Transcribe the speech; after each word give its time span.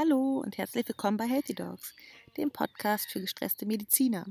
Hallo 0.00 0.38
und 0.44 0.58
herzlich 0.58 0.86
willkommen 0.86 1.16
bei 1.16 1.26
Healthy 1.26 1.56
Dogs, 1.56 1.92
dem 2.36 2.52
Podcast 2.52 3.10
für 3.10 3.20
gestresste 3.20 3.66
Mediziner 3.66 4.26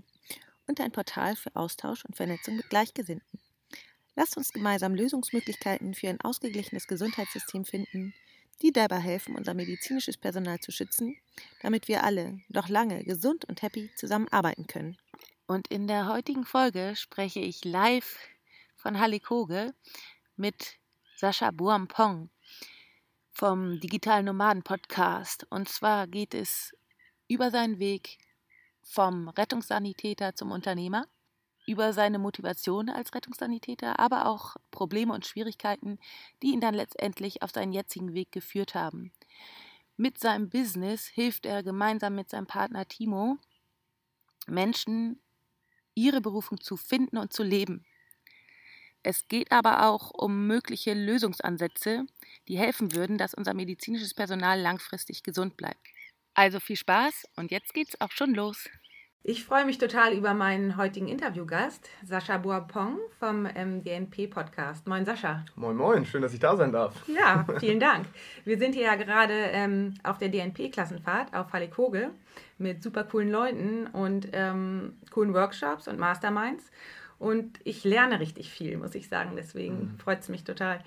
und 0.66 0.80
ein 0.80 0.94
Portal 0.94 1.36
für 1.36 1.54
Austausch 1.58 2.06
und 2.06 2.16
Vernetzung 2.16 2.56
mit 2.56 2.70
Gleichgesinnten. 2.70 3.38
Lasst 4.16 4.38
uns 4.38 4.54
gemeinsam 4.54 4.96
Lösungsmöglichkeiten 4.96 5.94
für 5.94 6.08
ein 6.08 6.22
ausgeglichenes 6.22 6.88
Gesundheitssystem 6.88 7.66
finden, 7.66 8.14
die 8.62 8.72
dabei 8.72 9.00
helfen, 9.00 9.36
unser 9.36 9.54
medizinisches 9.54 10.16
Personal 10.16 10.62
zu 10.62 10.72
schützen, 10.72 11.18
damit 11.62 11.90
wir 11.90 12.06
alle 12.06 12.40
noch 12.48 12.70
lange 12.70 13.04
gesund 13.04 13.44
und 13.44 13.62
happy 13.62 13.92
zusammenarbeiten 13.98 14.68
können. 14.68 14.98
Und 15.48 15.68
in 15.68 15.86
der 15.86 16.08
heutigen 16.08 16.46
Folge 16.46 16.96
spreche 16.96 17.42
ich 17.42 17.66
live 17.66 18.18
von 18.78 19.02
Halikoge 19.02 19.74
mit 20.38 20.78
Sascha 21.18 21.52
Buampong 21.52 22.30
vom 23.38 23.80
Digitalen 23.80 24.26
Nomaden 24.26 24.64
Podcast. 24.64 25.46
Und 25.52 25.70
zwar 25.70 26.08
geht 26.08 26.34
es 26.34 26.76
über 27.28 27.52
seinen 27.52 27.78
Weg 27.78 28.18
vom 28.82 29.30
Rettungssanitäter 29.30 30.34
zum 30.34 30.50
Unternehmer, 30.50 31.06
über 31.68 31.94
seine 31.94 32.18
Motivation 32.18 32.90
als 32.90 33.14
Rettungssanitäter, 33.14 34.00
aber 34.00 34.26
auch 34.26 34.56
Probleme 34.72 35.14
und 35.14 35.28
Schwierigkeiten, 35.28 36.00
die 36.42 36.48
ihn 36.48 36.62
dann 36.62 36.74
letztendlich 36.74 37.44
auf 37.44 37.52
seinen 37.52 37.74
jetzigen 37.74 38.16
Weg 38.16 38.32
geführt 38.32 38.74
haben. 38.74 39.12
Mit 39.98 40.18
seinem 40.18 40.50
Business 40.50 41.06
hilft 41.06 41.46
er 41.46 41.62
gemeinsam 41.62 42.16
mit 42.16 42.32
seinem 42.32 42.48
Partner 42.48 42.88
Timo 42.88 43.38
Menschen, 44.48 45.22
ihre 45.94 46.22
Berufung 46.22 46.60
zu 46.60 46.76
finden 46.76 47.18
und 47.18 47.34
zu 47.34 47.44
leben. 47.44 47.86
Es 49.10 49.30
geht 49.30 49.54
aber 49.54 49.88
auch 49.88 50.12
um 50.12 50.48
mögliche 50.48 50.94
Lösungsansätze, 50.94 52.06
die 52.50 52.58
helfen 52.58 52.94
würden, 52.94 53.18
dass 53.18 53.34
unser 53.34 53.54
medizinisches 53.54 54.14
Personal 54.14 54.60
langfristig 54.60 55.24
gesund 55.24 55.56
bleibt. 55.56 55.80
Also 56.34 56.60
viel 56.60 56.76
Spaß 56.76 57.24
und 57.38 57.50
jetzt 57.50 57.74
geht's 57.74 58.02
auch 58.02 58.12
schon 58.12 58.36
los. 58.36 58.68
Ich 59.24 59.46
freue 59.46 59.64
mich 59.64 59.78
total 59.78 60.12
über 60.12 60.34
meinen 60.34 60.76
heutigen 60.76 61.08
Interviewgast, 61.08 61.90
Sascha 62.04 62.38
Boapong 62.38 63.00
vom 63.18 63.48
ähm, 63.56 63.82
DNP-Podcast. 63.82 64.86
Moin, 64.88 65.06
Sascha. 65.06 65.46
Moin, 65.56 65.78
moin, 65.78 66.06
schön, 66.06 66.22
dass 66.22 66.34
ich 66.34 66.42
da 66.42 66.58
sein 66.58 66.74
darf. 66.74 66.94
Ja, 67.08 67.46
vielen 67.62 67.80
Dank. 67.80 68.08
Wir 68.44 68.58
sind 68.58 68.76
hier 68.76 68.84
ja 68.84 68.96
gerade 68.96 69.34
ähm, 69.34 69.94
auf 70.04 70.18
der 70.18 70.28
DNP-Klassenfahrt 70.28 71.34
auf 71.34 71.54
Hallikogel 71.54 72.12
mit 72.58 72.84
super 72.84 73.06
coolen 73.06 73.32
Leuten 73.32 73.88
und 73.88 74.28
ähm, 74.34 74.98
coolen 75.12 75.34
Workshops 75.34 75.88
und 75.88 75.98
Masterminds. 75.98 76.66
Und 77.20 77.60
ich 77.64 77.84
lerne 77.84 78.20
richtig 78.20 78.50
viel, 78.50 78.78
muss 78.78 78.96
ich 78.96 79.10
sagen. 79.10 79.32
Deswegen 79.36 79.94
mhm. 79.94 80.00
freut 80.00 80.22
es 80.22 80.30
mich 80.30 80.44
total. 80.44 80.84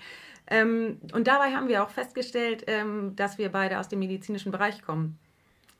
Ähm, 0.47 0.99
und 1.13 1.27
dabei 1.27 1.53
haben 1.53 1.67
wir 1.67 1.83
auch 1.83 1.89
festgestellt, 1.89 2.63
ähm, 2.67 3.15
dass 3.15 3.37
wir 3.37 3.51
beide 3.51 3.79
aus 3.79 3.89
dem 3.89 3.99
medizinischen 3.99 4.51
Bereich 4.51 4.81
kommen. 4.81 5.17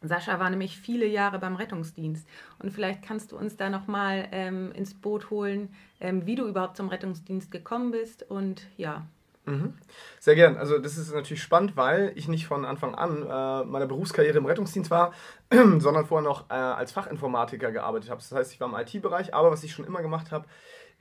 Sascha 0.02 0.40
war 0.40 0.50
nämlich 0.50 0.78
viele 0.78 1.06
Jahre 1.06 1.40
beim 1.40 1.56
Rettungsdienst. 1.56 2.28
Und 2.60 2.72
vielleicht 2.72 3.04
kannst 3.04 3.32
du 3.32 3.38
uns 3.38 3.56
da 3.56 3.70
nochmal 3.70 4.28
ähm, 4.32 4.72
ins 4.72 4.94
Boot 4.94 5.30
holen, 5.30 5.70
ähm, 6.00 6.26
wie 6.26 6.36
du 6.36 6.48
überhaupt 6.48 6.78
zum 6.78 6.90
Rettungsdienst 6.90 7.52
gekommen 7.52 7.92
bist. 7.92 8.24
Und 8.30 8.68
ja, 8.78 9.06
Mhm. 9.45 9.73
Sehr 10.20 10.36
gern. 10.36 10.58
Also 10.58 10.78
das 10.78 10.97
ist 10.97 11.14
natürlich 11.14 11.42
spannend, 11.42 11.75
weil 11.75 12.11
ich 12.16 12.28
nicht 12.28 12.45
von 12.45 12.64
Anfang 12.64 12.94
an 12.94 13.23
äh, 13.23 13.66
meiner 13.66 13.88
Berufskarriere 13.88 14.38
im 14.38 14.45
Rettungsdienst 14.45 14.92
war, 14.92 15.14
sondern 15.52 16.06
vorher 16.06 16.28
noch 16.28 16.50
äh, 16.50 16.53
als 16.53 16.92
Fachinformatiker 16.92 17.72
gearbeitet 17.72 18.11
habe. 18.11 18.22
Das 18.22 18.31
heißt, 18.31 18.53
ich 18.53 18.59
war 18.59 18.70
im 18.70 18.75
IT-Bereich, 18.75 19.33
aber 19.33 19.52
was 19.52 19.64
ich 19.64 19.73
schon 19.73 19.86
immer 19.86 20.03
gemacht 20.03 20.31
habe, 20.31 20.45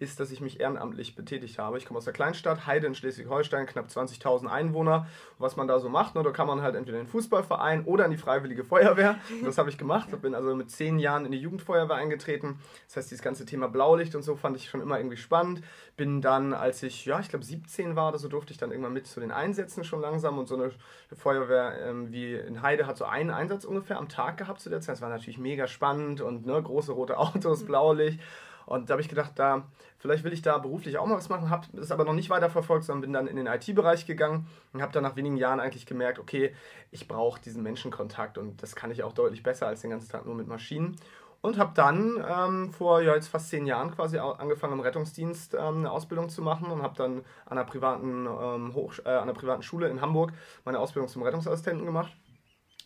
ist, 0.01 0.19
dass 0.19 0.31
ich 0.31 0.41
mich 0.41 0.61
ehrenamtlich 0.61 1.15
betätigt 1.15 1.59
habe. 1.59 1.77
Ich 1.77 1.85
komme 1.85 1.99
aus 1.99 2.05
der 2.05 2.15
Kleinstadt, 2.15 2.67
Heide 2.67 2.87
in 2.87 2.95
Schleswig-Holstein, 2.95 3.67
knapp 3.67 3.89
20.000 3.89 4.47
Einwohner. 4.47 5.07
was 5.39 5.57
man 5.57 5.69
da 5.69 5.79
so 5.79 5.89
macht, 5.89 6.15
ne, 6.15 6.23
da 6.23 6.31
kann 6.31 6.47
man 6.47 6.63
halt 6.63 6.75
entweder 6.75 6.99
in 6.99 7.05
den 7.05 7.11
Fußballverein 7.11 7.85
oder 7.85 8.07
in 8.07 8.11
die 8.11 8.17
Freiwillige 8.17 8.65
Feuerwehr. 8.65 9.19
Das 9.45 9.59
habe 9.59 9.69
ich 9.69 9.79
gemacht. 9.79 10.09
Ich 10.13 10.19
bin 10.19 10.35
also 10.35 10.55
mit 10.55 10.71
zehn 10.71 10.99
Jahren 10.99 11.27
in 11.27 11.33
die 11.33 11.39
Jugendfeuerwehr 11.39 11.97
eingetreten. 11.97 12.59
Das 12.87 12.97
heißt, 12.97 13.11
dieses 13.11 13.23
ganze 13.23 13.45
Thema 13.45 13.69
Blaulicht 13.69 14.15
und 14.15 14.23
so 14.23 14.37
fand 14.37 14.57
ich 14.57 14.71
schon 14.71 14.81
immer 14.81 14.99
irgendwie 14.99 15.19
spannend. 15.19 15.63
Bin 15.97 16.23
dann, 16.23 16.55
als 16.55 16.83
ich, 16.83 17.05
ja, 17.05 17.21
ich 17.21 17.29
glaube 17.29 17.45
17 17.45 17.95
war 17.95 18.09
oder 18.09 18.19
so, 18.19 18.29
durfte 18.29 18.53
ich 18.53 18.59
dann 18.59 18.71
irgendwann 18.71 18.95
mit 18.95 19.07
zu 19.07 19.21
den 19.21 19.33
Einsätzen 19.33 19.85
schon 19.85 20.01
langsam. 20.01 20.39
Und 20.39 20.49
so 20.49 20.55
eine 20.55 20.71
Feuerwehr 21.15 21.79
ähm, 21.87 22.11
wie 22.11 22.35
in 22.35 22.63
Heide 22.63 22.87
hat 22.87 22.97
so 22.97 23.05
einen 23.05 23.31
Einsatz 23.31 23.65
ungefähr 23.65 23.99
am 23.99 24.09
Tag 24.09 24.39
gehabt 24.39 24.61
zu 24.61 24.71
der 24.71 24.81
Zeit. 24.81 24.95
Das 24.97 25.03
war 25.03 25.11
natürlich 25.11 25.39
mega 25.39 25.67
spannend 25.67 26.23
und 26.23 26.47
ne, 26.47 26.63
große 26.63 26.93
rote 26.93 27.19
Autos, 27.19 27.65
Blaulicht. 27.65 28.21
Und 28.71 28.89
da 28.89 28.93
habe 28.93 29.03
ich 29.03 29.09
gedacht, 29.09 29.33
da 29.35 29.65
vielleicht 29.99 30.23
will 30.23 30.33
ich 30.33 30.43
da 30.43 30.57
beruflich 30.59 30.97
auch 30.97 31.05
mal 31.05 31.17
was 31.17 31.29
machen, 31.29 31.51
habe 31.51 31.67
es 31.77 31.91
aber 31.91 32.05
noch 32.05 32.13
nicht 32.13 32.31
weiter 32.31 32.49
verfolgt, 32.51 32.85
sondern 32.85 33.01
bin 33.01 33.13
dann 33.13 33.27
in 33.27 33.35
den 33.35 33.49
IT-Bereich 33.49 34.07
gegangen 34.07 34.47
und 34.73 34.81
habe 34.81 34.93
dann 34.93 35.03
nach 35.03 35.17
wenigen 35.17 35.37
Jahren 35.37 35.59
eigentlich 35.59 35.87
gemerkt, 35.87 36.21
okay, 36.21 36.55
ich 36.93 37.09
brauche 37.09 37.41
diesen 37.41 37.65
Menschenkontakt 37.65 38.39
und 38.39 38.63
das 38.63 38.77
kann 38.77 38.93
ich 38.93 39.03
auch 39.03 39.13
deutlich 39.13 39.43
besser 39.43 39.67
als 39.67 39.81
den 39.81 39.91
ganzen 39.91 40.09
Tag 40.09 40.25
nur 40.25 40.37
mit 40.37 40.47
Maschinen. 40.47 40.95
Und 41.43 41.59
habe 41.59 41.73
dann 41.75 42.25
ähm, 42.29 42.71
vor 42.71 43.03
ja, 43.03 43.17
jetzt 43.17 43.27
fast 43.27 43.49
zehn 43.49 43.67
Jahren 43.67 43.91
quasi 43.91 44.19
angefangen 44.19 44.75
im 44.75 44.81
Rettungsdienst 44.81 45.55
ähm, 45.55 45.79
eine 45.79 45.91
Ausbildung 45.91 46.29
zu 46.29 46.41
machen 46.41 46.71
und 46.71 46.83
habe 46.83 46.95
dann 46.97 47.25
an 47.47 47.59
einer, 47.59 47.65
privaten, 47.65 48.27
ähm, 48.27 48.75
Hoch 48.75 48.95
äh, 49.05 49.09
an 49.09 49.23
einer 49.23 49.35
privaten 49.35 49.65
Schule 49.65 49.89
in 49.89 50.01
Hamburg 50.01 50.33
meine 50.65 50.79
Ausbildung 50.79 51.09
zum 51.09 51.25
Rettungsassistenten 51.25 51.87
gemacht 51.87 52.13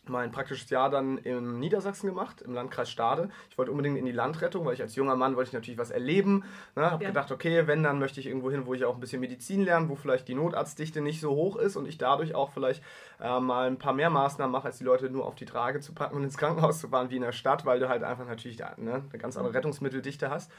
mein 0.09 0.31
praktisches 0.31 0.71
Jahr 0.71 0.91
dann 0.91 1.19
in 1.19 1.59
Niedersachsen 1.59 2.09
gemacht, 2.09 2.43
im 2.43 2.55
Landkreis 2.55 2.91
Stade. 2.91 3.29
Ich 3.51 3.59
wollte 3.59 3.71
unbedingt 3.71 3.99
in 3.99 4.05
die 4.05 4.13
Landrettung, 4.13 4.65
weil 4.65 4.75
ich 4.75 4.83
als 4.83 4.95
junger 4.97 5.17
Mann 5.17 5.37
wollte 5.37 5.49
ich 5.49 5.53
natürlich 5.53 5.79
was 5.79 5.91
erleben. 5.91 6.45
Ne, 6.77 6.91
habe 6.91 7.03
ja. 7.03 7.11
gedacht, 7.11 7.31
okay, 7.31 7.67
wenn, 7.67 7.83
dann 7.83 7.99
möchte 7.99 8.21
ich 8.21 8.27
irgendwo 8.27 8.51
hin, 8.51 8.67
wo 8.67 8.75
ich 8.75 8.85
auch 8.85 8.95
ein 8.95 9.01
bisschen 9.01 9.21
Medizin 9.21 9.63
lerne, 9.63 9.89
wo 9.89 9.95
vielleicht 9.95 10.29
die 10.29 10.35
Notarztdichte 10.35 11.01
nicht 11.01 11.21
so 11.21 11.31
hoch 11.31 11.57
ist 11.57 11.77
und 11.77 11.87
ich 11.87 11.99
dadurch 11.99 12.35
auch 12.35 12.51
vielleicht 12.53 12.83
äh, 13.21 13.41
mal 13.41 13.67
ein 13.67 13.79
paar 13.79 13.93
mehr 13.93 14.11
Maßnahmen 14.11 14.53
mache, 14.53 14.67
als 14.67 14.79
die 14.79 14.85
Leute 14.85 15.11
nur 15.11 15.27
auf 15.27 15.35
die 15.35 15.47
Trage 15.47 15.81
zu 15.81 15.95
packen 15.95 16.17
und 16.17 16.25
ins 16.25 16.37
Krankenhaus 16.37 16.81
zu 16.81 16.89
fahren, 16.89 17.11
wie 17.11 17.17
in 17.17 17.23
der 17.23 17.33
Stadt, 17.33 17.65
weil 17.65 17.81
du 17.81 17.89
halt 17.89 18.03
einfach 18.03 18.27
natürlich 18.27 18.57
da, 18.57 18.75
ne, 18.77 19.03
eine 19.11 19.19
ganz 19.19 19.37
andere 19.37 19.51
mhm. 19.51 19.57
Rettungsmitteldichte 19.57 20.31
hast. 20.31 20.51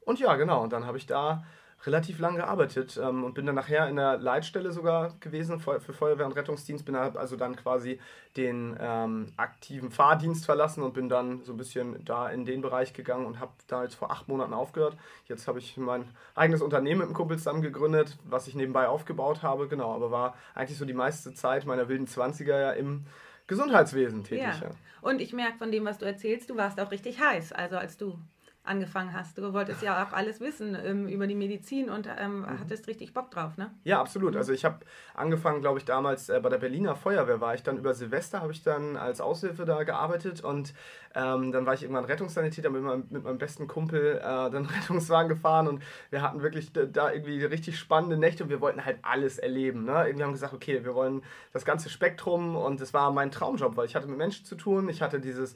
Und 0.00 0.20
ja, 0.20 0.36
genau, 0.36 0.62
und 0.62 0.72
dann 0.72 0.86
habe 0.86 0.98
ich 0.98 1.06
da 1.06 1.44
relativ 1.86 2.18
lang 2.18 2.36
gearbeitet 2.36 2.98
ähm, 3.02 3.24
und 3.24 3.34
bin 3.34 3.46
dann 3.46 3.54
nachher 3.54 3.88
in 3.88 3.96
der 3.96 4.18
Leitstelle 4.18 4.72
sogar 4.72 5.14
gewesen 5.20 5.60
für, 5.60 5.80
Feuerwehr 5.80 6.26
und 6.26 6.32
Rettungsdienst. 6.32 6.84
Bin 6.84 6.96
also 6.96 7.36
dann 7.36 7.56
quasi 7.56 8.00
den 8.36 8.76
ähm, 8.80 9.32
aktiven 9.36 9.90
Fahrdienst 9.90 10.44
verlassen 10.44 10.82
und 10.82 10.94
bin 10.94 11.08
dann 11.08 11.42
so 11.44 11.52
ein 11.52 11.56
bisschen 11.56 12.04
da 12.04 12.28
in 12.28 12.44
den 12.44 12.62
Bereich 12.62 12.92
gegangen 12.92 13.26
und 13.26 13.40
habe 13.40 13.52
da 13.66 13.82
jetzt 13.82 13.94
vor 13.94 14.10
acht 14.10 14.28
Monaten 14.28 14.54
aufgehört. 14.54 14.96
Jetzt 15.26 15.46
habe 15.46 15.58
ich 15.58 15.76
mein 15.76 16.04
eigenes 16.34 16.62
Unternehmen 16.62 17.00
mit 17.00 17.06
einem 17.08 17.16
Kumpel 17.16 17.36
zusammen 17.36 17.62
gegründet, 17.62 18.16
was 18.24 18.48
ich 18.48 18.54
nebenbei 18.54 18.88
aufgebaut 18.88 19.42
habe. 19.42 19.68
Genau, 19.68 19.94
aber 19.94 20.10
war 20.10 20.36
eigentlich 20.54 20.78
so 20.78 20.84
die 20.84 20.94
meiste 20.94 21.34
Zeit 21.34 21.66
meiner 21.66 21.88
wilden 21.88 22.06
20er 22.06 22.58
ja 22.58 22.70
im 22.72 23.06
Gesundheitswesen 23.46 24.24
tätig. 24.24 24.42
Ja. 24.42 24.68
ja. 24.68 24.70
Und 25.02 25.20
ich 25.20 25.34
merke 25.34 25.58
von 25.58 25.70
dem, 25.70 25.84
was 25.84 25.98
du 25.98 26.06
erzählst, 26.06 26.48
du 26.48 26.56
warst 26.56 26.80
auch 26.80 26.90
richtig 26.90 27.20
heiß, 27.20 27.52
also 27.52 27.76
als 27.76 27.98
du 27.98 28.18
angefangen 28.64 29.12
hast. 29.12 29.36
Du 29.36 29.52
wolltest 29.52 29.82
ja 29.82 30.02
auch 30.02 30.12
alles 30.12 30.40
wissen 30.40 30.76
ähm, 30.82 31.06
über 31.06 31.26
die 31.26 31.34
Medizin 31.34 31.90
und 31.90 32.08
ähm, 32.18 32.40
mhm. 32.40 32.60
hattest 32.60 32.88
richtig 32.88 33.12
Bock 33.12 33.30
drauf, 33.30 33.58
ne? 33.58 33.70
Ja, 33.84 34.00
absolut. 34.00 34.36
Also 34.36 34.52
ich 34.52 34.64
habe 34.64 34.80
angefangen, 35.12 35.60
glaube 35.60 35.78
ich, 35.78 35.84
damals 35.84 36.30
äh, 36.30 36.40
bei 36.42 36.48
der 36.48 36.56
Berliner 36.58 36.96
Feuerwehr 36.96 37.40
war 37.40 37.54
ich 37.54 37.62
dann 37.62 37.76
über 37.76 37.92
Silvester, 37.92 38.40
habe 38.40 38.52
ich 38.52 38.62
dann 38.62 38.96
als 38.96 39.20
Aushilfe 39.20 39.66
da 39.66 39.82
gearbeitet 39.82 40.42
und 40.42 40.72
ähm, 41.14 41.52
dann 41.52 41.66
war 41.66 41.74
ich 41.74 41.82
irgendwann 41.82 42.06
Rettungssanitäter 42.06 42.70
mit 42.70 42.82
meinem, 42.82 43.06
mit 43.10 43.22
meinem 43.22 43.38
besten 43.38 43.68
Kumpel 43.68 44.16
äh, 44.16 44.20
dann 44.22 44.66
Rettungswagen 44.80 45.28
gefahren 45.28 45.68
und 45.68 45.82
wir 46.10 46.22
hatten 46.22 46.42
wirklich 46.42 46.72
da 46.72 47.12
irgendwie 47.12 47.44
richtig 47.44 47.78
spannende 47.78 48.16
Nächte 48.16 48.44
und 48.44 48.50
wir 48.50 48.62
wollten 48.62 48.84
halt 48.84 48.98
alles 49.02 49.38
erleben. 49.38 49.84
Ne? 49.84 50.06
Irgendwie 50.06 50.22
haben 50.22 50.30
wir 50.30 50.34
gesagt, 50.34 50.54
okay, 50.54 50.84
wir 50.84 50.94
wollen 50.94 51.22
das 51.52 51.66
ganze 51.66 51.90
Spektrum 51.90 52.56
und 52.56 52.80
es 52.80 52.94
war 52.94 53.12
mein 53.12 53.30
Traumjob, 53.30 53.76
weil 53.76 53.84
ich 53.86 53.94
hatte 53.94 54.08
mit 54.08 54.16
Menschen 54.16 54.46
zu 54.46 54.54
tun, 54.54 54.88
ich 54.88 55.02
hatte 55.02 55.20
dieses 55.20 55.54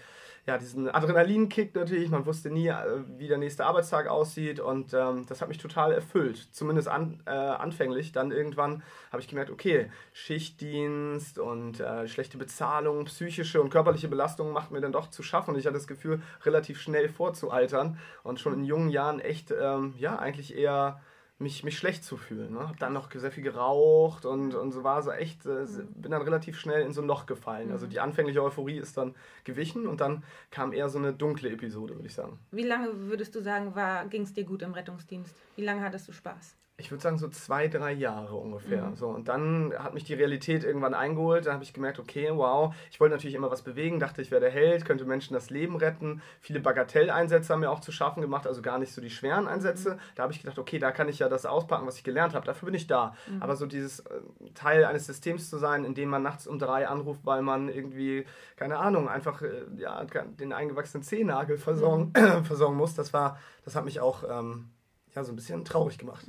ja, 0.49 0.57
diesen 0.57 0.89
Adrenalinkick 0.89 1.75
natürlich. 1.75 2.09
Man 2.09 2.25
wusste 2.25 2.49
nie, 2.49 2.69
äh, 2.69 3.05
wie 3.19 3.29
der 3.29 3.37
nächste 3.37 3.67
Arbeitstag 3.67 4.09
aussieht 4.09 4.61
und 4.61 4.95
ähm, 4.95 5.27
das 5.29 5.43
hat 5.43 5.49
mich 5.49 5.59
total 5.59 5.93
erfüllt. 5.93 6.49
Zumindest 6.53 6.89
an, 6.89 7.21
äh, 7.27 7.31
anfänglich. 7.33 8.13
Dann 8.13 8.33
irgendwann 8.33 8.83
habe 9.13 9.21
ich 9.21 9.29
gemerkt, 9.29 9.51
okay, 9.51 9.91
Schichtdienst 10.15 11.39
und 11.39 11.81
äh, 11.81 12.09
schlechte 12.09 12.39
Bezahlung, 12.39 13.05
psychische 13.05 13.61
und 13.61 13.69
körperliche 13.69 14.09
Belastung 14.09 14.53
macht 14.53 14.71
mir 14.71 14.81
dann 14.81 14.93
doch 14.93 15.11
zu 15.11 15.23
schaffen 15.23 15.53
und 15.53 15.61
ich 15.61 15.67
hatte 15.67 15.77
das 15.77 15.87
Gefühl, 15.87 16.23
relativ 16.47 16.81
schnell 16.81 17.11
vorzualtern 17.11 17.99
und 18.23 18.41
schon 18.41 18.55
in 18.55 18.65
jungen 18.65 18.89
Jahren 18.89 19.21
echt, 19.21 19.51
ähm, 19.51 19.93
ja, 19.99 20.19
eigentlich 20.19 20.57
eher 20.57 21.03
mich, 21.39 21.63
mich 21.63 21.79
schlecht 21.79 22.05
zu 22.05 22.17
fühlen. 22.17 22.55
Ne? 22.55 22.69
Hab 22.69 22.79
dann 22.79 22.93
noch 22.93 23.11
sehr 23.13 23.31
viel 23.31 23.45
geraucht 23.45 24.25
und, 24.25 24.55
und 24.55 24.73
so 24.73 24.83
war 24.83 25.03
so 25.03 25.13
echt, 25.13 25.47
äh, 25.47 25.65
mhm. 25.67 25.93
bin 25.95 26.11
dann 26.11 26.23
relativ 26.23 26.59
schnell 26.59 26.83
in 26.83 26.93
so 26.93 27.01
ein 27.01 27.07
Loch 27.07 27.27
gefallen. 27.27 27.71
Also 27.71 27.87
mhm. 27.87 27.91
die 27.91 28.01
anfängliche 28.01 28.43
Euphorie 28.43 28.79
ist 28.79 28.97
dann 28.97 29.15
gewichen 29.45 29.87
und 29.87 30.01
dann 30.01 30.25
kam 30.51 30.73
eher 30.73 30.89
so 30.89 30.99
eine 30.99 31.13
dunkle 31.13 31.51
Episode, 31.51 31.95
würde 31.95 32.09
ich 32.09 32.15
sagen. 32.15 32.39
Wie 32.51 32.65
lange 32.65 33.09
würdest 33.09 33.35
du 33.35 33.41
sagen, 33.41 33.73
ging 34.11 34.23
es 34.23 34.33
dir 34.33 34.45
gut 34.45 34.63
im 34.63 34.73
Rettungsdienst? 34.73 35.35
Wie 35.57 35.65
lange 35.65 35.83
hattest 35.83 36.09
du 36.09 36.13
Spaß? 36.13 36.57
Ich 36.81 36.93
würde 36.93 37.03
sagen, 37.03 37.19
so 37.19 37.27
zwei, 37.27 37.67
drei 37.67 37.93
Jahre 37.93 38.37
ungefähr. 38.37 38.87
Mhm. 38.87 38.95
So, 38.95 39.09
und 39.09 39.27
dann 39.27 39.75
hat 39.77 39.95
mich 39.95 40.05
die 40.05 40.15
Realität 40.15 40.63
irgendwann 40.63 40.95
eingeholt. 40.95 41.45
Dann 41.45 41.55
habe 41.55 41.65
ich 41.65 41.73
gemerkt, 41.73 41.99
okay, 41.99 42.31
wow, 42.33 42.73
ich 42.93 43.01
wollte 43.01 43.17
natürlich 43.17 43.35
immer 43.35 43.51
was 43.51 43.63
bewegen, 43.63 43.99
dachte, 43.99 44.23
ich 44.23 44.31
wäre 44.31 44.41
der 44.41 44.53
Held, 44.53 44.85
könnte 44.85 45.05
Menschen 45.05 45.35
das 45.35 45.51
Leben 45.51 45.75
retten. 45.75 46.23
Viele 46.41 46.61
Bagatelleinsätze 46.61 47.53
haben 47.53 47.61
mir 47.61 47.71
auch 47.73 47.81
zu 47.81 47.91
schaffen 47.91 48.21
gemacht, 48.21 48.47
also 48.47 48.63
gar 48.63 48.79
nicht 48.79 48.93
so 48.93 49.01
die 49.01 49.11
schweren 49.11 49.49
Einsätze. 49.49 49.95
Mhm. 49.95 49.99
Da 50.15 50.23
habe 50.23 50.33
ich 50.33 50.41
gedacht, 50.41 50.57
okay, 50.57 50.79
da 50.79 50.93
kann 50.93 51.09
ich 51.09 51.19
ja 51.19 51.29
das 51.29 51.47
auspacken, 51.47 51.85
was 51.85 51.97
ich 51.97 52.05
gelernt 52.05 52.35
habe. 52.35 52.47
Dafür 52.47 52.67
bin 52.67 52.75
ich 52.75 52.87
da. 52.87 53.17
Mhm. 53.29 53.43
Aber 53.43 53.57
so 53.57 53.67
dieses 53.67 53.99
äh, 54.01 54.21
Teil 54.55 54.85
eines 54.85 55.05
Systems 55.07 55.51
zu 55.51 55.59
sein, 55.59 55.85
in 55.85 55.95
dem 55.95 56.09
man 56.09 56.23
nachts 56.23 56.47
um 56.47 56.61
drei 56.61 56.87
anruft, 56.87 57.23
weil 57.25 57.43
man 57.43 57.69
irgendwie, 57.69 58.25
keine 58.55 58.79
Ahnung, 58.79 59.09
einfach 59.09 59.43
äh, 59.43 59.65
ja, 59.79 60.05
den 60.05 60.53
eingewachsenen 60.53 61.03
Zehennagel 61.03 61.59
versorgen, 61.59 62.13
Mhm. 62.17 62.45
versorgen 62.45 62.77
muss, 62.77 62.95
das 62.95 63.13
war, 63.13 63.37
das 63.65 63.75
hat 63.75 63.85
mich 63.85 63.99
auch 63.99 64.23
ähm, 64.31 64.71
ja, 65.17 65.25
so 65.25 65.33
ein 65.33 65.37
bisschen 65.37 65.65
traurig 65.65 65.99
gemacht. 65.99 66.27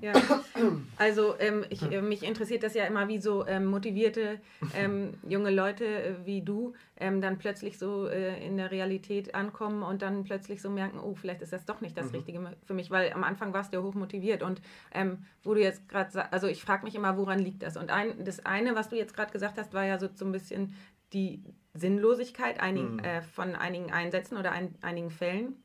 Ja, 0.00 0.12
also 0.96 1.34
ähm, 1.38 1.64
ich, 1.70 1.82
äh, 1.82 2.00
mich 2.02 2.22
interessiert 2.22 2.62
das 2.62 2.74
ja 2.74 2.84
immer, 2.84 3.08
wie 3.08 3.20
so 3.20 3.46
ähm, 3.46 3.66
motivierte 3.66 4.40
ähm, 4.74 5.14
junge 5.28 5.50
Leute 5.50 5.84
äh, 5.84 6.14
wie 6.24 6.42
du 6.42 6.74
ähm, 6.98 7.20
dann 7.20 7.38
plötzlich 7.38 7.78
so 7.78 8.06
äh, 8.08 8.44
in 8.46 8.56
der 8.56 8.70
Realität 8.70 9.34
ankommen 9.34 9.82
und 9.82 10.02
dann 10.02 10.24
plötzlich 10.24 10.62
so 10.62 10.70
merken, 10.70 10.98
oh, 11.00 11.14
vielleicht 11.14 11.42
ist 11.42 11.52
das 11.52 11.64
doch 11.64 11.80
nicht 11.80 11.96
das 11.96 12.06
Mhm. 12.06 12.14
Richtige 12.14 12.56
für 12.64 12.74
mich, 12.74 12.90
weil 12.90 13.12
am 13.12 13.24
Anfang 13.24 13.52
warst 13.52 13.72
du 13.72 13.78
ja 13.78 13.82
hoch 13.82 13.94
motiviert 13.94 14.42
und 14.42 14.60
ähm, 14.92 15.24
wo 15.42 15.54
du 15.54 15.60
jetzt 15.60 15.88
gerade 15.88 16.10
sagst, 16.10 16.32
also 16.32 16.46
ich 16.46 16.62
frage 16.62 16.84
mich 16.84 16.94
immer, 16.94 17.16
woran 17.16 17.38
liegt 17.40 17.62
das? 17.62 17.76
Und 17.76 17.90
ein, 17.90 18.24
das 18.24 18.44
eine, 18.46 18.74
was 18.74 18.88
du 18.88 18.96
jetzt 18.96 19.14
gerade 19.14 19.32
gesagt 19.32 19.58
hast, 19.58 19.74
war 19.74 19.84
ja 19.84 19.98
so, 19.98 20.08
so 20.14 20.24
ein 20.24 20.32
bisschen 20.32 20.74
die 21.12 21.42
Sinnlosigkeit 21.74 22.60
einigen, 22.60 22.94
Mhm. 22.96 23.04
äh, 23.04 23.22
von 23.22 23.54
einigen 23.56 23.90
Einsätzen 23.92 24.36
oder 24.36 24.52
ein, 24.52 24.74
einigen 24.80 25.10
Fällen. 25.10 25.56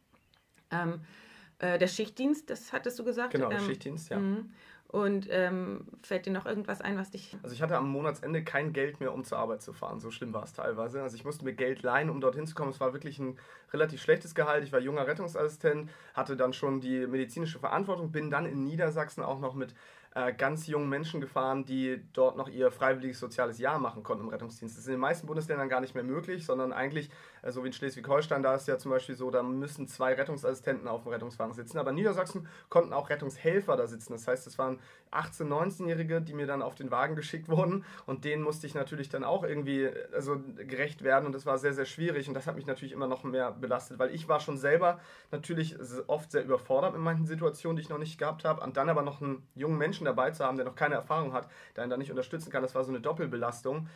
Äh, 1.64 1.78
der 1.78 1.88
Schichtdienst, 1.88 2.50
das 2.50 2.74
hattest 2.74 3.00
du 3.00 3.06
gesagt. 3.06 3.32
Genau, 3.32 3.48
der 3.48 3.60
ähm, 3.60 3.66
Schichtdienst, 3.66 4.10
ja. 4.10 4.20
mhm. 4.20 4.52
Und 4.90 5.28
ähm, 5.32 5.88
fällt 6.04 6.28
dir 6.28 6.34
noch 6.34 6.46
irgendwas 6.46 6.80
ein, 6.82 6.98
was 6.98 7.10
dich. 7.10 7.36
Also 7.42 7.56
ich 7.56 7.64
hatte 7.64 7.78
am 7.78 7.90
Monatsende 7.90 8.44
kein 8.44 8.74
Geld 8.74 9.00
mehr, 9.00 9.12
um 9.12 9.24
zur 9.24 9.40
Arbeit 9.40 9.64
zu 9.64 9.74
fahren. 9.74 10.00
So 10.00 10.12
schlimm 10.12 10.34
war 10.34 10.44
es 10.44 10.54
teilweise. 10.54 11.02
Also 11.02 11.16
ich 11.16 11.26
musste 11.26 11.46
mir 11.46 11.54
Geld 11.54 11.82
leihen, 11.82 12.12
um 12.12 12.22
dorthin 12.22 12.46
zu 12.46 12.54
kommen. 12.54 12.70
Es 12.70 12.80
war 12.80 12.94
wirklich 12.94 13.18
ein 13.18 13.40
relativ 13.72 14.04
schlechtes 14.04 14.36
Gehalt. 14.36 14.64
Ich 14.64 14.72
war 14.72 14.80
junger 14.80 15.08
Rettungsassistent, 15.08 15.90
hatte 16.14 16.38
dann 16.38 16.54
schon 16.54 16.80
die 16.80 17.08
medizinische 17.08 17.58
Verantwortung, 17.58 18.12
bin 18.12 18.30
dann 18.30 18.46
in 18.46 18.66
Niedersachsen 18.66 19.24
auch 19.24 19.40
noch 19.40 19.56
mit 19.56 19.74
äh, 20.16 20.32
ganz 20.32 20.68
jungen 20.68 20.90
Menschen 20.90 21.22
gefahren, 21.22 21.66
die 21.66 22.00
dort 22.14 22.38
noch 22.38 22.48
ihr 22.48 22.70
freiwilliges 22.70 23.20
soziales 23.20 23.58
Jahr 23.58 23.80
machen 23.80 24.04
konnten 24.04 24.26
im 24.26 24.30
Rettungsdienst. 24.30 24.76
Das 24.76 24.84
ist 24.84 24.88
in 24.88 24.94
den 24.94 25.00
meisten 25.00 25.26
Bundesländern 25.26 25.70
gar 25.70 25.82
nicht 25.82 25.96
mehr 25.96 26.04
möglich, 26.04 26.46
sondern 26.46 26.72
eigentlich, 26.72 27.10
äh, 27.44 27.52
so 27.52 27.64
wie 27.64 27.68
in 27.68 27.74
Schleswig-Holstein, 27.74 28.42
da 28.42 28.56
ist 28.56 28.68
ja 28.68 28.78
zum 28.78 28.92
Beispiel 28.92 29.16
so, 29.16 29.30
da 29.30 29.44
müssen 29.44 29.88
zwei 29.88 30.14
Rettungsassistenten 30.14 30.88
auf 30.88 31.04
dem 31.04 31.12
Rettungswagen 31.12 31.54
sitzen. 31.54 31.78
Aber 31.78 31.92
in 31.92 31.98
Niedersachsen 31.98 32.48
konnten 32.70 32.94
auch 32.94 33.10
Rettungshelfer 33.10 33.78
da 33.78 33.86
sitzen. 33.88 34.14
Das 34.14 34.28
heißt, 34.28 34.48
es 34.48 34.58
waren 34.58 34.80
18-, 35.12 35.48
19-Jährige, 35.48 36.22
die 36.22 36.34
mir 36.34 36.48
dann 36.48 36.62
auf 36.62 36.76
den 36.76 36.90
Wagen 36.90 37.16
geschickt 37.16 37.50
wurden 37.50 37.86
und 38.06 38.26
denen 38.26 38.44
musste 38.44 38.66
ich 38.66 38.74
natürlich 38.74 39.10
dann 39.10 39.24
auch 39.24 39.44
irgendwie 39.44 39.90
also, 40.14 40.42
gerecht 40.58 41.04
werden 41.04 41.26
und 41.26 41.34
das 41.34 41.46
war 41.46 41.58
sehr, 41.58 41.74
sehr 41.74 41.86
schwierig 41.86 42.28
und 42.28 42.34
das 42.34 42.48
hat 42.48 42.56
mich 42.56 42.66
natürlich 42.66 42.94
immer 42.94 43.08
noch 43.08 43.24
mehr 43.24 43.52
belastet, 43.52 44.00
weil 44.00 44.14
ich 44.14 44.28
war 44.28 44.40
schon 44.40 44.58
selber 44.58 45.00
natürlich 45.32 45.76
oft 46.08 46.32
sehr 46.32 46.44
überfordert 46.44 46.96
in 46.96 47.02
manchen 47.02 47.26
Situationen, 47.26 47.76
die 47.76 47.84
ich 47.84 47.90
noch 47.90 48.00
nicht 48.00 48.18
gehabt 48.18 48.44
habe 48.46 48.62
und 48.62 48.78
dann 48.78 48.90
aber 48.90 49.04
noch 49.04 49.22
einen 49.22 49.48
jungen 49.56 49.78
Menschen 49.78 50.06
dabei 50.06 50.32
zu 50.32 50.44
haben, 50.44 50.58
der 50.58 50.66
noch 50.66 50.76
keine 50.76 50.96
Erfahrung 50.96 51.34
hat, 51.34 51.48
der 51.76 51.84
einen 51.84 51.92
da 51.92 51.98
nicht 51.98 52.12
unterstützen 52.12 52.52
kann, 52.52 52.64
das 52.64 52.76
war 52.76 52.84
so 52.84 52.92
eine 52.92 53.02
Doppelbelastung. 53.02 53.88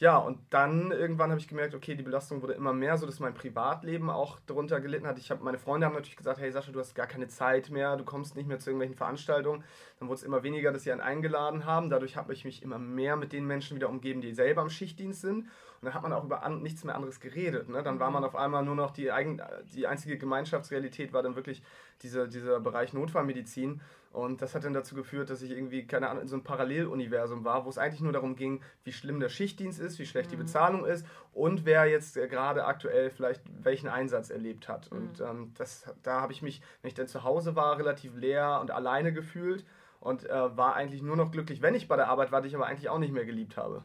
Ja, 0.00 0.16
und 0.16 0.38
dann 0.50 0.92
irgendwann 0.92 1.30
habe 1.30 1.40
ich 1.40 1.48
gemerkt, 1.48 1.74
okay, 1.74 1.96
die 1.96 2.04
Belastung 2.04 2.40
wurde 2.40 2.52
immer 2.52 2.72
mehr, 2.72 2.96
so 2.96 3.04
dass 3.04 3.18
mein 3.18 3.34
Privatleben 3.34 4.10
auch 4.10 4.38
darunter 4.46 4.80
gelitten 4.80 5.08
hat. 5.08 5.18
Ich 5.18 5.32
habe 5.32 5.42
meine 5.42 5.58
Freunde 5.58 5.86
haben 5.86 5.94
natürlich 5.94 6.16
gesagt, 6.16 6.38
hey 6.38 6.52
Sascha, 6.52 6.70
du 6.70 6.78
hast 6.78 6.94
gar 6.94 7.08
keine 7.08 7.26
Zeit 7.26 7.68
mehr, 7.70 7.96
du 7.96 8.04
kommst 8.04 8.36
nicht 8.36 8.46
mehr 8.46 8.60
zu 8.60 8.70
irgendwelchen 8.70 8.96
Veranstaltungen. 8.96 9.64
Dann 9.98 10.08
wurde 10.08 10.18
es 10.18 10.22
immer 10.22 10.44
weniger, 10.44 10.70
dass 10.70 10.84
sie 10.84 10.92
einen 10.92 11.00
eingeladen 11.00 11.64
haben. 11.64 11.90
Dadurch 11.90 12.16
habe 12.16 12.32
ich 12.32 12.44
mich 12.44 12.62
immer 12.62 12.78
mehr 12.78 13.16
mit 13.16 13.32
den 13.32 13.44
Menschen 13.44 13.74
wieder 13.74 13.88
umgeben, 13.88 14.20
die 14.20 14.32
selber 14.34 14.62
im 14.62 14.70
Schichtdienst 14.70 15.20
sind. 15.20 15.38
Und 15.38 15.48
dann 15.82 15.94
hat 15.94 16.02
man 16.04 16.12
auch 16.12 16.22
über 16.22 16.44
an, 16.44 16.62
nichts 16.62 16.84
mehr 16.84 16.94
anderes 16.94 17.18
geredet. 17.18 17.68
Ne? 17.68 17.82
Dann 17.82 17.98
war 17.98 18.12
man 18.12 18.22
auf 18.22 18.36
einmal 18.36 18.64
nur 18.64 18.76
noch 18.76 18.92
die, 18.92 19.10
eigen, 19.10 19.42
die 19.74 19.88
einzige 19.88 20.16
Gemeinschaftsrealität 20.16 21.12
war 21.12 21.24
dann 21.24 21.34
wirklich 21.34 21.60
diese, 22.02 22.28
dieser 22.28 22.60
Bereich 22.60 22.92
Notfallmedizin. 22.92 23.80
Und 24.10 24.40
das 24.40 24.54
hat 24.54 24.64
dann 24.64 24.72
dazu 24.72 24.94
geführt, 24.94 25.28
dass 25.28 25.42
ich 25.42 25.50
irgendwie, 25.50 25.86
keine 25.86 26.08
Ahnung, 26.08 26.22
in 26.22 26.28
so 26.28 26.36
einem 26.36 26.44
Paralleluniversum 26.44 27.44
war, 27.44 27.66
wo 27.66 27.68
es 27.68 27.76
eigentlich 27.76 28.00
nur 28.00 28.12
darum 28.12 28.36
ging, 28.36 28.62
wie 28.82 28.92
schlimm 28.92 29.20
der 29.20 29.28
Schichtdienst 29.28 29.78
ist, 29.78 29.98
wie 29.98 30.06
schlecht 30.06 30.32
die 30.32 30.36
Bezahlung 30.36 30.86
ist 30.86 31.06
und 31.32 31.66
wer 31.66 31.84
jetzt 31.84 32.16
äh, 32.16 32.26
gerade 32.26 32.64
aktuell 32.64 33.10
vielleicht 33.10 33.42
welchen 33.62 33.88
Einsatz 33.88 34.30
erlebt 34.30 34.68
hat. 34.68 34.90
Und 34.90 35.20
ähm, 35.20 35.52
das, 35.58 35.84
da 36.02 36.22
habe 36.22 36.32
ich 36.32 36.40
mich, 36.40 36.62
wenn 36.80 36.88
ich 36.88 36.94
dann 36.94 37.06
zu 37.06 37.22
Hause 37.22 37.54
war, 37.54 37.78
relativ 37.78 38.16
leer 38.16 38.58
und 38.60 38.70
alleine 38.70 39.12
gefühlt 39.12 39.66
und 40.00 40.24
äh, 40.24 40.56
war 40.56 40.74
eigentlich 40.74 41.02
nur 41.02 41.16
noch 41.16 41.30
glücklich, 41.30 41.60
wenn 41.60 41.74
ich 41.74 41.86
bei 41.86 41.96
der 41.96 42.08
Arbeit 42.08 42.32
war, 42.32 42.40
die 42.40 42.48
ich 42.48 42.54
aber 42.54 42.66
eigentlich 42.66 42.88
auch 42.88 42.98
nicht 42.98 43.12
mehr 43.12 43.26
geliebt 43.26 43.56
habe. 43.56 43.82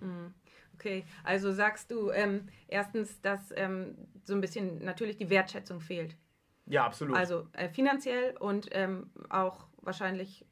Okay, 0.75 1.03
also 1.23 1.51
sagst 1.51 1.91
du 1.91 2.09
ähm, 2.11 2.47
erstens, 2.67 3.21
dass 3.21 3.53
ähm, 3.55 3.95
so 4.23 4.33
ein 4.33 4.41
bisschen 4.41 4.83
natürlich 4.83 5.17
die 5.17 5.29
Wertschätzung 5.29 5.81
fehlt. 5.81 6.15
Ja, 6.67 6.85
absolut. 6.85 7.17
Also 7.17 7.47
äh, 7.53 7.69
finanziell 7.69 8.35
und 8.37 8.67
ähm, 8.71 9.11
auch 9.29 9.67
wahrscheinlich 9.81 10.45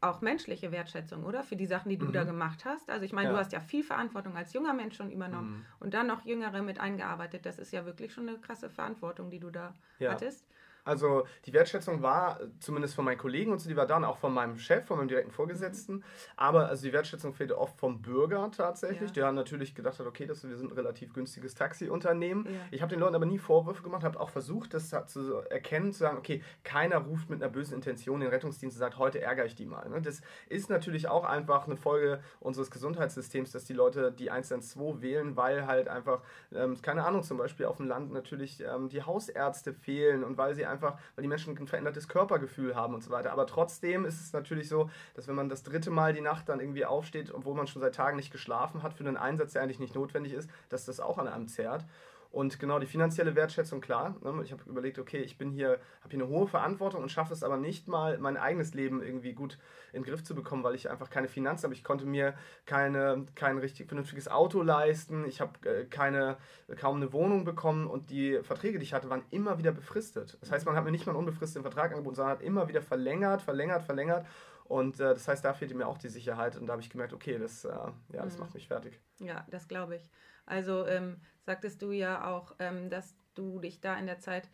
auch 0.00 0.20
menschliche 0.20 0.70
Wertschätzung, 0.70 1.24
oder? 1.24 1.42
Für 1.42 1.56
die 1.56 1.66
Sachen, 1.66 1.88
die 1.88 1.98
du 1.98 2.06
Mhm. 2.06 2.12
da 2.12 2.22
gemacht 2.24 2.64
hast. 2.64 2.88
Also 2.88 3.04
ich 3.04 3.12
meine, 3.12 3.28
Ja. 3.28 3.32
du 3.34 3.38
hast 3.38 3.52
ja 3.52 3.58
viel 3.60 3.82
Verantwortung 3.82 4.36
als 4.36 4.52
junger 4.52 4.72
Mensch 4.72 4.96
schon 4.96 5.10
übernommen 5.10 5.48
Mhm. 5.48 5.66
und 5.80 5.92
dann 5.94 6.06
noch 6.06 6.24
Jüngere 6.24 6.62
mit 6.62 6.78
eingearbeitet. 6.78 7.44
Das 7.46 7.58
ist 7.58 7.72
ja 7.72 7.84
wirklich 7.84 8.12
schon 8.12 8.28
eine 8.28 8.38
krasse 8.40 8.70
Verantwortung, 8.70 9.30
die 9.30 9.40
du 9.40 9.50
da 9.50 9.74
Ja. 9.98 10.12
hattest. 10.12 10.46
Also 10.88 11.26
die 11.44 11.52
Wertschätzung 11.52 12.02
war 12.02 12.40
äh, 12.40 12.46
zumindest 12.60 12.94
von 12.94 13.04
meinen 13.04 13.18
Kollegen 13.18 13.52
und 13.52 13.60
so, 13.60 13.68
die 13.68 13.76
war 13.76 13.86
dann 13.86 14.04
auch 14.04 14.18
von 14.18 14.32
meinem 14.32 14.58
Chef, 14.58 14.86
von 14.86 14.96
meinem 14.98 15.08
direkten 15.08 15.30
Vorgesetzten. 15.30 16.02
Aber 16.36 16.68
also 16.68 16.86
die 16.86 16.92
Wertschätzung 16.92 17.34
fehlte 17.34 17.58
oft 17.58 17.78
vom 17.78 18.00
Bürger 18.02 18.50
tatsächlich, 18.50 19.10
Ja. 19.10 19.14
der 19.24 19.32
natürlich 19.32 19.74
gedacht 19.74 19.98
hat, 19.98 20.06
okay, 20.06 20.26
das, 20.26 20.48
wir 20.48 20.56
sind 20.56 20.72
ein 20.72 20.76
relativ 20.76 21.12
günstiges 21.12 21.54
Taxiunternehmen. 21.54 22.46
Ja. 22.46 22.52
Ich 22.70 22.82
habe 22.82 22.90
den 22.90 23.00
Leuten 23.00 23.14
aber 23.14 23.26
nie 23.26 23.38
Vorwürfe 23.38 23.82
gemacht, 23.82 24.02
habe 24.04 24.18
auch 24.18 24.30
versucht, 24.30 24.74
das 24.74 24.88
zu 25.06 25.34
erkennen, 25.50 25.92
zu 25.92 25.98
sagen, 26.00 26.16
okay, 26.18 26.42
keiner 26.64 26.98
ruft 26.98 27.28
mit 27.30 27.42
einer 27.42 27.52
bösen 27.52 27.74
Intention 27.74 28.20
den 28.20 28.30
Rettungsdienst 28.30 28.76
und 28.76 28.80
sagt, 28.80 28.98
heute 28.98 29.20
ärgere 29.20 29.44
ich 29.44 29.54
die 29.54 29.66
mal. 29.66 29.88
Ne? 29.88 30.00
Das 30.00 30.22
ist 30.48 30.70
natürlich 30.70 31.08
auch 31.08 31.24
einfach 31.24 31.66
eine 31.66 31.76
Folge 31.76 32.20
unseres 32.40 32.70
Gesundheitssystems, 32.70 33.52
dass 33.52 33.64
die 33.64 33.74
Leute 33.74 34.10
die 34.12 34.30
112 34.30 35.02
wählen, 35.02 35.36
weil 35.36 35.66
halt 35.66 35.88
einfach, 35.88 36.22
ähm, 36.54 36.80
keine 36.80 37.04
Ahnung, 37.04 37.22
zum 37.22 37.36
Beispiel 37.38 37.66
auf 37.66 37.76
dem 37.76 37.86
Land 37.86 38.12
natürlich 38.12 38.62
ähm, 38.64 38.88
die 38.88 39.02
Hausärzte 39.02 39.72
fehlen 39.74 40.24
und 40.24 40.38
weil 40.38 40.54
sie 40.54 40.64
einfach, 40.64 40.77
weil 40.82 41.22
die 41.22 41.28
Menschen 41.28 41.56
ein 41.56 41.66
verändertes 41.66 42.08
Körpergefühl 42.08 42.74
haben 42.76 42.94
und 42.94 43.02
so 43.02 43.10
weiter. 43.10 43.32
Aber 43.32 43.46
trotzdem 43.46 44.04
ist 44.04 44.20
es 44.20 44.32
natürlich 44.32 44.68
so, 44.68 44.90
dass 45.14 45.28
wenn 45.28 45.34
man 45.34 45.48
das 45.48 45.62
dritte 45.62 45.90
Mal 45.90 46.12
die 46.12 46.20
Nacht 46.20 46.48
dann 46.48 46.60
irgendwie 46.60 46.84
aufsteht, 46.84 47.32
obwohl 47.32 47.54
man 47.54 47.66
schon 47.66 47.80
seit 47.80 47.94
Tagen 47.94 48.16
nicht 48.16 48.32
geschlafen 48.32 48.82
hat, 48.82 48.94
für 48.94 49.04
einen 49.04 49.16
Einsatz, 49.16 49.52
der 49.52 49.62
eigentlich 49.62 49.80
nicht 49.80 49.94
notwendig 49.94 50.32
ist, 50.32 50.50
dass 50.68 50.84
das 50.84 51.00
auch 51.00 51.18
an 51.18 51.28
einem 51.28 51.48
zerrt. 51.48 51.84
Und 52.30 52.58
genau 52.60 52.78
die 52.78 52.86
finanzielle 52.86 53.34
Wertschätzung, 53.34 53.80
klar. 53.80 54.16
ne, 54.22 54.42
Ich 54.44 54.52
habe 54.52 54.62
überlegt, 54.66 54.98
okay, 54.98 55.18
ich 55.18 55.38
bin 55.38 55.50
hier, 55.50 55.80
habe 56.02 56.10
hier 56.10 56.20
eine 56.22 56.28
hohe 56.28 56.46
Verantwortung 56.46 57.02
und 57.02 57.08
schaffe 57.10 57.32
es 57.32 57.42
aber 57.42 57.56
nicht 57.56 57.88
mal, 57.88 58.18
mein 58.18 58.36
eigenes 58.36 58.74
Leben 58.74 59.02
irgendwie 59.02 59.32
gut 59.32 59.58
in 59.94 60.02
den 60.02 60.10
Griff 60.10 60.22
zu 60.22 60.34
bekommen, 60.34 60.62
weil 60.62 60.74
ich 60.74 60.90
einfach 60.90 61.08
keine 61.08 61.28
Finanzen 61.28 61.64
habe. 61.64 61.74
Ich 61.74 61.82
konnte 61.84 62.04
mir 62.04 62.34
keine, 62.66 63.24
kein 63.34 63.56
richtig 63.56 63.88
vernünftiges 63.88 64.28
Auto 64.28 64.62
leisten. 64.62 65.24
Ich 65.24 65.40
habe 65.40 65.66
äh, 65.68 65.84
keine, 65.86 66.36
kaum 66.76 66.96
eine 66.96 67.12
Wohnung 67.14 67.44
bekommen 67.44 67.86
und 67.86 68.10
die 68.10 68.40
Verträge, 68.42 68.78
die 68.78 68.84
ich 68.84 68.92
hatte, 68.92 69.08
waren 69.08 69.22
immer 69.30 69.56
wieder 69.58 69.72
befristet. 69.72 70.36
Das 70.42 70.52
heißt, 70.52 70.66
man 70.66 70.76
hat 70.76 70.84
mir 70.84 70.90
nicht 70.90 71.06
mal 71.06 71.12
einen 71.12 71.20
unbefristeten 71.20 71.62
Vertrag 71.62 71.92
angeboten, 71.92 72.16
sondern 72.16 72.32
hat 72.36 72.42
immer 72.42 72.68
wieder 72.68 72.82
verlängert, 72.82 73.40
verlängert, 73.40 73.82
verlängert. 73.84 74.26
Und 74.64 75.00
äh, 75.00 75.14
das 75.14 75.26
heißt, 75.26 75.42
da 75.42 75.54
fehlte 75.54 75.74
mir 75.74 75.86
auch 75.86 75.96
die 75.96 76.08
Sicherheit 76.10 76.56
und 76.58 76.66
da 76.66 76.72
habe 76.74 76.82
ich 76.82 76.90
gemerkt, 76.90 77.14
okay, 77.14 77.38
das, 77.38 77.64
äh, 77.64 77.68
ja, 77.68 77.92
das 78.22 78.34
Mhm. 78.34 78.40
macht 78.40 78.52
mich 78.54 78.68
fertig. 78.68 79.00
Ja, 79.18 79.46
das 79.50 79.66
glaube 79.66 79.96
ich. 79.96 80.10
Also 80.48 80.86
ähm, 80.86 81.16
sagtest 81.44 81.80
du 81.82 81.92
ja 81.92 82.26
auch, 82.26 82.54
ähm, 82.58 82.90
dass 82.90 83.14
du 83.34 83.58
dich 83.60 83.80
da 83.80 83.96
in 83.98 84.06
der 84.06 84.18
Zeit, 84.18 84.48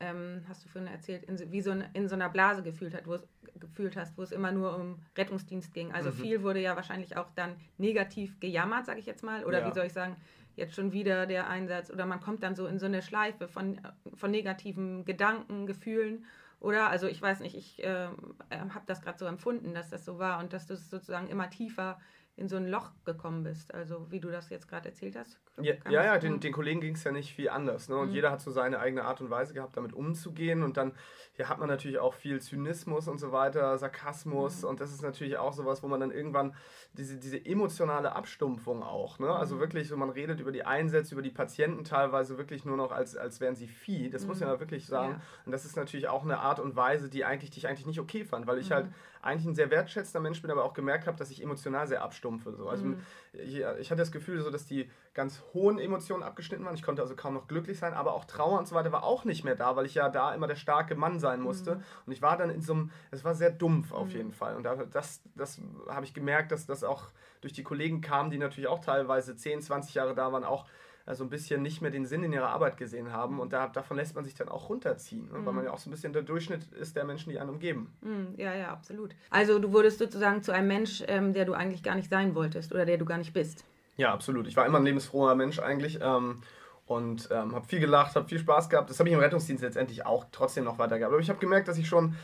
ähm, 0.00 0.44
hast 0.48 0.64
du 0.64 0.68
vorhin 0.68 0.90
erzählt, 0.90 1.24
in, 1.24 1.36
so- 1.36 1.50
wie 1.50 1.60
so 1.60 1.72
in, 1.72 1.84
in 1.94 2.08
so 2.08 2.14
einer 2.14 2.28
Blase 2.28 2.62
gefühlt, 2.62 2.94
hat, 2.94 3.06
wo 3.06 3.14
es, 3.14 3.26
gefühlt 3.58 3.96
hast, 3.96 4.16
wo 4.16 4.22
es 4.22 4.30
immer 4.32 4.52
nur 4.52 4.76
um 4.76 5.00
Rettungsdienst 5.16 5.74
ging. 5.74 5.92
Also 5.92 6.10
Mhm. 6.10 6.14
viel 6.14 6.42
wurde 6.42 6.60
ja 6.60 6.76
wahrscheinlich 6.76 7.16
auch 7.16 7.30
dann 7.34 7.56
negativ 7.78 8.38
gejammert, 8.40 8.86
sage 8.86 9.00
ich 9.00 9.06
jetzt 9.06 9.24
mal. 9.24 9.44
Oder 9.44 9.60
Ja. 9.60 9.66
wie 9.68 9.72
soll 9.74 9.86
ich 9.86 9.92
sagen, 9.92 10.16
jetzt 10.54 10.74
schon 10.74 10.92
wieder 10.92 11.26
der 11.26 11.48
Einsatz. 11.48 11.90
Oder 11.90 12.06
man 12.06 12.20
kommt 12.20 12.42
dann 12.42 12.54
so 12.54 12.66
in 12.66 12.78
so 12.78 12.86
eine 12.86 13.02
Schleife 13.02 13.48
von, 13.48 13.80
von 14.14 14.30
negativen 14.30 15.04
Gedanken, 15.04 15.66
Gefühlen. 15.66 16.24
Oder, 16.60 16.90
also 16.90 17.06
ich 17.06 17.22
weiß 17.22 17.40
nicht, 17.40 17.56
ich 17.56 17.80
ähm, 17.84 18.34
habe 18.50 18.84
das 18.86 19.00
gerade 19.02 19.18
so 19.18 19.26
empfunden, 19.26 19.74
dass 19.74 19.90
das 19.90 20.04
so 20.04 20.18
war 20.18 20.40
und 20.40 20.52
dass 20.52 20.66
das 20.66 20.90
sozusagen 20.90 21.28
immer 21.28 21.48
tiefer 21.50 22.00
in 22.38 22.48
so 22.48 22.56
ein 22.56 22.68
Loch 22.68 22.92
gekommen 23.04 23.42
bist. 23.42 23.74
Also 23.74 24.06
wie 24.10 24.20
du 24.20 24.30
das 24.30 24.48
jetzt 24.48 24.68
gerade 24.68 24.88
erzählt 24.88 25.16
hast. 25.16 25.38
Ja, 25.60 25.74
ja, 25.90 26.04
ja, 26.04 26.18
den, 26.18 26.38
den 26.38 26.52
Kollegen 26.52 26.80
ging 26.80 26.94
es 26.94 27.02
ja 27.02 27.10
nicht 27.10 27.34
viel 27.34 27.48
anders. 27.48 27.88
Ne? 27.88 27.96
Und 27.96 28.08
Mhm. 28.10 28.14
jeder 28.14 28.30
hat 28.30 28.40
so 28.40 28.52
seine 28.52 28.78
eigene 28.78 29.04
Art 29.04 29.20
und 29.20 29.28
Weise 29.28 29.54
gehabt, 29.54 29.76
damit 29.76 29.92
umzugehen. 29.92 30.62
Und 30.62 30.76
dann 30.76 30.92
hier 31.32 31.48
hat 31.48 31.58
man 31.58 31.68
natürlich 31.68 31.98
auch 31.98 32.14
viel 32.14 32.40
Zynismus 32.40 33.08
und 33.08 33.18
so 33.18 33.32
weiter, 33.32 33.76
Sarkasmus. 33.76 34.62
Mhm. 34.62 34.68
Und 34.68 34.80
das 34.80 34.92
ist 34.92 35.02
natürlich 35.02 35.36
auch 35.36 35.52
sowas, 35.52 35.82
wo 35.82 35.88
man 35.88 35.98
dann 35.98 36.12
irgendwann 36.12 36.54
diese, 36.92 37.16
diese 37.18 37.44
emotionale 37.44 38.14
Abstumpfung 38.14 38.84
auch. 38.84 39.18
Ne? 39.18 39.28
Also 39.30 39.56
Mhm. 39.56 39.60
wirklich 39.60 39.88
so, 39.88 39.96
man 39.96 40.10
redet 40.10 40.38
über 40.38 40.52
die 40.52 40.64
Einsätze, 40.64 41.14
über 41.16 41.22
die 41.22 41.30
Patienten 41.30 41.82
teilweise 41.82 42.38
wirklich 42.38 42.64
nur 42.64 42.76
noch, 42.76 42.92
als, 42.92 43.16
als 43.16 43.40
wären 43.40 43.56
sie 43.56 43.66
Vieh. 43.66 44.10
Das 44.10 44.26
muss 44.28 44.38
man 44.38 44.50
ja 44.50 44.60
wirklich 44.60 44.86
sagen. 44.86 45.14
Mhm. 45.14 45.18
Ja. 45.18 45.22
Und 45.46 45.52
das 45.52 45.64
ist 45.64 45.76
natürlich 45.76 46.06
auch 46.08 46.22
eine 46.22 46.38
Art 46.38 46.60
und 46.60 46.76
Weise, 46.76 47.08
die 47.10 47.24
eigentlich, 47.24 47.50
die 47.50 47.58
ich 47.58 47.66
eigentlich 47.66 47.86
nicht 47.86 47.98
okay 48.00 48.24
fand, 48.24 48.46
weil 48.46 48.58
ich 48.58 48.70
Mhm. 48.70 48.74
halt 48.74 48.86
eigentlich 49.28 49.46
ein 49.46 49.54
sehr 49.54 49.70
wertschätzender 49.70 50.20
Mensch 50.20 50.42
bin, 50.42 50.50
aber 50.50 50.64
auch 50.64 50.74
gemerkt 50.74 51.06
habe, 51.06 51.16
dass 51.16 51.30
ich 51.30 51.42
emotional 51.42 51.86
sehr 51.86 52.02
abstumpfe. 52.02 52.52
So. 52.52 52.68
Also 52.68 52.86
Mhm. 52.86 53.00
ich, 53.32 53.56
ich 53.56 53.90
hatte 53.90 54.00
das 54.00 54.12
Gefühl, 54.12 54.40
so, 54.42 54.50
dass 54.50 54.66
die 54.66 54.90
ganz 55.14 55.42
hohen 55.54 55.78
Emotionen 55.78 56.22
abgeschnitten 56.22 56.64
waren. 56.64 56.74
Ich 56.74 56.82
konnte 56.82 57.02
also 57.02 57.14
kaum 57.14 57.34
noch 57.34 57.46
glücklich 57.48 57.78
sein, 57.78 57.94
aber 57.94 58.14
auch 58.14 58.24
Trauer 58.24 58.58
und 58.58 58.66
so 58.66 58.74
weiter 58.74 58.92
war 58.92 59.04
auch 59.04 59.24
nicht 59.24 59.44
mehr 59.44 59.54
da, 59.54 59.76
weil 59.76 59.86
ich 59.86 59.94
ja 59.94 60.08
da 60.08 60.34
immer 60.34 60.46
der 60.46 60.56
starke 60.56 60.94
Mann 60.94 61.18
sein 61.18 61.40
musste. 61.40 61.76
Mhm. 61.76 61.82
Und 62.06 62.12
ich 62.12 62.22
war 62.22 62.36
dann 62.36 62.50
in 62.50 62.62
so 62.62 62.72
einem, 62.72 62.90
es 63.10 63.24
war 63.24 63.34
sehr 63.34 63.50
dumpf 63.50 63.92
auf 63.92 64.10
jeden 64.10 64.32
Fall. 64.32 64.56
Und 64.56 64.64
da, 64.64 64.74
das, 64.76 65.22
das 65.34 65.60
habe 65.88 66.04
ich 66.06 66.14
gemerkt, 66.14 66.50
dass 66.52 66.66
das 66.66 66.84
auch 66.84 67.04
durch 67.40 67.52
die 67.52 67.62
Kollegen 67.62 68.00
kam, 68.00 68.30
die 68.30 68.38
natürlich 68.38 68.68
auch 68.68 68.80
teilweise 68.80 69.36
10, 69.36 69.62
20 69.62 69.94
Jahre 69.94 70.14
da 70.14 70.32
waren, 70.32 70.44
auch 70.44 70.66
so 71.14 71.24
ein 71.24 71.30
bisschen 71.30 71.62
nicht 71.62 71.80
mehr 71.80 71.90
den 71.90 72.06
Sinn 72.06 72.22
in 72.22 72.32
ihrer 72.32 72.48
Arbeit 72.48 72.76
gesehen 72.76 73.12
haben. 73.12 73.40
Und 73.40 73.52
da, 73.52 73.68
davon 73.68 73.96
lässt 73.96 74.14
man 74.14 74.24
sich 74.24 74.34
dann 74.34 74.48
auch 74.48 74.68
runterziehen, 74.68 75.28
ne? 75.32 75.44
weil 75.44 75.52
man 75.52 75.64
ja 75.64 75.72
auch 75.72 75.78
so 75.78 75.88
ein 75.88 75.92
bisschen 75.92 76.12
der 76.12 76.22
Durchschnitt 76.22 76.72
ist 76.72 76.96
der 76.96 77.04
Menschen, 77.04 77.30
die 77.30 77.38
einen 77.38 77.50
umgeben. 77.50 77.92
Mhm, 78.00 78.34
Ja, 78.36 78.54
ja, 78.54 78.68
absolut. 78.68 79.14
Also 79.30 79.58
du 79.58 79.72
wurdest 79.72 79.98
sozusagen 79.98 80.42
zu 80.42 80.52
einem 80.52 80.68
Mensch, 80.68 81.02
ähm, 81.06 81.32
der 81.32 81.44
du 81.44 81.54
eigentlich 81.54 81.82
gar 81.82 81.94
nicht 81.94 82.10
sein 82.10 82.34
wolltest 82.34 82.72
oder 82.72 82.84
der 82.84 82.98
du 82.98 83.04
gar 83.04 83.18
nicht 83.18 83.32
bist. 83.32 83.64
Ja, 83.96 84.12
absolut. 84.12 84.46
Ich 84.46 84.56
war 84.56 84.66
immer 84.66 84.78
ein 84.78 84.84
lebensfroher 84.84 85.34
Mensch 85.34 85.58
eigentlich 85.58 85.98
ähm, 86.00 86.42
und 86.86 87.28
ähm, 87.32 87.54
habe 87.54 87.66
viel 87.66 87.80
gelacht, 87.80 88.14
habe 88.14 88.28
viel 88.28 88.38
Spaß 88.38 88.68
gehabt. 88.68 88.90
Das 88.90 88.98
habe 88.98 89.08
ich 89.08 89.14
im 89.14 89.20
Rettungsdienst 89.20 89.62
letztendlich 89.62 90.06
auch 90.06 90.26
trotzdem 90.30 90.64
noch 90.64 90.78
weitergehabt. 90.78 91.12
Aber 91.12 91.20
ich 91.20 91.30
habe 91.30 91.40
gemerkt, 91.40 91.68
dass 91.68 91.78
ich 91.78 91.88
schon 91.88 92.14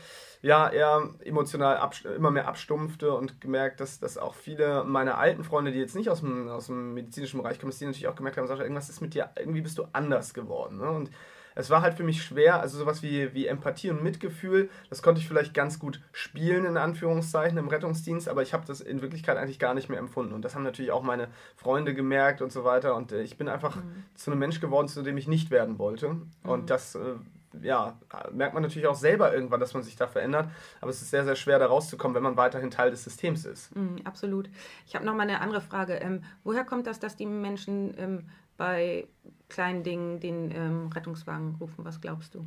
ja, 0.41 0.69
eher 0.69 1.09
emotional 1.23 1.89
immer 2.15 2.31
mehr 2.31 2.47
abstumpfte 2.47 3.13
und 3.13 3.41
gemerkt, 3.41 3.79
dass, 3.79 3.99
dass 3.99 4.17
auch 4.17 4.35
viele 4.35 4.83
meiner 4.83 5.17
alten 5.17 5.43
Freunde, 5.43 5.71
die 5.71 5.79
jetzt 5.79 5.95
nicht 5.95 6.09
aus 6.09 6.19
dem, 6.19 6.47
aus 6.49 6.67
dem 6.67 6.93
medizinischen 6.93 7.41
Bereich 7.41 7.59
kommen, 7.59 7.71
dass 7.71 7.79
die 7.79 7.85
natürlich 7.85 8.07
auch 8.07 8.15
gemerkt 8.15 8.37
haben, 8.37 8.47
Sascha, 8.47 8.63
irgendwas 8.63 8.89
ist 8.89 9.01
mit 9.01 9.13
dir, 9.13 9.29
irgendwie 9.37 9.61
bist 9.61 9.77
du 9.77 9.85
anders 9.93 10.33
geworden. 10.33 10.77
Ne? 10.77 10.89
Und 10.89 11.09
es 11.55 11.69
war 11.69 11.81
halt 11.81 11.95
für 11.95 12.03
mich 12.03 12.21
schwer, 12.21 12.59
also 12.59 12.77
sowas 12.77 13.01
wie, 13.01 13.33
wie 13.33 13.47
Empathie 13.47 13.89
und 13.89 14.03
Mitgefühl, 14.03 14.69
das 14.89 15.01
konnte 15.01 15.21
ich 15.21 15.27
vielleicht 15.27 15.53
ganz 15.53 15.79
gut 15.79 16.01
spielen, 16.11 16.65
in 16.65 16.75
Anführungszeichen, 16.75 17.57
im 17.57 17.69
Rettungsdienst, 17.69 18.27
aber 18.27 18.41
ich 18.41 18.53
habe 18.53 18.65
das 18.67 18.81
in 18.81 19.01
Wirklichkeit 19.01 19.37
eigentlich 19.37 19.57
gar 19.57 19.73
nicht 19.73 19.89
mehr 19.89 19.99
empfunden. 19.99 20.33
Und 20.33 20.43
das 20.43 20.53
haben 20.53 20.63
natürlich 20.63 20.91
auch 20.91 21.01
meine 21.01 21.29
Freunde 21.55 21.93
gemerkt 21.93 22.41
und 22.41 22.51
so 22.51 22.65
weiter. 22.65 22.95
Und 22.95 23.13
äh, 23.13 23.21
ich 23.21 23.37
bin 23.37 23.47
einfach 23.47 23.77
zu 24.15 24.31
einem 24.31 24.39
Mensch 24.39 24.59
geworden, 24.59 24.89
zu 24.89 25.01
dem 25.01 25.17
ich 25.17 25.27
nicht 25.27 25.49
werden 25.49 25.79
wollte. 25.79 26.17
Und 26.43 26.69
das, 26.69 26.95
äh, 26.95 27.15
ja, 27.61 27.97
merkt 28.31 28.53
man 28.53 28.63
natürlich 28.63 28.87
auch 28.87 28.95
selber 28.95 29.33
irgendwann, 29.33 29.59
dass 29.59 29.73
man 29.73 29.83
sich 29.83 29.95
da 29.95 30.07
verändert. 30.07 30.49
Aber 30.81 30.89
es 30.89 31.01
ist 31.01 31.11
sehr, 31.11 31.25
sehr 31.25 31.35
schwer, 31.35 31.59
da 31.59 31.67
rauszukommen, 31.67 32.15
wenn 32.15 32.23
man 32.23 32.37
weiterhin 32.37 32.71
Teil 32.71 32.91
des 32.91 33.03
Systems 33.03 33.45
ist. 33.45 33.75
Mhm, 33.75 33.97
absolut. 34.03 34.49
Ich 34.85 34.95
habe 34.95 35.05
noch 35.05 35.13
mal 35.13 35.23
eine 35.23 35.41
andere 35.41 35.61
Frage. 35.61 35.93
Ähm, 35.95 36.23
woher 36.43 36.63
kommt 36.63 36.87
das, 36.87 36.99
dass 36.99 37.15
die 37.15 37.25
Menschen 37.25 37.93
ähm, 37.97 38.29
bei 38.57 39.07
kleinen 39.49 39.83
Dingen 39.83 40.19
den 40.19 40.51
ähm, 40.51 40.87
Rettungswagen 40.93 41.55
rufen? 41.59 41.85
Was 41.85 42.01
glaubst 42.01 42.35
du? 42.35 42.45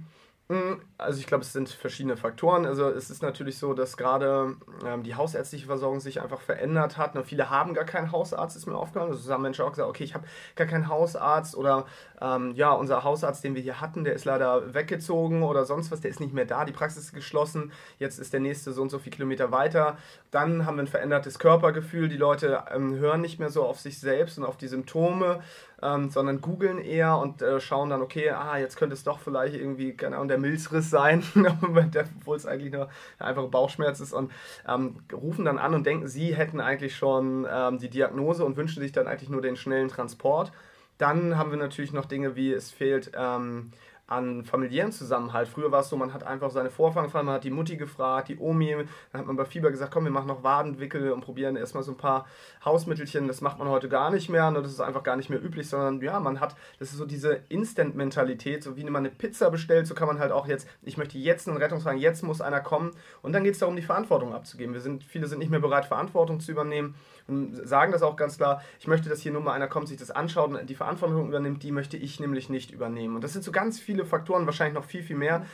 Mm, 0.51 0.81
Also 0.97 1.21
ich 1.21 1.27
glaube, 1.27 1.43
es 1.45 1.53
sind 1.53 1.69
verschiedene 1.69 2.17
Faktoren. 2.17 2.65
Also 2.65 2.89
es 2.89 3.11
ist 3.11 3.23
natürlich 3.23 3.59
so, 3.59 3.75
dass 3.75 3.97
gerade 3.99 4.57
ähm, 4.85 5.03
die 5.03 5.15
hausärztliche 5.15 5.67
Versorgung 5.67 6.01
sich 6.01 6.23
einfach 6.23 6.41
verändert 6.41 6.97
hat. 6.97 7.15
Und 7.17 7.27
viele 7.27 7.51
haben 7.51 7.75
gar 7.75 7.85
keinen 7.85 8.13
Hausarzt, 8.13 8.57
ist 8.57 8.67
mir 8.67 8.75
aufgefallen. 8.77 9.11
Also 9.13 9.31
haben 9.33 9.43
Menschen 9.43 9.65
auch 9.67 9.71
gesagt, 9.71 9.89
okay, 9.89 10.05
ich 10.05 10.15
habe 10.15 10.27
gar 10.57 10.67
keinen 10.67 10.89
Hausarzt 10.89 11.55
oder 11.55 11.85
ähm, 12.23 12.53
ja, 12.55 12.73
unser 12.73 13.05
Hausarzt, 13.05 13.45
den 13.45 13.55
wir 13.55 13.63
hier 13.63 13.81
hatten, 13.83 14.05
der 14.05 14.15
ist 14.15 14.25
leider 14.25 14.73
weggezogen 14.75 15.43
oder 15.43 15.65
sonst 15.67 15.91
was, 15.91 16.01
der 16.01 16.11
ist 16.11 16.19
nicht 16.21 16.33
mehr 16.33 16.47
da, 16.47 16.65
die 16.65 16.73
Praxis 16.73 17.05
ist 17.05 17.13
geschlossen, 17.15 17.71
jetzt 17.99 18.19
ist 18.19 18.33
der 18.33 18.41
nächste 18.41 18.73
so 18.73 18.83
und 18.83 18.89
so 18.91 18.99
viele 18.99 19.15
Kilometer 19.17 19.53
weiter. 19.53 19.99
Dann 20.31 20.65
haben 20.67 20.77
wir 20.79 20.83
ein 20.85 20.89
verändertes 20.89 21.39
Körpergefühl, 21.39 22.09
die 22.09 22.17
Leute 22.17 22.65
ähm, 22.75 22.97
hören 22.97 23.21
nicht 23.21 23.39
mehr 23.39 23.51
so 23.51 23.65
auf 23.65 23.79
sich 23.81 24.01
selbst 24.01 24.39
und 24.39 24.45
auf 24.45 24.57
die 24.57 24.69
Symptome, 24.69 25.41
ähm, 25.83 26.11
sondern 26.11 26.41
googeln 26.41 26.79
eher 26.79 27.19
und 27.19 27.43
äh, 27.43 27.61
schauen 27.61 27.91
dann, 27.91 28.03
okay, 28.03 28.31
ah, 28.31 28.59
jetzt 28.59 28.77
könnte 28.77 28.95
es 28.95 29.05
doch 29.05 29.21
vielleicht 29.21 29.55
irgendwie, 29.55 29.95
keine 29.95 30.17
Ahnung, 30.17 30.29
der 30.29 30.39
Milzriss 30.39 30.91
sein, 30.91 31.23
obwohl 31.35 32.37
es 32.37 32.47
eigentlich 32.47 32.73
nur 32.73 32.89
ein 33.19 33.27
einfacher 33.27 33.49
Bauchschmerz 33.49 34.01
ist 34.01 34.13
und 34.13 34.33
ähm, 34.67 34.97
rufen 35.13 35.45
dann 35.45 35.59
an 35.59 35.75
und 35.75 35.87
denken, 35.87 36.09
sie 36.09 36.35
hätten 36.35 36.61
eigentlich 36.61 36.97
schon 36.97 37.47
ähm, 37.51 37.79
die 37.79 37.91
Diagnose 37.91 38.45
und 38.45 38.57
wünschen 38.57 38.81
sich 38.81 38.93
dann 38.93 39.07
eigentlich 39.07 39.31
nur 39.31 39.43
den 39.43 39.57
schnellen 39.57 39.89
Transport. 39.89 40.53
Dann 40.99 41.39
haben 41.39 41.51
wir 41.51 41.59
natürlich 41.59 41.93
noch 41.93 42.07
Dinge 42.07 42.35
wie, 42.35 42.53
es 42.53 42.73
fehlt 42.73 43.13
ähm, 43.17 43.71
an 44.09 44.43
familiären 44.43 44.91
Zusammenhalt. 44.91 45.49
Früher 45.49 45.71
war 45.71 45.81
es 45.81 45.91
so, 45.91 45.97
man 45.97 46.15
hat 46.15 46.25
einfach 46.25 46.51
seine 46.51 46.71
Vorfahren 46.71 47.07
gefragt, 47.07 47.27
man 47.27 47.35
hat 47.35 47.45
die 47.45 47.51
Mutti 47.51 47.77
gefragt, 47.77 48.29
die 48.29 48.39
Omi, 48.39 48.75
dann 49.13 49.21
hat 49.21 49.27
man 49.27 49.37
bei 49.37 49.45
Fieber 49.45 49.71
gesagt, 49.71 49.93
komm, 49.93 50.05
wir 50.05 50.11
machen 50.11 50.29
noch 50.29 50.43
Wadenwickel 50.43 51.13
und 51.13 51.21
probieren 51.21 51.57
erstmal 51.57 51.83
so 51.83 51.93
ein 51.93 51.99
paar 51.99 52.27
Hausmittelchen. 52.65 53.29
Das 53.29 53.43
macht 53.43 53.59
man 53.59 53.69
heute 53.69 53.89
gar 53.91 54.11
nicht 54.11 54.31
mehr, 54.31 54.51
ne? 54.51 54.63
das 54.63 54.73
ist 54.73 54.81
einfach 54.81 55.03
gar 55.03 55.17
nicht 55.17 55.29
mehr 55.29 55.45
üblich, 55.45 55.69
sondern 55.69 56.01
ja, 56.01 56.19
man 56.21 56.41
hat, 56.41 56.57
das 56.79 56.91
ist 56.91 56.97
so 56.97 57.05
diese 57.05 57.43
Instant-Mentalität, 57.51 58.63
so 58.63 58.77
wie 58.77 58.85
man 58.85 58.97
eine 58.97 59.11
Pizza 59.11 59.51
bestellt, 59.51 59.87
so 59.87 59.95
kann 59.95 60.09
man 60.09 60.19
halt 60.19 60.33
auch 60.33 60.49
jetzt, 60.49 60.67
ich 60.83 60.97
möchte 60.97 61.19
jetzt 61.19 61.47
einen 61.47 61.59
Rettungswagen, 61.59 62.01
jetzt 62.01 62.23
muss 62.23 62.41
einer 62.41 62.61
kommen 62.61 62.93
und 63.21 63.35
dann 63.35 63.45
geht 63.45 63.53
es 63.55 63.59
darum, 63.59 63.77
die 63.77 63.83
Verantwortung 63.83 64.35
abzugeben. 64.35 64.73
Wir 64.73 64.81
sind, 64.81 65.05
viele 65.05 65.27
sind 65.27 65.39
nicht 65.39 65.51
mehr 65.51 65.61
bereit, 65.61 65.85
Verantwortung 65.85 66.41
zu 66.41 66.51
übernehmen 66.51 66.95
und 67.29 67.69
sagen 67.69 67.93
das 67.93 68.03
auch 68.03 68.17
ganz 68.17 68.39
klar, 68.39 68.63
ich 68.81 68.87
möchte, 68.87 69.11
dass 69.11 69.21
hier 69.21 69.33
nur 69.33 69.43
mal 69.43 69.53
einer 69.53 69.69
kommt, 69.69 69.89
sich 69.89 69.99
das 69.99 70.11
anschaut 70.11 70.51
und 70.51 70.69
die 70.69 70.75
Verantwortung 70.75 71.29
übernimmt, 71.29 71.63
die 71.63 71.73
möchte 71.73 71.99
ich 71.99 72.21
nämlich 72.21 72.49
nicht 72.49 72.71
übernehmen. 72.71 73.17
Und 73.17 73.23
das 73.23 73.35
sind 73.35 73.45
so 73.45 73.53
ganz 73.53 73.79
viele 73.79 73.98
Faktoren, 74.05 74.47
wahrscheinlich 74.47 74.75
noch 74.75 74.85
viel, 74.85 75.03
viel 75.03 75.17
mehr, 75.17 75.45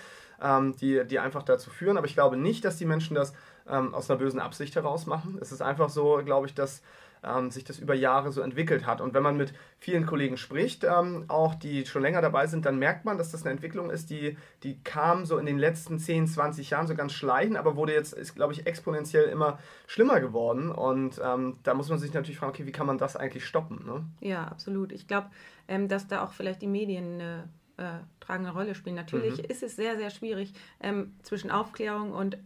ähm, 0.42 0.74
die, 0.76 1.04
die 1.06 1.18
einfach 1.18 1.42
dazu 1.42 1.70
führen. 1.70 1.96
Aber 1.96 2.06
ich 2.06 2.14
glaube 2.14 2.36
nicht, 2.36 2.64
dass 2.64 2.76
die 2.76 2.86
Menschen 2.86 3.14
das 3.14 3.34
ähm, 3.68 3.94
aus 3.94 4.10
einer 4.10 4.18
bösen 4.18 4.40
Absicht 4.40 4.74
heraus 4.76 5.06
machen. 5.06 5.38
Es 5.40 5.52
ist 5.52 5.62
einfach 5.62 5.88
so, 5.88 6.20
glaube 6.24 6.46
ich, 6.46 6.54
dass 6.54 6.82
ähm, 7.24 7.50
sich 7.50 7.64
das 7.64 7.78
über 7.78 7.94
Jahre 7.94 8.32
so 8.32 8.40
entwickelt 8.40 8.86
hat. 8.86 9.00
Und 9.00 9.14
wenn 9.14 9.22
man 9.22 9.36
mit 9.36 9.52
vielen 9.78 10.06
Kollegen 10.06 10.36
spricht, 10.36 10.84
ähm, 10.84 11.24
auch 11.28 11.54
die 11.54 11.86
schon 11.86 12.02
länger 12.02 12.20
dabei 12.20 12.46
sind, 12.46 12.66
dann 12.66 12.78
merkt 12.78 13.04
man, 13.04 13.18
dass 13.18 13.32
das 13.32 13.42
eine 13.42 13.52
Entwicklung 13.52 13.90
ist, 13.90 14.10
die, 14.10 14.36
die 14.62 14.82
kam 14.82 15.24
so 15.24 15.38
in 15.38 15.46
den 15.46 15.58
letzten 15.58 15.98
10, 15.98 16.26
20 16.28 16.70
Jahren 16.70 16.86
so 16.86 16.94
ganz 16.94 17.12
schleichend, 17.12 17.56
aber 17.56 17.76
wurde 17.76 17.92
jetzt, 17.92 18.12
ist, 18.12 18.34
glaube 18.34 18.52
ich, 18.52 18.66
exponentiell 18.66 19.24
immer 19.24 19.58
schlimmer 19.86 20.20
geworden. 20.20 20.70
Und 20.70 21.20
ähm, 21.24 21.58
da 21.62 21.74
muss 21.74 21.88
man 21.88 21.98
sich 21.98 22.12
natürlich 22.12 22.38
fragen, 22.38 22.52
okay, 22.52 22.66
wie 22.66 22.72
kann 22.72 22.86
man 22.86 22.98
das 22.98 23.16
eigentlich 23.16 23.46
stoppen? 23.46 23.84
Ne? 23.86 24.04
Ja, 24.20 24.44
absolut. 24.44 24.92
Ich 24.92 25.06
glaube, 25.06 25.28
ähm, 25.68 25.88
dass 25.88 26.06
da 26.06 26.22
auch 26.22 26.32
vielleicht 26.32 26.62
die 26.62 26.66
Medien 26.66 27.14
eine 27.14 27.48
äh, 27.76 27.98
tragende 28.20 28.50
Rolle 28.52 28.74
spielen. 28.74 28.96
Natürlich 28.96 29.38
Mhm. 29.38 29.44
ist 29.50 29.62
es 29.62 29.76
sehr, 29.76 29.96
sehr 29.96 30.10
schwierig 30.10 30.52
ähm, 30.80 31.14
zwischen 31.22 31.50
Aufklärung 31.50 32.12
und 32.12 32.38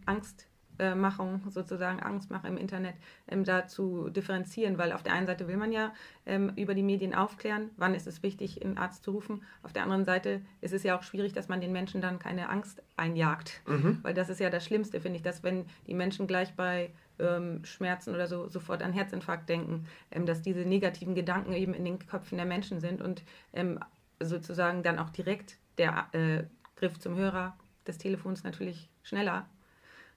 Angstmachung, 0.77 1.41
sozusagen 1.49 1.99
Angstmache 2.01 2.47
im 2.47 2.57
Internet, 2.57 2.95
ähm, 3.27 3.43
da 3.43 3.67
zu 3.67 4.09
differenzieren, 4.09 4.77
weil 4.77 4.91
auf 4.93 5.03
der 5.03 5.13
einen 5.13 5.27
Seite 5.27 5.47
will 5.47 5.57
man 5.57 5.71
ja 5.71 5.93
ähm, 6.25 6.51
über 6.55 6.73
die 6.73 6.83
Medien 6.83 7.13
aufklären, 7.13 7.69
wann 7.77 7.93
ist 7.95 8.07
es 8.07 8.23
wichtig, 8.23 8.63
einen 8.63 8.77
Arzt 8.77 9.03
zu 9.03 9.11
rufen. 9.11 9.43
Auf 9.61 9.73
der 9.73 9.83
anderen 9.83 10.05
Seite 10.05 10.41
ist 10.61 10.73
es 10.73 10.83
ja 10.83 10.97
auch 10.97 11.03
schwierig, 11.03 11.33
dass 11.33 11.47
man 11.49 11.59
den 11.61 11.71
Menschen 11.71 12.01
dann 12.01 12.17
keine 12.19 12.49
Angst 12.49 12.81
einjagt, 12.97 13.61
Mhm. 13.67 13.99
weil 14.03 14.13
das 14.13 14.29
ist 14.29 14.39
ja 14.39 14.49
das 14.49 14.65
Schlimmste, 14.65 14.99
finde 15.01 15.17
ich, 15.17 15.23
dass 15.23 15.43
wenn 15.43 15.65
die 15.87 15.93
Menschen 15.93 16.27
gleich 16.27 16.53
bei 16.55 16.91
ähm, 17.19 17.65
Schmerzen 17.65 18.15
oder 18.15 18.27
so 18.27 18.47
sofort 18.47 18.81
an 18.81 18.93
Herzinfarkt 18.93 19.49
denken, 19.49 19.85
ähm, 20.11 20.25
dass 20.25 20.41
diese 20.41 20.61
negativen 20.61 21.13
Gedanken 21.15 21.51
eben 21.51 21.73
in 21.73 21.83
den 21.83 21.99
Köpfen 21.99 22.37
der 22.37 22.45
Menschen 22.45 22.79
sind 22.79 23.01
und 23.01 23.23
ähm, 23.51 23.77
sozusagen 24.19 24.83
dann 24.83 24.99
auch 24.99 25.09
direkt 25.09 25.57
der 25.77 26.07
äh, 26.13 26.43
Griff 26.75 26.99
zum 26.99 27.15
Hörer 27.15 27.57
des 27.87 27.97
Telefons 27.97 28.43
natürlich 28.43 28.89
schneller 29.03 29.47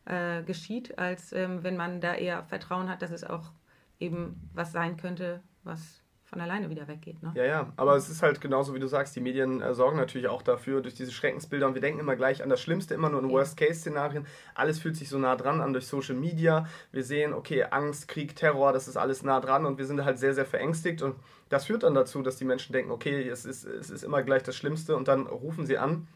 äh, 0.04 0.42
geschieht, 0.42 0.98
als 0.98 1.32
ähm, 1.32 1.62
wenn 1.62 1.76
man 1.76 2.00
da 2.00 2.14
eher 2.14 2.44
Vertrauen 2.44 2.88
hat, 2.88 3.02
dass 3.02 3.10
es 3.10 3.24
auch 3.24 3.52
eben 4.00 4.50
was 4.52 4.72
sein 4.72 4.96
könnte, 4.96 5.42
was 5.62 6.01
von 6.32 6.40
alleine 6.40 6.70
wieder 6.70 6.88
weggeht. 6.88 7.22
Ne? 7.22 7.30
Ja, 7.34 7.44
ja, 7.44 7.72
aber 7.76 7.94
es 7.94 8.08
ist 8.08 8.22
halt 8.22 8.40
genauso, 8.40 8.74
wie 8.74 8.78
du 8.78 8.86
sagst, 8.86 9.14
die 9.14 9.20
Medien 9.20 9.60
äh, 9.60 9.74
sorgen 9.74 9.98
natürlich 9.98 10.28
auch 10.28 10.40
dafür, 10.40 10.80
durch 10.80 10.94
diese 10.94 11.12
Schreckensbilder 11.12 11.66
und 11.66 11.74
wir 11.74 11.82
denken 11.82 12.00
immer 12.00 12.16
gleich 12.16 12.42
an 12.42 12.48
das 12.48 12.62
Schlimmste, 12.62 12.94
immer 12.94 13.10
nur 13.10 13.20
in 13.20 13.28
Ja. 13.28 13.34
Worst-Case-Szenarien. 13.34 14.26
Alles 14.54 14.78
fühlt 14.78 14.96
sich 14.96 15.10
so 15.10 15.18
nah 15.18 15.36
dran 15.36 15.60
an 15.60 15.74
durch 15.74 15.86
Social 15.86 16.14
Media. 16.14 16.66
Wir 16.90 17.04
sehen, 17.04 17.34
okay, 17.34 17.64
Angst, 17.70 18.08
Krieg, 18.08 18.34
Terror, 18.34 18.72
das 18.72 18.88
ist 18.88 18.96
alles 18.96 19.22
nah 19.22 19.40
dran 19.40 19.66
und 19.66 19.76
wir 19.76 19.84
sind 19.84 20.02
halt 20.02 20.18
sehr, 20.18 20.32
sehr 20.32 20.46
verängstigt 20.46 21.02
und 21.02 21.16
das 21.50 21.66
führt 21.66 21.82
dann 21.82 21.94
dazu, 21.94 22.22
dass 22.22 22.36
die 22.36 22.46
Menschen 22.46 22.72
denken, 22.72 22.92
okay, 22.92 23.28
es 23.28 23.44
ist, 23.44 23.66
es 23.66 23.90
ist 23.90 24.02
immer 24.02 24.22
gleich 24.22 24.42
das 24.42 24.56
Schlimmste 24.56 24.96
und 24.96 25.08
dann 25.08 25.26
rufen 25.26 25.66
sie 25.66 25.76
an. 25.76 26.08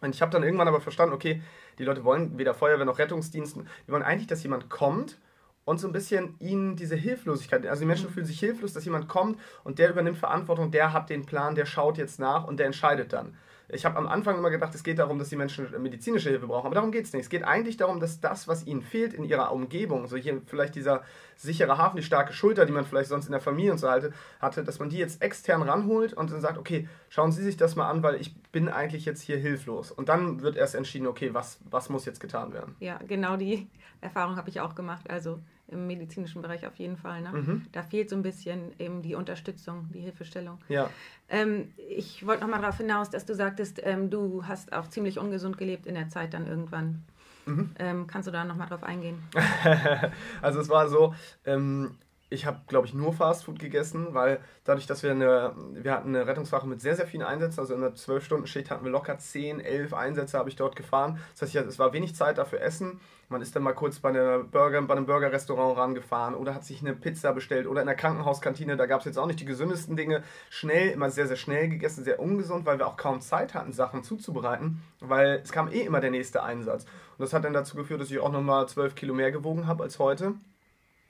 Und 0.00 0.12
ich 0.12 0.22
habe 0.22 0.32
dann 0.32 0.42
irgendwann 0.42 0.66
aber 0.66 0.80
verstanden, 0.80 1.14
okay, 1.14 1.40
die 1.78 1.84
Leute 1.84 2.02
wollen 2.02 2.36
weder 2.36 2.52
Feuerwehr 2.52 2.84
noch 2.84 2.98
Rettungsdiensten, 2.98 3.68
die 3.86 3.92
wollen 3.92 4.02
eigentlich, 4.02 4.26
dass 4.26 4.42
jemand 4.42 4.70
kommt 4.70 5.18
und 5.66 5.80
so 5.80 5.88
ein 5.88 5.92
bisschen 5.92 6.36
ihnen 6.38 6.76
diese 6.76 6.94
Hilflosigkeit, 6.94 7.66
also 7.66 7.80
die 7.80 7.86
Menschen 7.86 8.08
fühlen 8.08 8.24
sich 8.24 8.38
hilflos, 8.38 8.72
dass 8.72 8.84
jemand 8.84 9.08
kommt 9.08 9.38
und 9.64 9.80
der 9.80 9.90
übernimmt 9.90 10.16
Verantwortung, 10.16 10.70
der 10.70 10.92
hat 10.92 11.10
den 11.10 11.26
Plan, 11.26 11.56
der 11.56 11.66
schaut 11.66 11.98
jetzt 11.98 12.20
nach 12.20 12.46
und 12.46 12.58
der 12.58 12.66
entscheidet 12.66 13.12
dann. 13.12 13.36
ich 13.68 13.84
habe 13.84 13.96
am 13.96 14.06
Anfang 14.06 14.38
immer 14.38 14.50
gedacht, 14.50 14.72
es 14.76 14.84
geht 14.84 15.00
darum, 15.00 15.18
dass 15.18 15.28
die 15.28 15.34
Menschen 15.34 15.66
medizinische 15.82 16.30
Hilfe 16.30 16.46
brauchen, 16.46 16.66
aber 16.66 16.76
darum 16.76 16.92
geht 16.92 17.06
es 17.06 17.12
nicht. 17.12 17.24
Es 17.24 17.28
geht 17.28 17.42
eigentlich 17.42 17.76
darum, 17.76 17.98
dass 17.98 18.20
das, 18.20 18.46
was 18.46 18.64
ihnen 18.64 18.80
fehlt 18.80 19.12
in 19.12 19.24
ihrer 19.24 19.50
Umgebung, 19.50 20.06
so 20.06 20.16
hier 20.16 20.40
vielleicht 20.46 20.76
dieser 20.76 21.02
sichere 21.34 21.76
Hafen, 21.76 21.96
die 21.96 22.04
starke 22.04 22.32
Schulter, 22.32 22.64
die 22.64 22.72
man 22.72 22.84
vielleicht 22.84 23.08
sonst 23.08 23.26
in 23.26 23.32
der 23.32 23.40
Familie 23.40 23.72
und 23.72 23.78
so 23.78 23.90
hatte, 23.90 24.12
hatte, 24.38 24.62
dass 24.62 24.78
man 24.78 24.88
die 24.88 24.98
jetzt 24.98 25.20
extern 25.20 25.62
ranholt 25.62 26.12
und 26.12 26.30
dann 26.30 26.40
sagt, 26.40 26.58
okay, 26.58 26.88
schauen 27.08 27.32
Sie 27.32 27.42
sich 27.42 27.56
das 27.56 27.74
mal 27.74 27.90
an, 27.90 28.04
weil 28.04 28.20
ich 28.20 28.40
bin 28.52 28.68
eigentlich 28.68 29.04
jetzt 29.04 29.20
hier 29.20 29.36
hilflos. 29.36 29.90
Und 29.90 30.08
dann 30.08 30.42
wird 30.42 30.54
erst 30.54 30.76
entschieden, 30.76 31.08
okay, 31.08 31.34
was, 31.34 31.58
was 31.68 31.88
muss 31.88 32.06
jetzt 32.06 32.20
getan 32.20 32.52
werden. 32.52 32.76
Ja, 32.78 33.00
genau 33.04 33.36
die 33.36 33.66
Erfahrung 34.00 34.36
habe 34.36 34.48
ich 34.48 34.60
auch 34.60 34.76
gemacht. 34.76 35.10
Also 35.10 35.40
im 35.68 35.86
medizinischen 35.86 36.42
Bereich 36.42 36.66
auf 36.66 36.76
jeden 36.76 36.96
Fall. 36.96 37.22
Ne? 37.22 37.30
Mhm. 37.32 37.66
Da 37.72 37.82
fehlt 37.82 38.10
so 38.10 38.16
ein 38.16 38.22
bisschen 38.22 38.72
eben 38.78 39.02
die 39.02 39.14
Unterstützung, 39.14 39.88
die 39.92 40.00
Hilfestellung. 40.00 40.58
Ja. 40.68 40.90
Ähm, 41.28 41.72
ich 41.88 42.24
wollte 42.26 42.42
noch 42.42 42.50
mal 42.50 42.60
darauf 42.60 42.76
hinaus, 42.76 43.10
dass 43.10 43.24
du 43.26 43.34
sagtest, 43.34 43.80
ähm, 43.82 44.10
du 44.10 44.46
hast 44.46 44.72
auch 44.72 44.88
ziemlich 44.88 45.18
ungesund 45.18 45.58
gelebt 45.58 45.86
in 45.86 45.94
der 45.94 46.08
Zeit 46.08 46.34
dann 46.34 46.46
irgendwann. 46.46 47.02
Mhm. 47.46 47.70
Ähm, 47.78 48.06
kannst 48.06 48.28
du 48.28 48.32
da 48.32 48.44
noch 48.44 48.56
mal 48.56 48.66
drauf 48.66 48.82
eingehen? 48.82 49.22
also 50.42 50.60
es 50.60 50.68
war 50.68 50.88
so, 50.88 51.14
ähm, 51.44 51.96
ich 52.28 52.44
habe, 52.44 52.60
glaube 52.66 52.86
ich, 52.86 52.94
nur 52.94 53.12
Fastfood 53.12 53.60
gegessen, 53.60 54.08
weil 54.10 54.40
dadurch, 54.64 54.86
dass 54.86 55.04
wir 55.04 55.12
eine, 55.12 55.54
wir 55.74 55.92
hatten 55.92 56.08
eine 56.08 56.26
Rettungswache 56.26 56.66
mit 56.66 56.80
sehr, 56.80 56.96
sehr 56.96 57.06
vielen 57.06 57.22
Einsätzen, 57.22 57.60
also 57.60 57.74
in 57.74 57.84
einer 57.84 57.94
12-Stunden-Schicht 57.94 58.68
hatten 58.70 58.84
wir 58.84 58.90
locker 58.90 59.16
10, 59.16 59.60
11 59.60 59.94
Einsätze, 59.94 60.36
habe 60.36 60.48
ich 60.48 60.56
dort 60.56 60.74
gefahren. 60.74 61.20
Das 61.38 61.42
heißt, 61.42 61.54
es 61.66 61.78
war 61.78 61.92
wenig 61.92 62.16
Zeit 62.16 62.38
dafür 62.38 62.60
Essen. 62.60 63.00
Man 63.28 63.42
ist 63.42 63.54
dann 63.54 63.62
mal 63.62 63.74
kurz 63.74 64.00
bei, 64.00 64.08
einer 64.08 64.40
Burger, 64.40 64.82
bei 64.82 64.96
einem 64.96 65.06
Burger-Restaurant 65.06 65.76
rangefahren 65.76 66.34
oder 66.34 66.54
hat 66.54 66.64
sich 66.64 66.80
eine 66.80 66.94
Pizza 66.94 67.32
bestellt 67.32 67.68
oder 67.68 67.80
in 67.80 67.86
der 67.86 67.96
Krankenhauskantine, 67.96 68.76
da 68.76 68.86
gab 68.86 69.00
es 69.00 69.06
jetzt 69.06 69.18
auch 69.18 69.26
nicht 69.26 69.40
die 69.40 69.44
gesündesten 69.44 69.96
Dinge. 69.96 70.22
Schnell, 70.50 70.90
immer 70.90 71.10
sehr, 71.10 71.28
sehr 71.28 71.36
schnell 71.36 71.68
gegessen, 71.68 72.02
sehr 72.02 72.18
ungesund, 72.18 72.66
weil 72.66 72.78
wir 72.78 72.88
auch 72.88 72.96
kaum 72.96 73.20
Zeit 73.20 73.54
hatten, 73.54 73.72
Sachen 73.72 74.02
zuzubereiten, 74.02 74.82
weil 75.00 75.40
es 75.42 75.52
kam 75.52 75.70
eh 75.70 75.80
immer 75.82 76.00
der 76.00 76.10
nächste 76.10 76.42
Einsatz. 76.42 76.84
Und 76.84 77.22
das 77.24 77.32
hat 77.32 77.44
dann 77.44 77.52
dazu 77.52 77.76
geführt, 77.76 78.00
dass 78.00 78.10
ich 78.10 78.18
auch 78.18 78.32
nochmal 78.32 78.68
12 78.68 78.96
Kilo 78.96 79.14
mehr 79.14 79.30
gewogen 79.30 79.66
habe 79.68 79.84
als 79.84 80.00
heute. 80.00 80.34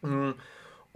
Mhm 0.03 0.35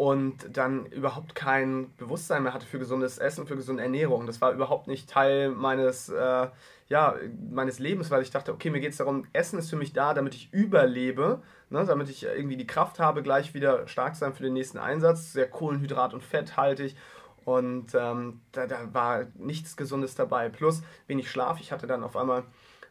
und 0.01 0.57
dann 0.57 0.87
überhaupt 0.87 1.35
kein 1.35 1.95
Bewusstsein 1.99 2.43
mehr 2.43 2.55
hatte 2.55 2.65
für 2.65 2.79
gesundes 2.79 3.19
Essen, 3.19 3.47
für 3.47 3.55
gesunde 3.55 3.83
Ernährung. 3.83 4.27
Das 4.27 4.41
war 4.41 4.51
überhaupt 4.51 4.87
nicht 4.87 5.11
Teil 5.11 5.51
meines, 5.51 6.09
äh, 6.09 6.49
ja, 6.89 7.17
meines 7.51 7.79
Lebens, 7.79 8.11
weil 8.11 8.23
ich 8.23 8.31
dachte, 8.31 8.55
okay, 8.55 8.71
mir 8.71 8.81
geht 8.81 8.93
es 8.93 8.97
darum, 8.97 9.27
Essen 9.35 9.59
ist 9.59 9.69
für 9.69 9.77
mich 9.77 9.93
da, 9.93 10.15
damit 10.15 10.35
ich 10.35 10.55
überlebe, 10.55 11.43
ne, 11.69 11.85
damit 11.85 12.09
ich 12.09 12.25
irgendwie 12.25 12.57
die 12.57 12.67
Kraft 12.67 12.99
habe, 12.99 13.23
gleich 13.23 13.53
wieder 13.53 13.87
stark 13.89 14.17
sein 14.17 14.33
für 14.33 14.43
den 14.43 14.55
nächsten 14.55 14.79
Einsatz, 14.79 15.35
sehr 15.35 15.53
Kohlenhydrat- 15.53 16.15
und 16.15 16.23
fetthaltig. 16.23 16.97
Und 17.45 17.95
ähm, 17.95 18.41
da, 18.53 18.67
da 18.67 18.95
war 18.95 19.27
nichts 19.35 19.77
Gesundes 19.77 20.15
dabei. 20.15 20.49
Plus 20.49 20.83
wenig 21.09 21.31
Schlaf. 21.31 21.61
Ich 21.61 21.73
hatte 21.73 21.87
dann 21.87 22.05
auf 22.05 22.17
einmal 22.17 22.45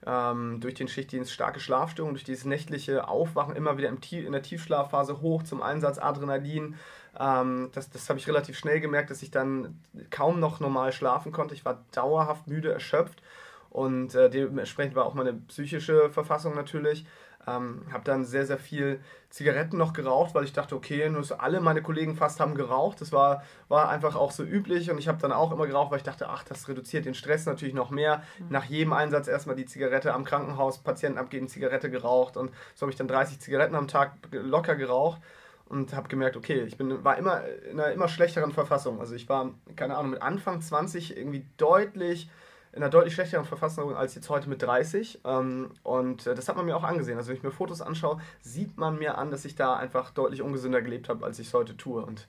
ähm, 0.05 0.59
durch 0.59 0.75
den 0.75 0.87
Schichtdienst 0.87 1.31
starke 1.31 1.59
Schlafstörungen, 1.59 2.15
durch 2.15 2.23
dieses 2.23 2.45
nächtliche 2.45 3.07
Aufwachen 3.07 3.55
immer 3.55 3.77
wieder 3.77 3.89
in 3.89 4.31
der 4.31 4.41
Tiefschlafphase 4.41 5.21
hoch 5.21 5.43
zum 5.43 5.61
Einsatz 5.61 5.97
Adrenalin, 5.97 6.75
ähm, 7.17 7.69
das 7.73 7.89
das 7.89 8.09
habe 8.09 8.19
ich 8.19 8.27
relativ 8.27 8.57
schnell 8.57 8.79
gemerkt, 8.79 9.09
dass 9.09 9.23
ich 9.23 9.31
dann 9.31 9.79
kaum 10.09 10.39
noch 10.39 10.59
normal 10.59 10.91
schlafen 10.91 11.31
konnte. 11.31 11.53
Ich 11.53 11.65
war 11.65 11.83
dauerhaft 11.91 12.47
müde, 12.47 12.71
erschöpft 12.71 13.21
und 13.69 14.15
äh, 14.15 14.29
dementsprechend 14.29 14.95
war 14.95 15.05
auch 15.05 15.13
meine 15.13 15.33
psychische 15.33 16.09
Verfassung 16.09 16.55
natürlich. 16.55 17.05
Ähm, 17.47 17.85
habe 17.91 18.03
dann 18.03 18.25
sehr, 18.25 18.45
sehr 18.45 18.57
viel 18.57 18.99
Zigaretten 19.29 19.77
noch 19.77 19.93
geraucht, 19.93 20.35
weil 20.35 20.43
ich 20.43 20.51
dachte, 20.53 20.75
okay, 20.75 21.09
nur 21.09 21.23
so 21.23 21.35
alle 21.35 21.61
meine 21.61 21.81
Kollegen 21.81 22.15
fast 22.15 22.39
haben 22.39 22.53
geraucht. 22.53 22.99
Das 22.99 23.11
war, 23.11 23.43
war 23.69 23.89
einfach 23.89 24.15
auch 24.15 24.31
so 24.31 24.43
üblich 24.43 24.91
und 24.91 24.97
ich 24.97 25.07
habe 25.07 25.19
dann 25.19 25.31
auch 25.31 25.51
immer 25.51 25.65
geraucht, 25.65 25.91
weil 25.91 25.97
ich 25.97 26.03
dachte, 26.03 26.27
ach, 26.27 26.43
das 26.43 26.67
reduziert 26.67 27.05
den 27.05 27.13
Stress 27.13 27.45
natürlich 27.45 27.73
noch 27.73 27.91
mehr. 27.91 28.23
Mhm. 28.39 28.45
Nach 28.49 28.65
jedem 28.65 28.93
Einsatz 28.93 29.27
erstmal 29.27 29.55
die 29.55 29.65
Zigarette 29.65 30.13
am 30.13 30.25
Krankenhaus, 30.25 30.79
Patienten 30.79 31.17
abgeben, 31.17 31.47
Zigarette 31.47 31.89
geraucht 31.89 32.37
und 32.37 32.51
so 32.75 32.81
habe 32.81 32.91
ich 32.91 32.97
dann 32.97 33.07
30 33.07 33.39
Zigaretten 33.39 33.75
am 33.75 33.87
Tag 33.87 34.13
locker 34.31 34.75
geraucht 34.75 35.21
und 35.69 35.93
habe 35.93 36.09
gemerkt, 36.09 36.35
okay, 36.35 36.63
ich 36.63 36.77
bin, 36.77 37.03
war 37.03 37.17
immer 37.17 37.43
in 37.71 37.79
einer 37.79 37.91
immer 37.91 38.07
schlechteren 38.07 38.51
Verfassung. 38.51 38.99
Also 38.99 39.15
ich 39.15 39.29
war, 39.29 39.53
keine 39.75 39.95
Ahnung, 39.95 40.11
mit 40.11 40.21
Anfang 40.21 40.61
20 40.61 41.15
irgendwie 41.15 41.45
deutlich 41.57 42.29
in 42.71 42.83
einer 42.83 42.89
deutlich 42.89 43.13
schlechteren 43.13 43.45
Verfassung 43.45 43.95
als 43.95 44.15
jetzt 44.15 44.29
heute 44.29 44.49
mit 44.49 44.61
30. 44.61 45.21
Ähm, 45.25 45.71
und 45.83 46.27
äh, 46.27 46.35
das 46.35 46.49
hat 46.49 46.55
man 46.55 46.65
mir 46.65 46.75
auch 46.75 46.83
angesehen. 46.83 47.17
Also 47.17 47.29
wenn 47.29 47.37
ich 47.37 47.43
mir 47.43 47.51
Fotos 47.51 47.81
anschaue, 47.81 48.19
sieht 48.41 48.77
man 48.77 48.97
mir 48.99 49.17
an, 49.17 49.31
dass 49.31 49.45
ich 49.45 49.55
da 49.55 49.75
einfach 49.75 50.11
deutlich 50.11 50.41
ungesünder 50.41 50.81
gelebt 50.81 51.09
habe, 51.09 51.25
als 51.25 51.39
ich 51.39 51.47
es 51.47 51.53
heute 51.53 51.77
tue. 51.77 52.03
Und 52.03 52.27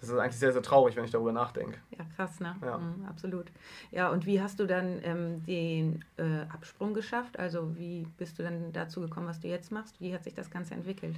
das 0.00 0.08
ist 0.08 0.18
eigentlich 0.18 0.38
sehr, 0.38 0.52
sehr 0.52 0.62
traurig, 0.62 0.96
wenn 0.96 1.04
ich 1.04 1.10
darüber 1.10 1.32
nachdenke. 1.32 1.78
Ja, 1.96 2.04
krass, 2.16 2.40
ne? 2.40 2.56
Ja. 2.62 2.78
Mhm, 2.78 3.06
absolut. 3.06 3.46
Ja, 3.90 4.10
und 4.10 4.26
wie 4.26 4.40
hast 4.40 4.58
du 4.60 4.66
dann 4.66 5.00
ähm, 5.04 5.44
den 5.46 6.04
äh, 6.16 6.40
Absprung 6.52 6.92
geschafft? 6.94 7.38
Also 7.38 7.76
wie 7.76 8.06
bist 8.18 8.38
du 8.38 8.42
dann 8.42 8.72
dazu 8.72 9.00
gekommen, 9.00 9.28
was 9.28 9.40
du 9.40 9.48
jetzt 9.48 9.70
machst? 9.70 10.00
Wie 10.00 10.12
hat 10.14 10.24
sich 10.24 10.34
das 10.34 10.50
Ganze 10.50 10.74
entwickelt? 10.74 11.16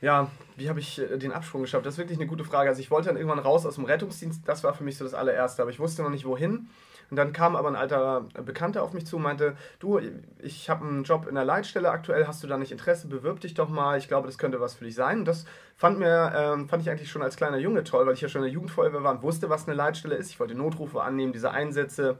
Ja, 0.00 0.30
wie 0.56 0.68
habe 0.68 0.80
ich 0.80 1.00
äh, 1.00 1.18
den 1.18 1.32
Absprung 1.32 1.62
geschafft? 1.62 1.84
Das 1.84 1.94
ist 1.94 1.98
wirklich 1.98 2.18
eine 2.18 2.28
gute 2.28 2.44
Frage. 2.44 2.68
Also 2.68 2.80
ich 2.80 2.90
wollte 2.90 3.08
dann 3.08 3.16
irgendwann 3.16 3.40
raus 3.40 3.66
aus 3.66 3.74
dem 3.74 3.84
Rettungsdienst, 3.84 4.46
das 4.46 4.62
war 4.62 4.74
für 4.74 4.84
mich 4.84 4.96
so 4.96 5.04
das 5.04 5.14
allererste, 5.14 5.62
aber 5.62 5.70
ich 5.70 5.80
wusste 5.80 6.02
noch 6.02 6.10
nicht 6.10 6.24
wohin. 6.24 6.68
Und 7.10 7.16
dann 7.16 7.32
kam 7.32 7.56
aber 7.56 7.68
ein 7.68 7.76
alter 7.76 8.26
Bekannter 8.44 8.82
auf 8.82 8.92
mich 8.92 9.06
zu 9.06 9.16
und 9.16 9.22
meinte, 9.22 9.56
du, 9.78 9.98
ich 10.40 10.68
habe 10.68 10.86
einen 10.86 11.04
Job 11.04 11.26
in 11.26 11.36
der 11.36 11.44
Leitstelle 11.44 11.90
aktuell, 11.90 12.26
hast 12.26 12.42
du 12.42 12.46
da 12.46 12.58
nicht 12.58 12.70
Interesse, 12.70 13.08
bewirb 13.08 13.40
dich 13.40 13.54
doch 13.54 13.70
mal, 13.70 13.96
ich 13.96 14.08
glaube, 14.08 14.26
das 14.26 14.36
könnte 14.36 14.60
was 14.60 14.74
für 14.74 14.84
dich 14.84 14.94
sein. 14.94 15.20
Und 15.20 15.24
das 15.24 15.46
fand, 15.74 15.98
mir, 15.98 16.32
ähm, 16.36 16.68
fand 16.68 16.82
ich 16.82 16.90
eigentlich 16.90 17.10
schon 17.10 17.22
als 17.22 17.36
kleiner 17.36 17.56
Junge 17.56 17.82
toll, 17.82 18.06
weil 18.06 18.12
ich 18.12 18.20
ja 18.20 18.28
schon 18.28 18.42
in 18.42 18.48
der 18.48 18.52
Jugendfeuerwehr 18.52 19.02
war 19.02 19.12
und 19.12 19.22
wusste, 19.22 19.48
was 19.48 19.66
eine 19.66 19.74
Leitstelle 19.74 20.16
ist. 20.16 20.30
Ich 20.30 20.38
wollte 20.38 20.54
Notrufe 20.54 21.02
annehmen, 21.02 21.32
diese 21.32 21.50
Einsätze 21.50 22.18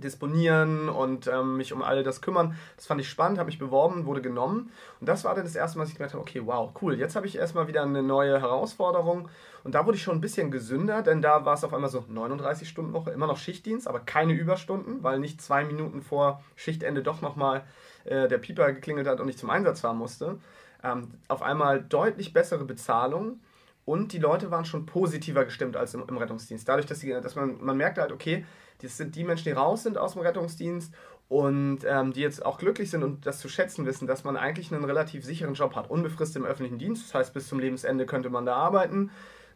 disponieren 0.00 0.88
und 0.88 1.26
ähm, 1.26 1.56
mich 1.56 1.72
um 1.72 1.82
all 1.82 2.02
das 2.02 2.20
kümmern. 2.20 2.56
Das 2.76 2.86
fand 2.86 3.00
ich 3.00 3.08
spannend, 3.08 3.38
habe 3.38 3.48
mich 3.48 3.58
beworben, 3.58 4.06
wurde 4.06 4.22
genommen. 4.22 4.70
Und 5.00 5.08
das 5.08 5.24
war 5.24 5.34
dann 5.34 5.44
das 5.44 5.56
erste 5.56 5.78
Mal, 5.78 5.84
dass 5.84 5.92
ich 5.92 5.98
gedacht 5.98 6.14
habe, 6.14 6.22
okay, 6.22 6.42
wow, 6.44 6.70
cool, 6.82 6.98
jetzt 6.98 7.16
habe 7.16 7.26
ich 7.26 7.36
erstmal 7.36 7.68
wieder 7.68 7.82
eine 7.82 8.02
neue 8.02 8.40
Herausforderung. 8.40 9.28
Und 9.64 9.74
da 9.74 9.84
wurde 9.86 9.96
ich 9.96 10.02
schon 10.02 10.16
ein 10.16 10.20
bisschen 10.20 10.50
gesünder, 10.50 11.02
denn 11.02 11.20
da 11.20 11.44
war 11.44 11.54
es 11.54 11.64
auf 11.64 11.74
einmal 11.74 11.90
so 11.90 12.04
39 12.08 12.68
Stunden 12.68 12.92
Woche, 12.92 13.10
immer 13.10 13.26
noch 13.26 13.38
Schichtdienst, 13.38 13.88
aber 13.88 14.00
keine 14.00 14.32
Überstunden, 14.32 15.02
weil 15.02 15.18
nicht 15.18 15.42
zwei 15.42 15.64
Minuten 15.64 16.02
vor 16.02 16.42
Schichtende 16.56 17.02
doch 17.02 17.20
nochmal 17.20 17.64
äh, 18.04 18.28
der 18.28 18.38
Pieper 18.38 18.72
geklingelt 18.72 19.06
hat 19.06 19.20
und 19.20 19.28
ich 19.28 19.38
zum 19.38 19.50
Einsatz 19.50 19.80
fahren 19.80 19.98
musste. 19.98 20.38
Ähm, 20.82 21.10
auf 21.26 21.42
einmal 21.42 21.82
deutlich 21.82 22.32
bessere 22.32 22.64
Bezahlung 22.64 23.40
und 23.88 24.12
die 24.12 24.18
Leute 24.18 24.50
waren 24.50 24.66
schon 24.66 24.84
positiver 24.84 25.46
gestimmt 25.46 25.74
als 25.74 25.94
im, 25.94 26.04
im 26.06 26.18
Rettungsdienst. 26.18 26.68
Dadurch, 26.68 26.86
dass, 26.86 27.00
sie, 27.00 27.08
dass 27.08 27.36
man, 27.36 27.64
man 27.64 27.76
merkte 27.76 28.02
halt, 28.02 28.12
okay, 28.12 28.44
das 28.82 28.96
sind 28.96 29.16
die 29.16 29.24
Menschen, 29.24 29.44
die 29.44 29.52
raus 29.52 29.82
sind 29.82 29.98
aus 29.98 30.12
dem 30.12 30.22
Rettungsdienst 30.22 30.92
und 31.28 31.80
ähm, 31.84 32.12
die 32.12 32.20
jetzt 32.20 32.44
auch 32.44 32.58
glücklich 32.58 32.90
sind 32.90 33.02
und 33.02 33.26
das 33.26 33.38
zu 33.38 33.48
schätzen 33.48 33.84
wissen, 33.86 34.06
dass 34.06 34.24
man 34.24 34.36
eigentlich 34.36 34.72
einen 34.72 34.84
relativ 34.84 35.24
sicheren 35.24 35.54
Job 35.54 35.76
hat, 35.76 35.90
unbefristet 35.90 36.42
im 36.42 36.48
öffentlichen 36.48 36.78
Dienst. 36.78 37.08
Das 37.08 37.14
heißt, 37.14 37.34
bis 37.34 37.48
zum 37.48 37.58
Lebensende 37.58 38.06
könnte 38.06 38.30
man 38.30 38.46
da 38.46 38.54
arbeiten. 38.54 39.10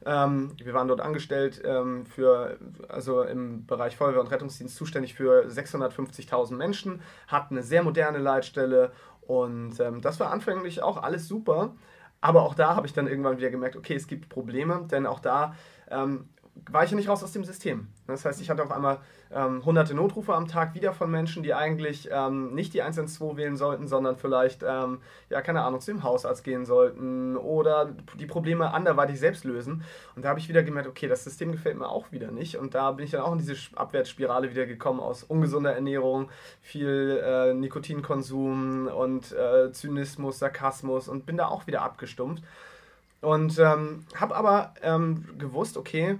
Ähm, 0.04 0.52
wir 0.62 0.74
waren 0.74 0.88
dort 0.88 1.00
angestellt 1.00 1.62
ähm, 1.64 2.04
für, 2.06 2.58
also 2.88 3.22
im 3.22 3.66
Bereich 3.66 3.96
Feuerwehr 3.96 4.20
und 4.20 4.30
Rettungsdienst 4.30 4.76
zuständig 4.76 5.14
für 5.14 5.46
650.000 5.46 6.54
Menschen, 6.56 7.00
hatten 7.28 7.54
eine 7.54 7.62
sehr 7.62 7.82
moderne 7.82 8.18
Leitstelle 8.18 8.92
und 9.22 9.78
ähm, 9.80 10.00
das 10.02 10.18
war 10.20 10.30
anfänglich 10.30 10.82
auch 10.82 11.02
alles 11.02 11.28
super. 11.28 11.74
Aber 12.20 12.42
auch 12.42 12.54
da 12.54 12.76
habe 12.76 12.86
ich 12.86 12.92
dann 12.92 13.08
irgendwann 13.08 13.38
wieder 13.38 13.50
gemerkt, 13.50 13.76
okay, 13.76 13.94
es 13.94 14.06
gibt 14.06 14.28
Probleme, 14.28 14.86
denn 14.90 15.06
auch 15.06 15.18
da 15.18 15.54
ähm, 15.90 16.28
war 16.70 16.84
ich 16.84 16.90
ja 16.90 16.96
nicht 16.96 17.08
raus 17.08 17.22
aus 17.22 17.32
dem 17.32 17.44
System. 17.44 17.88
Das 18.06 18.24
heißt, 18.24 18.40
ich 18.40 18.50
hatte 18.50 18.62
auf 18.62 18.70
einmal 18.70 18.98
ähm, 19.34 19.64
hunderte 19.64 19.94
Notrufe 19.94 20.34
am 20.34 20.46
Tag 20.46 20.74
wieder 20.74 20.92
von 20.92 21.10
Menschen, 21.10 21.42
die 21.42 21.54
eigentlich 21.54 22.08
ähm, 22.12 22.54
nicht 22.54 22.74
die 22.74 22.82
112 22.82 23.36
wählen 23.36 23.56
sollten, 23.56 23.88
sondern 23.88 24.16
vielleicht, 24.16 24.62
ähm, 24.62 24.98
ja, 25.30 25.40
keine 25.40 25.62
Ahnung, 25.62 25.80
zu 25.80 25.92
dem 25.92 26.02
Hausarzt 26.02 26.44
gehen 26.44 26.66
sollten 26.66 27.36
oder 27.36 27.94
die 28.18 28.26
Probleme 28.26 28.72
anderweitig 28.74 29.18
selbst 29.18 29.44
lösen. 29.44 29.82
Und 30.14 30.24
da 30.24 30.28
habe 30.28 30.40
ich 30.40 30.48
wieder 30.48 30.62
gemerkt, 30.62 30.88
okay, 30.88 31.08
das 31.08 31.24
System 31.24 31.52
gefällt 31.52 31.78
mir 31.78 31.88
auch 31.88 32.12
wieder 32.12 32.30
nicht. 32.30 32.56
Und 32.56 32.74
da 32.74 32.92
bin 32.92 33.04
ich 33.04 33.12
dann 33.12 33.22
auch 33.22 33.32
in 33.32 33.38
diese 33.38 33.56
Abwärtsspirale 33.74 34.50
wieder 34.50 34.66
gekommen 34.66 35.00
aus 35.00 35.22
ungesunder 35.24 35.72
Ernährung, 35.72 36.28
viel 36.60 37.20
äh, 37.24 37.54
Nikotinkonsum 37.54 38.88
und 38.88 39.32
äh, 39.32 39.72
Zynismus, 39.72 40.38
Sarkasmus 40.38 41.08
und 41.08 41.24
bin 41.24 41.38
da 41.38 41.48
auch 41.48 41.66
wieder 41.66 41.82
abgestumpft. 41.82 42.44
Und 43.22 43.58
ähm, 43.58 44.04
habe 44.16 44.34
aber 44.34 44.74
ähm, 44.82 45.24
gewusst, 45.38 45.76
okay, 45.76 46.18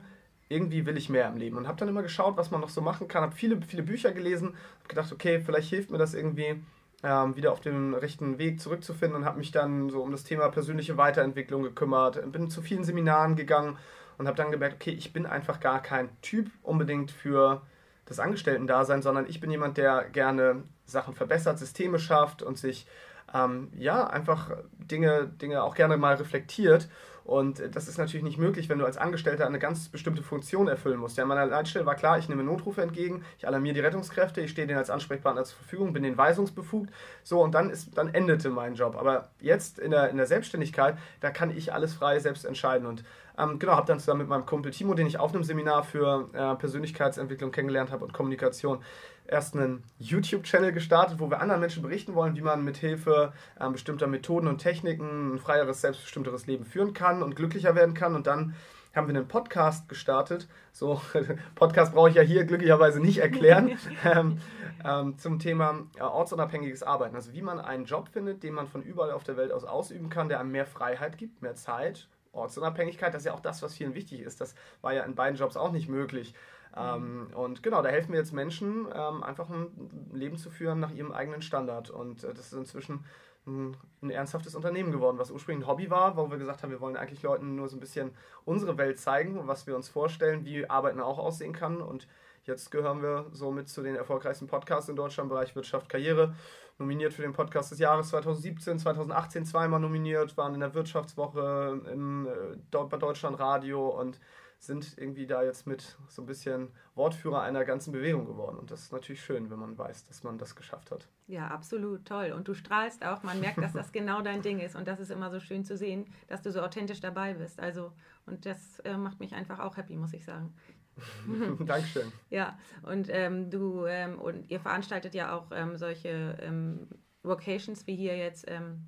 irgendwie 0.53 0.87
will 0.87 0.97
ich 0.97 1.09
mehr 1.09 1.29
im 1.29 1.37
Leben. 1.37 1.57
Und 1.57 1.67
habe 1.67 1.79
dann 1.79 1.88
immer 1.88 2.03
geschaut, 2.03 2.37
was 2.37 2.51
man 2.51 2.61
noch 2.61 2.69
so 2.69 2.81
machen 2.81 3.09
kann, 3.09 3.23
habe 3.23 3.35
viele, 3.35 3.61
viele 3.62 3.83
Bücher 3.83 4.12
gelesen, 4.12 4.49
habe 4.49 4.88
gedacht, 4.88 5.12
okay, 5.12 5.41
vielleicht 5.41 5.71
hilft 5.71 5.91
mir 5.91 5.99
das 5.99 6.15
irgendwie, 6.15 6.62
ähm, 7.03 7.37
wieder 7.37 7.53
auf 7.53 7.61
den 7.61 7.95
rechten 7.95 8.38
Weg 8.38 8.61
zurückzufinden 8.61 9.17
und 9.17 9.25
habe 9.25 9.38
mich 9.38 9.51
dann 9.51 9.91
so 9.91 10.03
um 10.03 10.12
das 10.12 10.25
Thema 10.25 10.49
persönliche 10.49 10.97
Weiterentwicklung 10.97 11.62
gekümmert, 11.62 12.31
bin 12.31 12.51
zu 12.51 12.62
vielen 12.62 12.85
Seminaren 12.85 13.35
gegangen 13.35 13.77
und 14.19 14.27
habe 14.27 14.37
dann 14.37 14.53
gemerkt, 14.53 14.77
okay, 14.77 14.93
ich 14.93 15.12
bin 15.12 15.27
einfach 15.27 15.59
gar 15.59 15.83
kein 15.83 16.09
Typ 16.23 16.51
unbedingt 16.62 17.11
für 17.11 17.62
das 18.05 18.21
Angestellten-Dasein, 18.21 19.03
sondern 19.03 19.27
ich 19.29 19.41
bin 19.41 19.51
jemand, 19.51 19.79
der 19.79 20.05
gerne 20.05 20.62
Sachen 20.85 21.15
verbessert, 21.15 21.59
Systeme 21.59 21.99
schafft 21.99 22.43
und 22.43 22.59
sich 22.59 22.87
ähm, 23.35 23.69
ja 23.77 24.07
einfach 24.07 24.51
Dinge, 24.79 25.27
Dinge 25.27 25.62
auch 25.62 25.75
gerne 25.75 25.97
mal 25.97 26.15
reflektiert 26.15 26.88
Und 27.25 27.63
das 27.75 27.89
ist 27.89 27.99
natürlich 27.99 28.25
nicht 28.25 28.39
möglich, 28.39 28.69
wenn 28.69 28.79
du 28.79 28.85
als 28.85 28.97
Angestellter 28.97 29.47
eine 29.47 29.59
ganz 29.59 29.89
bestimmte 29.89 30.23
Funktion 30.23 30.69
erfüllen 30.69 30.99
musst. 30.99 31.17
Ja, 31.17 31.23
an 31.23 31.29
meiner 31.29 31.47
Leitstelle 31.47 31.87
war 31.87 31.95
klar, 31.95 32.19
ich 32.19 32.29
nehme 32.29 32.43
Notrufe 32.43 32.83
entgegen, 32.83 33.25
ich 33.39 33.47
alarmiere 33.47 33.75
die 33.75 33.81
Rettungskräfte, 33.81 34.41
ich 34.41 34.51
stehe 34.51 34.67
denen 34.67 34.79
als 34.79 34.91
Ansprechpartner 34.91 35.45
zur 35.45 35.59
Verfügung, 35.59 35.93
bin 35.93 36.03
den 36.03 36.17
weisungsbefugt. 36.17 36.91
So, 37.23 37.41
und 37.41 37.55
dann, 37.55 37.71
ist, 37.71 37.97
dann 37.97 38.13
endete 38.13 38.51
mein 38.51 38.75
Job. 38.75 38.97
Aber 38.97 39.29
jetzt 39.41 39.79
in 39.79 39.91
der, 39.91 40.11
in 40.11 40.17
der 40.17 40.27
Selbstständigkeit, 40.27 40.97
da 41.21 41.31
kann 41.31 41.57
ich 41.57 41.73
alles 41.73 41.95
frei 41.95 42.19
selbst 42.19 42.45
entscheiden. 42.45 42.87
Und 42.87 43.05
ähm, 43.38 43.59
genau, 43.59 43.73
habe 43.73 43.87
dann 43.87 43.99
zusammen 43.99 44.21
mit 44.21 44.29
meinem 44.29 44.47
Kumpel 44.47 44.73
Timo, 44.73 44.95
den 44.95 45.07
ich 45.07 45.18
auf 45.18 45.35
einem 45.35 45.45
Seminar 45.45 45.85
für 45.85 46.29
äh, 46.33 46.55
Persönlichkeitsentwicklung 46.57 47.51
kennengelernt 47.51 47.90
habe 47.90 48.05
und 48.05 48.12
Kommunikation, 48.12 48.79
erst 49.27 49.57
einen 49.57 49.85
YouTube-Channel 49.99 50.73
gestartet, 50.73 51.21
wo 51.21 51.31
wir 51.31 51.40
anderen 51.40 51.61
Menschen 51.61 51.83
berichten 51.83 52.14
wollen, 52.14 52.37
wie 52.37 52.42
man 52.42 52.64
mit 52.64 52.77
Hilfe 52.77 53.33
äh, 53.59 53.68
bestimmter 53.71 54.07
Methoden 54.07 54.49
und 54.49 54.59
Techniken 54.59 55.35
ein 55.35 55.38
freieres, 55.38 55.81
selbstbestimmteres 55.81 56.47
Leben 56.47 56.64
führen 56.64 56.92
kann 56.92 57.23
und 57.23 57.37
glücklicher 57.37 57.75
werden 57.75 57.95
kann. 57.95 58.14
Und 58.14 58.27
dann 58.27 58.55
haben 58.95 59.09
wir 59.09 59.14
einen 59.14 59.29
Podcast 59.29 59.88
gestartet. 59.88 60.49
So, 60.73 61.01
Podcast 61.55 61.95
brauche 61.95 62.11
ich 62.11 62.16
ja 62.16 62.23
hier 62.23 62.45
glücklicherweise 62.45 63.01
nicht 63.01 63.18
erklären. 63.18 63.79
ähm, 64.05 64.38
ähm, 64.85 65.18
zum 65.18 65.38
Thema 65.38 65.87
äh, 65.97 66.03
ortsunabhängiges 66.03 66.83
Arbeiten. 66.83 67.14
Also 67.14 67.33
wie 67.33 67.42
man 67.42 67.61
einen 67.61 67.85
Job 67.85 68.09
findet, 68.09 68.42
den 68.42 68.55
man 68.55 68.66
von 68.66 68.83
überall 68.83 69.12
auf 69.12 69.25
der 69.25 69.37
Welt 69.37 69.53
aus 69.53 69.64
ausüben 69.64 70.11
kann, 70.11 70.29
der 70.29 70.40
einem 70.40 70.51
mehr 70.51 70.66
Freiheit 70.66 71.18
gibt, 71.18 71.42
mehr 71.42 71.55
Zeit, 71.55 72.09
Ortsunabhängigkeit. 72.33 73.14
Das 73.14 73.23
ist 73.23 73.27
ja 73.27 73.35
auch 73.35 73.40
das, 73.40 73.62
was 73.62 73.75
vielen 73.75 73.95
wichtig 73.95 74.21
ist. 74.21 74.40
Das 74.40 74.55
war 74.81 74.92
ja 74.92 75.05
in 75.05 75.14
beiden 75.14 75.38
Jobs 75.38 75.57
auch 75.57 75.73
nicht 75.73 75.88
möglich. 75.88 76.35
Ähm, 76.77 77.29
und 77.35 77.62
genau, 77.62 77.83
da 77.83 77.90
helfen 77.90 78.12
wir 78.12 78.18
jetzt 78.18 78.33
Menschen, 78.33 78.87
ähm, 78.95 79.23
einfach 79.23 79.51
ein 79.51 80.11
Leben 80.12 80.38
zu 80.38 80.51
führen 80.51 80.81
nach 80.81 80.90
ihrem 80.90 81.12
eigenen 81.12 81.42
Standard. 81.42 81.90
Und 81.90 82.25
äh, 82.25 82.33
das 82.33 82.47
ist 82.47 82.55
inzwischen 82.55 83.05
ein, 83.47 83.77
ein, 84.03 84.11
ernsthaftes 84.11 84.55
Unternehmen 84.55 84.92
geworden, 84.92 85.18
was 85.18 85.31
ursprünglich 85.31 85.66
ein 85.66 85.71
Hobby 85.71 85.90
war, 85.90 86.16
wo 86.16 86.31
wir 86.31 86.38
gesagt 86.38 86.62
haben, 86.62 86.71
wir 86.71 86.81
wollen 86.81 86.97
eigentlich 86.97 87.23
Leuten 87.23 87.57
nur 87.57 87.68
so 87.68 87.77
ein 87.77 87.81
bisschen 87.81 88.12
unsere 88.45 88.79
Welt 88.79 88.99
zeigen, 88.99 89.47
was 89.47 89.66
wir 89.66 89.77
uns 89.77 89.88
vorstellen, 89.88 90.45
wie 90.45 90.68
Arbeiten 90.68 91.01
auch 91.01 91.18
aussehen 91.18 91.53
kann. 91.53 91.83
Und 91.83 92.09
jetzt 92.45 92.71
gehören 92.71 93.03
wir 93.03 93.27
somit 93.33 93.68
zu 93.68 93.83
den 93.83 93.97
erfolgreichsten 93.97 94.47
Podcasts 94.47 94.88
in 94.88 94.97
Deutschland 94.97 95.27
im 95.27 95.35
Bereich 95.35 95.55
Wirtschaft, 95.55 95.88
Karriere. 95.88 96.35
Nominiert 96.79 97.13
für 97.13 97.23
den 97.23 97.33
Podcast 97.33 97.71
des 97.71 97.79
Jahres 97.79 98.09
2017, 98.09 98.79
2018 98.79 99.45
zweimal 99.45 99.81
nominiert, 99.81 100.37
waren 100.37 100.55
in 100.55 100.61
der 100.61 100.75
Wirtschaftswoche 100.75 101.81
im, 101.93 102.27
äh, 102.27 102.85
bei 102.85 102.97
Deutschland 102.97 103.39
Radio 103.39 103.89
und 103.89 104.19
sind 104.63 104.97
irgendwie 104.97 105.27
da 105.27 105.43
jetzt 105.43 105.67
mit 105.67 105.97
so 106.07 106.23
ein 106.23 106.27
bisschen 106.27 106.71
Wortführer 106.95 107.43
einer 107.43 107.65
ganzen 107.65 107.93
Bewegung 107.93 108.27
geworden. 108.27 108.57
Und 108.59 108.71
das 108.71 108.83
ist 108.83 108.93
natürlich 108.93 109.21
schön, 109.21 109.51
wenn 109.51 109.59
man 109.59 109.77
weiß, 109.77 110.05
dass 110.05 110.23
man 110.23 110.39
das 110.39 110.55
geschafft 110.55 110.93
hat. 110.93 111.09
Ja, 111.27 111.49
absolut, 111.49 112.05
toll. 112.05 112.31
Und 112.31 112.47
du 112.47 112.55
strahlst 112.55 113.05
auch, 113.05 113.25
man 113.25 113.41
merkt, 113.41 113.59
dass 113.59 113.73
das 113.73 113.91
genau 113.93 114.23
dein 114.23 114.41
Ding 114.41 114.61
ist. 114.61 114.77
Und 114.77 114.87
das 114.87 115.01
ist 115.01 115.11
immer 115.11 115.33
so 115.33 115.41
schön 115.41 115.65
zu 115.65 115.77
sehen, 115.77 116.07
dass 116.29 116.43
du 116.43 116.53
so 116.53 116.61
authentisch 116.61 117.01
dabei 117.01 117.35
bist. 117.35 117.59
Also, 117.59 117.91
und 118.25 118.47
das 118.47 118.79
äh, 118.81 118.97
macht 118.97 119.19
mich 119.19 119.35
einfach 119.35 119.59
auch 119.59 119.77
happy, 119.77 119.97
muss 119.97 120.13
ich 120.13 120.25
sagen. 120.25 120.55
Dankeschön. 121.61 122.13
Ja, 122.31 122.59
und 122.83 123.09
ähm, 123.11 123.51
du 123.51 123.87
ähm, 123.87 124.19
und 124.19 124.51
ihr 124.51 124.61
veranstaltet 124.61 125.15
ja 125.15 125.37
auch 125.37 125.47
ähm, 125.53 125.77
solche 125.77 126.37
ähm, 126.41 126.89
Vocations 127.23 127.87
wie 127.87 127.97
hier 127.97 128.17
jetzt 128.17 128.45
ähm, 128.49 128.87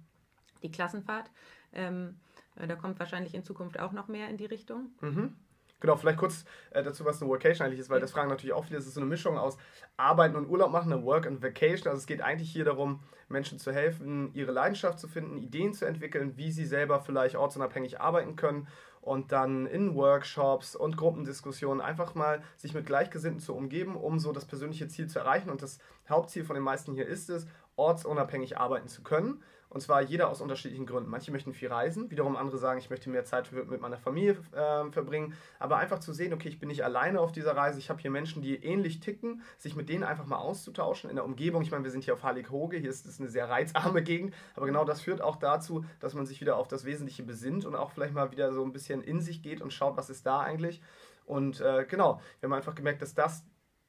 die 0.62 0.70
Klassenfahrt. 0.70 1.30
Ähm, 1.72 2.20
äh, 2.56 2.66
da 2.66 2.76
kommt 2.76 2.98
wahrscheinlich 2.98 3.34
in 3.34 3.44
Zukunft 3.44 3.78
auch 3.78 3.92
noch 3.92 4.08
mehr 4.08 4.28
in 4.28 4.36
die 4.36 4.46
Richtung. 4.46 4.90
Mhm. 5.00 5.34
Genau, 5.80 5.96
vielleicht 5.96 6.18
kurz 6.18 6.46
äh, 6.70 6.82
dazu, 6.82 7.04
was 7.04 7.20
eine 7.20 7.30
Workation 7.30 7.66
eigentlich 7.66 7.80
ist, 7.80 7.90
weil 7.90 8.00
das 8.00 8.12
fragen 8.12 8.30
natürlich 8.30 8.54
auch 8.54 8.64
viele. 8.64 8.78
Es 8.78 8.86
ist 8.86 8.94
so 8.94 9.00
eine 9.00 9.08
Mischung 9.08 9.36
aus 9.36 9.58
Arbeiten 9.98 10.34
und 10.34 10.48
Urlaub 10.48 10.70
machen, 10.70 10.90
eine 10.90 11.04
Work 11.04 11.26
and 11.26 11.42
Vacation. 11.42 11.88
Also 11.88 11.98
es 11.98 12.06
geht 12.06 12.22
eigentlich 12.22 12.50
hier 12.50 12.64
darum, 12.64 13.00
Menschen 13.28 13.58
zu 13.58 13.70
helfen, 13.72 14.30
ihre 14.32 14.52
Leidenschaft 14.52 14.98
zu 14.98 15.08
finden, 15.08 15.36
Ideen 15.36 15.74
zu 15.74 15.84
entwickeln, 15.84 16.38
wie 16.38 16.52
sie 16.52 16.64
selber 16.64 17.00
vielleicht 17.00 17.36
ortsunabhängig 17.36 18.00
arbeiten 18.00 18.36
können 18.36 18.66
und 19.04 19.32
dann 19.32 19.66
in 19.66 19.94
Workshops 19.94 20.74
und 20.74 20.96
Gruppendiskussionen 20.96 21.82
einfach 21.82 22.14
mal 22.14 22.42
sich 22.56 22.72
mit 22.72 22.86
Gleichgesinnten 22.86 23.40
zu 23.40 23.54
umgeben, 23.54 23.96
um 23.96 24.18
so 24.18 24.32
das 24.32 24.46
persönliche 24.46 24.88
Ziel 24.88 25.08
zu 25.08 25.18
erreichen. 25.18 25.50
Und 25.50 25.60
das 25.60 25.78
Hauptziel 26.08 26.44
von 26.44 26.54
den 26.54 26.62
meisten 26.62 26.94
hier 26.94 27.06
ist 27.06 27.28
es, 27.28 27.46
ortsunabhängig 27.76 28.56
arbeiten 28.56 28.88
zu 28.88 29.02
können. 29.02 29.42
Und 29.74 29.80
zwar 29.80 30.02
jeder 30.02 30.30
aus 30.30 30.40
unterschiedlichen 30.40 30.86
Gründen. 30.86 31.10
Manche 31.10 31.32
möchten 31.32 31.52
viel 31.52 31.66
reisen, 31.66 32.08
wiederum 32.08 32.36
andere 32.36 32.58
sagen, 32.58 32.78
ich 32.78 32.90
möchte 32.90 33.10
mehr 33.10 33.24
Zeit 33.24 33.50
mit 33.50 33.80
meiner 33.80 33.98
Familie 33.98 34.36
äh, 34.52 34.88
verbringen. 34.92 35.34
Aber 35.58 35.78
einfach 35.78 35.98
zu 35.98 36.12
sehen, 36.12 36.32
okay, 36.32 36.48
ich 36.48 36.60
bin 36.60 36.68
nicht 36.68 36.84
alleine 36.84 37.18
auf 37.18 37.32
dieser 37.32 37.56
Reise, 37.56 37.80
ich 37.80 37.90
habe 37.90 38.00
hier 38.00 38.12
Menschen, 38.12 38.40
die 38.40 38.54
ähnlich 38.54 39.00
ticken, 39.00 39.42
sich 39.58 39.74
mit 39.74 39.88
denen 39.88 40.04
einfach 40.04 40.26
mal 40.26 40.36
auszutauschen 40.36 41.10
in 41.10 41.16
der 41.16 41.24
Umgebung. 41.24 41.62
Ich 41.62 41.72
meine, 41.72 41.82
wir 41.82 41.90
sind 41.90 42.04
hier 42.04 42.14
auf 42.14 42.22
Hallig-Hoge, 42.22 42.76
hier 42.76 42.88
ist 42.88 43.04
es 43.04 43.18
eine 43.18 43.28
sehr 43.28 43.50
reizarme 43.50 44.04
Gegend, 44.04 44.32
aber 44.54 44.66
genau 44.66 44.84
das 44.84 45.00
führt 45.00 45.20
auch 45.20 45.36
dazu, 45.36 45.84
dass 45.98 46.14
man 46.14 46.24
sich 46.24 46.40
wieder 46.40 46.56
auf 46.56 46.68
das 46.68 46.84
Wesentliche 46.84 47.24
besinnt 47.24 47.64
und 47.64 47.74
auch 47.74 47.90
vielleicht 47.90 48.14
mal 48.14 48.30
wieder 48.30 48.52
so 48.52 48.64
ein 48.64 48.72
bisschen 48.72 49.02
in 49.02 49.20
sich 49.20 49.42
geht 49.42 49.60
und 49.60 49.72
schaut, 49.72 49.96
was 49.96 50.08
ist 50.08 50.24
da 50.24 50.38
eigentlich. 50.38 50.80
Und 51.26 51.60
äh, 51.60 51.84
genau, 51.88 52.20
wir 52.38 52.48
haben 52.48 52.54
einfach 52.54 52.76
gemerkt, 52.76 53.02
dass 53.02 53.14
das 53.14 53.44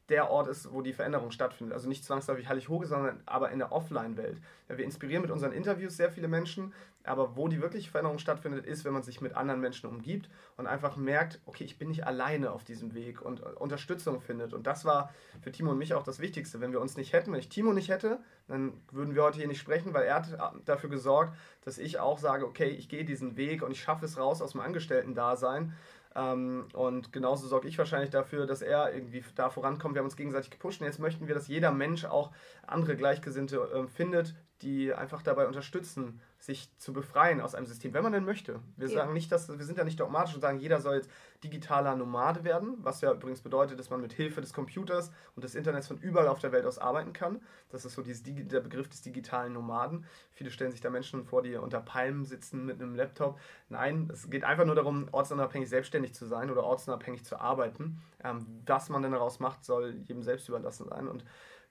der 0.09 0.29
Ort 0.29 0.47
ist, 0.47 0.71
wo 0.71 0.81
die 0.81 0.93
Veränderung 0.93 1.31
stattfindet. 1.31 1.73
Also 1.73 1.89
nicht 1.89 2.05
zwangsläufig 2.05 2.47
Hallig-Hoge, 2.47 2.85
sondern 2.85 3.21
aber 3.25 3.51
in 3.51 3.59
der 3.59 3.71
Offline-Welt. 3.71 4.37
Ja, 4.69 4.77
wir 4.77 4.85
inspirieren 4.85 5.23
mit 5.23 5.31
unseren 5.31 5.51
Interviews 5.51 5.97
sehr 5.97 6.11
viele 6.11 6.27
Menschen, 6.27 6.73
aber 7.03 7.35
wo 7.35 7.47
die 7.47 7.61
wirkliche 7.61 7.89
Veränderung 7.89 8.19
stattfindet, 8.19 8.65
ist, 8.65 8.85
wenn 8.85 8.93
man 8.93 9.03
sich 9.03 9.21
mit 9.21 9.35
anderen 9.35 9.61
Menschen 9.61 9.89
umgibt 9.89 10.29
und 10.57 10.67
einfach 10.67 10.95
merkt, 10.95 11.39
okay, 11.45 11.63
ich 11.63 11.77
bin 11.77 11.89
nicht 11.89 12.05
alleine 12.05 12.51
auf 12.51 12.63
diesem 12.63 12.93
Weg 12.93 13.21
und 13.21 13.41
Unterstützung 13.41 14.21
findet. 14.21 14.53
Und 14.53 14.67
das 14.67 14.85
war 14.85 15.13
für 15.41 15.51
Timo 15.51 15.71
und 15.71 15.77
mich 15.77 15.93
auch 15.93 16.03
das 16.03 16.19
Wichtigste. 16.19 16.61
Wenn 16.61 16.71
wir 16.71 16.81
uns 16.81 16.97
nicht 16.97 17.13
hätten, 17.13 17.31
wenn 17.31 17.39
ich 17.39 17.49
Timo 17.49 17.73
nicht 17.73 17.89
hätte, 17.89 18.19
dann 18.47 18.73
würden 18.91 19.15
wir 19.15 19.23
heute 19.23 19.37
hier 19.37 19.47
nicht 19.47 19.59
sprechen, 19.59 19.93
weil 19.93 20.05
er 20.05 20.15
hat 20.15 20.55
dafür 20.65 20.89
gesorgt, 20.89 21.35
dass 21.63 21.77
ich 21.77 21.99
auch 21.99 22.19
sage, 22.19 22.45
okay, 22.45 22.69
ich 22.69 22.89
gehe 22.89 23.05
diesen 23.05 23.37
Weg 23.37 23.63
und 23.63 23.71
ich 23.71 23.81
schaffe 23.81 24.05
es 24.05 24.17
raus 24.17 24.41
aus 24.41 24.51
dem 24.51 24.61
Angestellten-Dasein 24.61 25.73
ähm, 26.15 26.67
und 26.73 27.11
genauso 27.11 27.47
sorge 27.47 27.67
ich 27.67 27.77
wahrscheinlich 27.77 28.09
dafür, 28.09 28.45
dass 28.47 28.61
er 28.61 28.93
irgendwie 28.93 29.23
da 29.35 29.49
vorankommt. 29.49 29.95
Wir 29.95 29.99
haben 29.99 30.05
uns 30.05 30.15
gegenseitig 30.15 30.49
gepusht 30.49 30.81
und 30.81 30.87
jetzt 30.87 30.99
möchten 30.99 31.27
wir, 31.27 31.35
dass 31.35 31.47
jeder 31.47 31.71
Mensch 31.71 32.05
auch 32.05 32.31
andere 32.65 32.95
Gleichgesinnte 32.95 33.57
äh, 33.57 33.87
findet, 33.87 34.35
die 34.65 34.93
einfach 34.95 35.21
dabei 35.21 35.45
unterstützen, 35.45 36.19
sich 36.39 36.75
zu 36.79 36.91
befreien 36.91 37.39
aus 37.39 37.53
einem 37.53 37.67
System, 37.67 37.93
wenn 37.93 38.01
man 38.01 38.13
denn 38.13 38.25
möchte. 38.25 38.59
Wir 38.77 38.87
ja. 38.87 38.95
sagen 38.95 39.13
nicht, 39.13 39.31
dass 39.31 39.47
wir 39.47 39.63
sind 39.63 39.77
ja 39.77 39.83
nicht 39.83 39.99
dogmatisch 39.99 40.33
und 40.33 40.41
sagen, 40.41 40.57
jeder 40.57 40.81
soll 40.81 40.95
jetzt 40.95 41.09
digitaler 41.43 41.95
Nomade 41.95 42.43
werden, 42.43 42.75
was 42.79 43.01
ja 43.01 43.13
übrigens 43.13 43.41
bedeutet, 43.41 43.79
dass 43.79 43.91
man 43.91 44.01
mit 44.01 44.13
Hilfe 44.13 44.41
des 44.41 44.53
Computers 44.53 45.11
und 45.35 45.43
des 45.43 45.53
Internets 45.53 45.87
von 45.87 45.99
überall 45.99 46.27
auf 46.27 46.39
der 46.39 46.51
Welt 46.51 46.65
aus 46.65 46.79
arbeiten 46.79 47.13
kann. 47.13 47.41
Das 47.69 47.85
ist 47.85 47.93
so 47.93 48.01
dieses, 48.01 48.23
der 48.23 48.59
Begriff 48.61 48.89
des 48.89 49.03
digitalen 49.03 49.53
Nomaden. 49.53 50.05
Viele 50.31 50.49
stellen 50.49 50.71
sich 50.71 50.81
da 50.81 50.89
Menschen 50.89 51.25
vor, 51.25 51.43
die 51.43 51.55
unter 51.55 51.79
Palmen 51.79 52.25
sitzen 52.25 52.65
mit 52.65 52.81
einem 52.81 52.95
Laptop. 52.95 53.39
Nein, 53.69 54.09
es 54.11 54.31
geht 54.31 54.43
einfach 54.43 54.65
nur 54.65 54.75
darum, 54.75 55.09
ortsunabhängig 55.11 55.69
selbstständig 55.69 56.15
zu 56.15 56.25
sein 56.25 56.49
oder 56.49 56.63
ortsunabhängig 56.63 57.23
zu 57.23 57.39
arbeiten. 57.39 58.01
Ähm, 58.23 58.63
was 58.65 58.89
man 58.89 59.03
denn 59.03 59.11
daraus 59.11 59.39
macht, 59.39 59.63
soll 59.63 59.95
jedem 60.05 60.23
selbst 60.23 60.49
überlassen 60.49 60.87
sein 60.89 61.07
und 61.07 61.23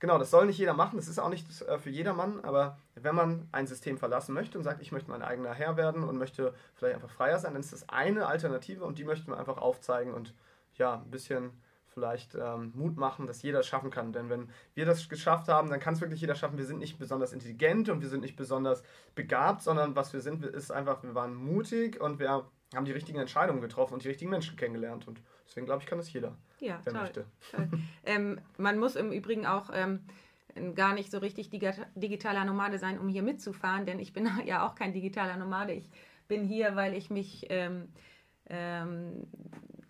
Genau, 0.05 0.19
das 0.19 0.31
soll 0.31 0.45
nicht 0.45 0.59
jeder 0.59 0.75
machen, 0.75 0.97
das 0.97 1.09
ist 1.09 1.19
auch 1.19 1.31
nicht 1.31 1.62
äh, 1.62 1.79
für 1.79 1.88
jedermann, 1.88 2.45
aber 2.45 2.77
wenn 2.95 3.14
man 3.14 3.49
ein 3.53 3.67
System 3.67 3.97
verlassen 3.97 4.35
möchte 4.35 4.59
und 4.59 4.62
sagt, 4.62 4.83
ich 4.83 4.93
möchte 4.93 5.11
mein 5.11 5.23
eigener 5.23 5.55
Herr 5.55 5.79
werden 5.79 6.05
und 6.05 6.19
möchte 6.19 6.53
vielleicht 6.75 6.97
einfach 6.97 7.09
freier 7.09 7.38
sein, 7.38 7.55
dann 7.55 7.62
ist 7.62 7.73
das 7.73 7.88
eine 7.88 8.27
Alternative 8.27 8.85
und 8.85 8.99
die 8.99 9.05
möchten 9.05 9.31
wir 9.31 9.38
einfach 9.38 9.57
aufzeigen 9.57 10.12
und 10.12 10.35
ja, 10.75 10.97
ein 10.97 11.11
bisschen 11.11 11.53
vielleicht 11.87 12.35
ähm, 12.35 12.73
Mut 12.75 12.99
machen, 12.99 13.27
dass 13.27 13.40
jeder 13.40 13.61
es 13.61 13.67
schaffen 13.67 13.88
kann. 13.90 14.12
Denn 14.12 14.29
wenn 14.29 14.51
wir 14.75 14.85
das 14.85 15.09
geschafft 15.09 15.49
haben, 15.49 15.71
dann 15.71 15.81
kann 15.81 15.95
es 15.95 16.03
wirklich 16.03 16.21
jeder 16.21 16.35
schaffen. 16.35 16.59
Wir 16.59 16.67
sind 16.67 16.81
nicht 16.81 16.99
besonders 16.99 17.33
intelligent 17.33 17.88
und 17.88 18.03
wir 18.03 18.11
sind 18.11 18.21
nicht 18.21 18.37
besonders 18.37 18.83
begabt, 19.14 19.62
sondern 19.62 19.97
was 19.97 20.12
wir 20.12 20.21
sind, 20.21 20.45
ist 20.45 20.71
einfach, 20.71 21.03
wir 21.03 21.14
waren 21.14 21.35
mutig 21.35 21.99
und 21.99 22.19
wir 22.19 22.29
haben 22.29 22.85
die 22.85 22.93
richtigen 22.93 23.21
Entscheidungen 23.21 23.62
getroffen 23.62 23.95
und 23.95 24.05
die 24.05 24.09
richtigen 24.09 24.31
Menschen 24.31 24.59
kennengelernt. 24.59 25.09
Und 25.09 25.23
deswegen 25.47 25.67
glaube 25.67 25.83
ich, 25.83 25.89
kann 25.89 25.99
das 25.99 26.13
jeder, 26.13 26.37
ja, 26.61 26.81
wer 26.85 26.93
toll, 26.93 27.03
möchte. 27.03 27.25
Toll. 27.51 27.69
ähm, 28.05 28.41
man 28.59 28.79
muss 28.79 28.97
im 28.97 29.13
Übrigen 29.13 29.47
auch 29.47 29.71
ähm, 29.73 30.01
gar 30.75 30.95
nicht 30.95 31.11
so 31.11 31.19
richtig 31.19 31.51
digitaler 31.51 32.45
Nomade 32.45 32.79
sein, 32.79 32.99
um 32.99 33.09
hier 33.09 33.23
mitzufahren, 33.23 33.87
denn 33.87 33.99
ich 33.99 34.13
bin 34.13 34.29
ja 34.47 34.67
auch 34.67 34.75
kein 34.75 34.93
digitaler 34.93 35.37
Nomade. 35.37 35.73
Ich 35.73 35.89
bin 36.29 36.45
hier, 36.45 36.77
weil 36.77 36.95
ich 36.95 37.11
mich 37.11 37.47
ähm, 37.51 37.89
ähm 38.49 39.27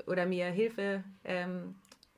oder 0.07 0.27
mir 0.27 0.47
Hilfe 0.47 1.03
ähm, 1.25 1.77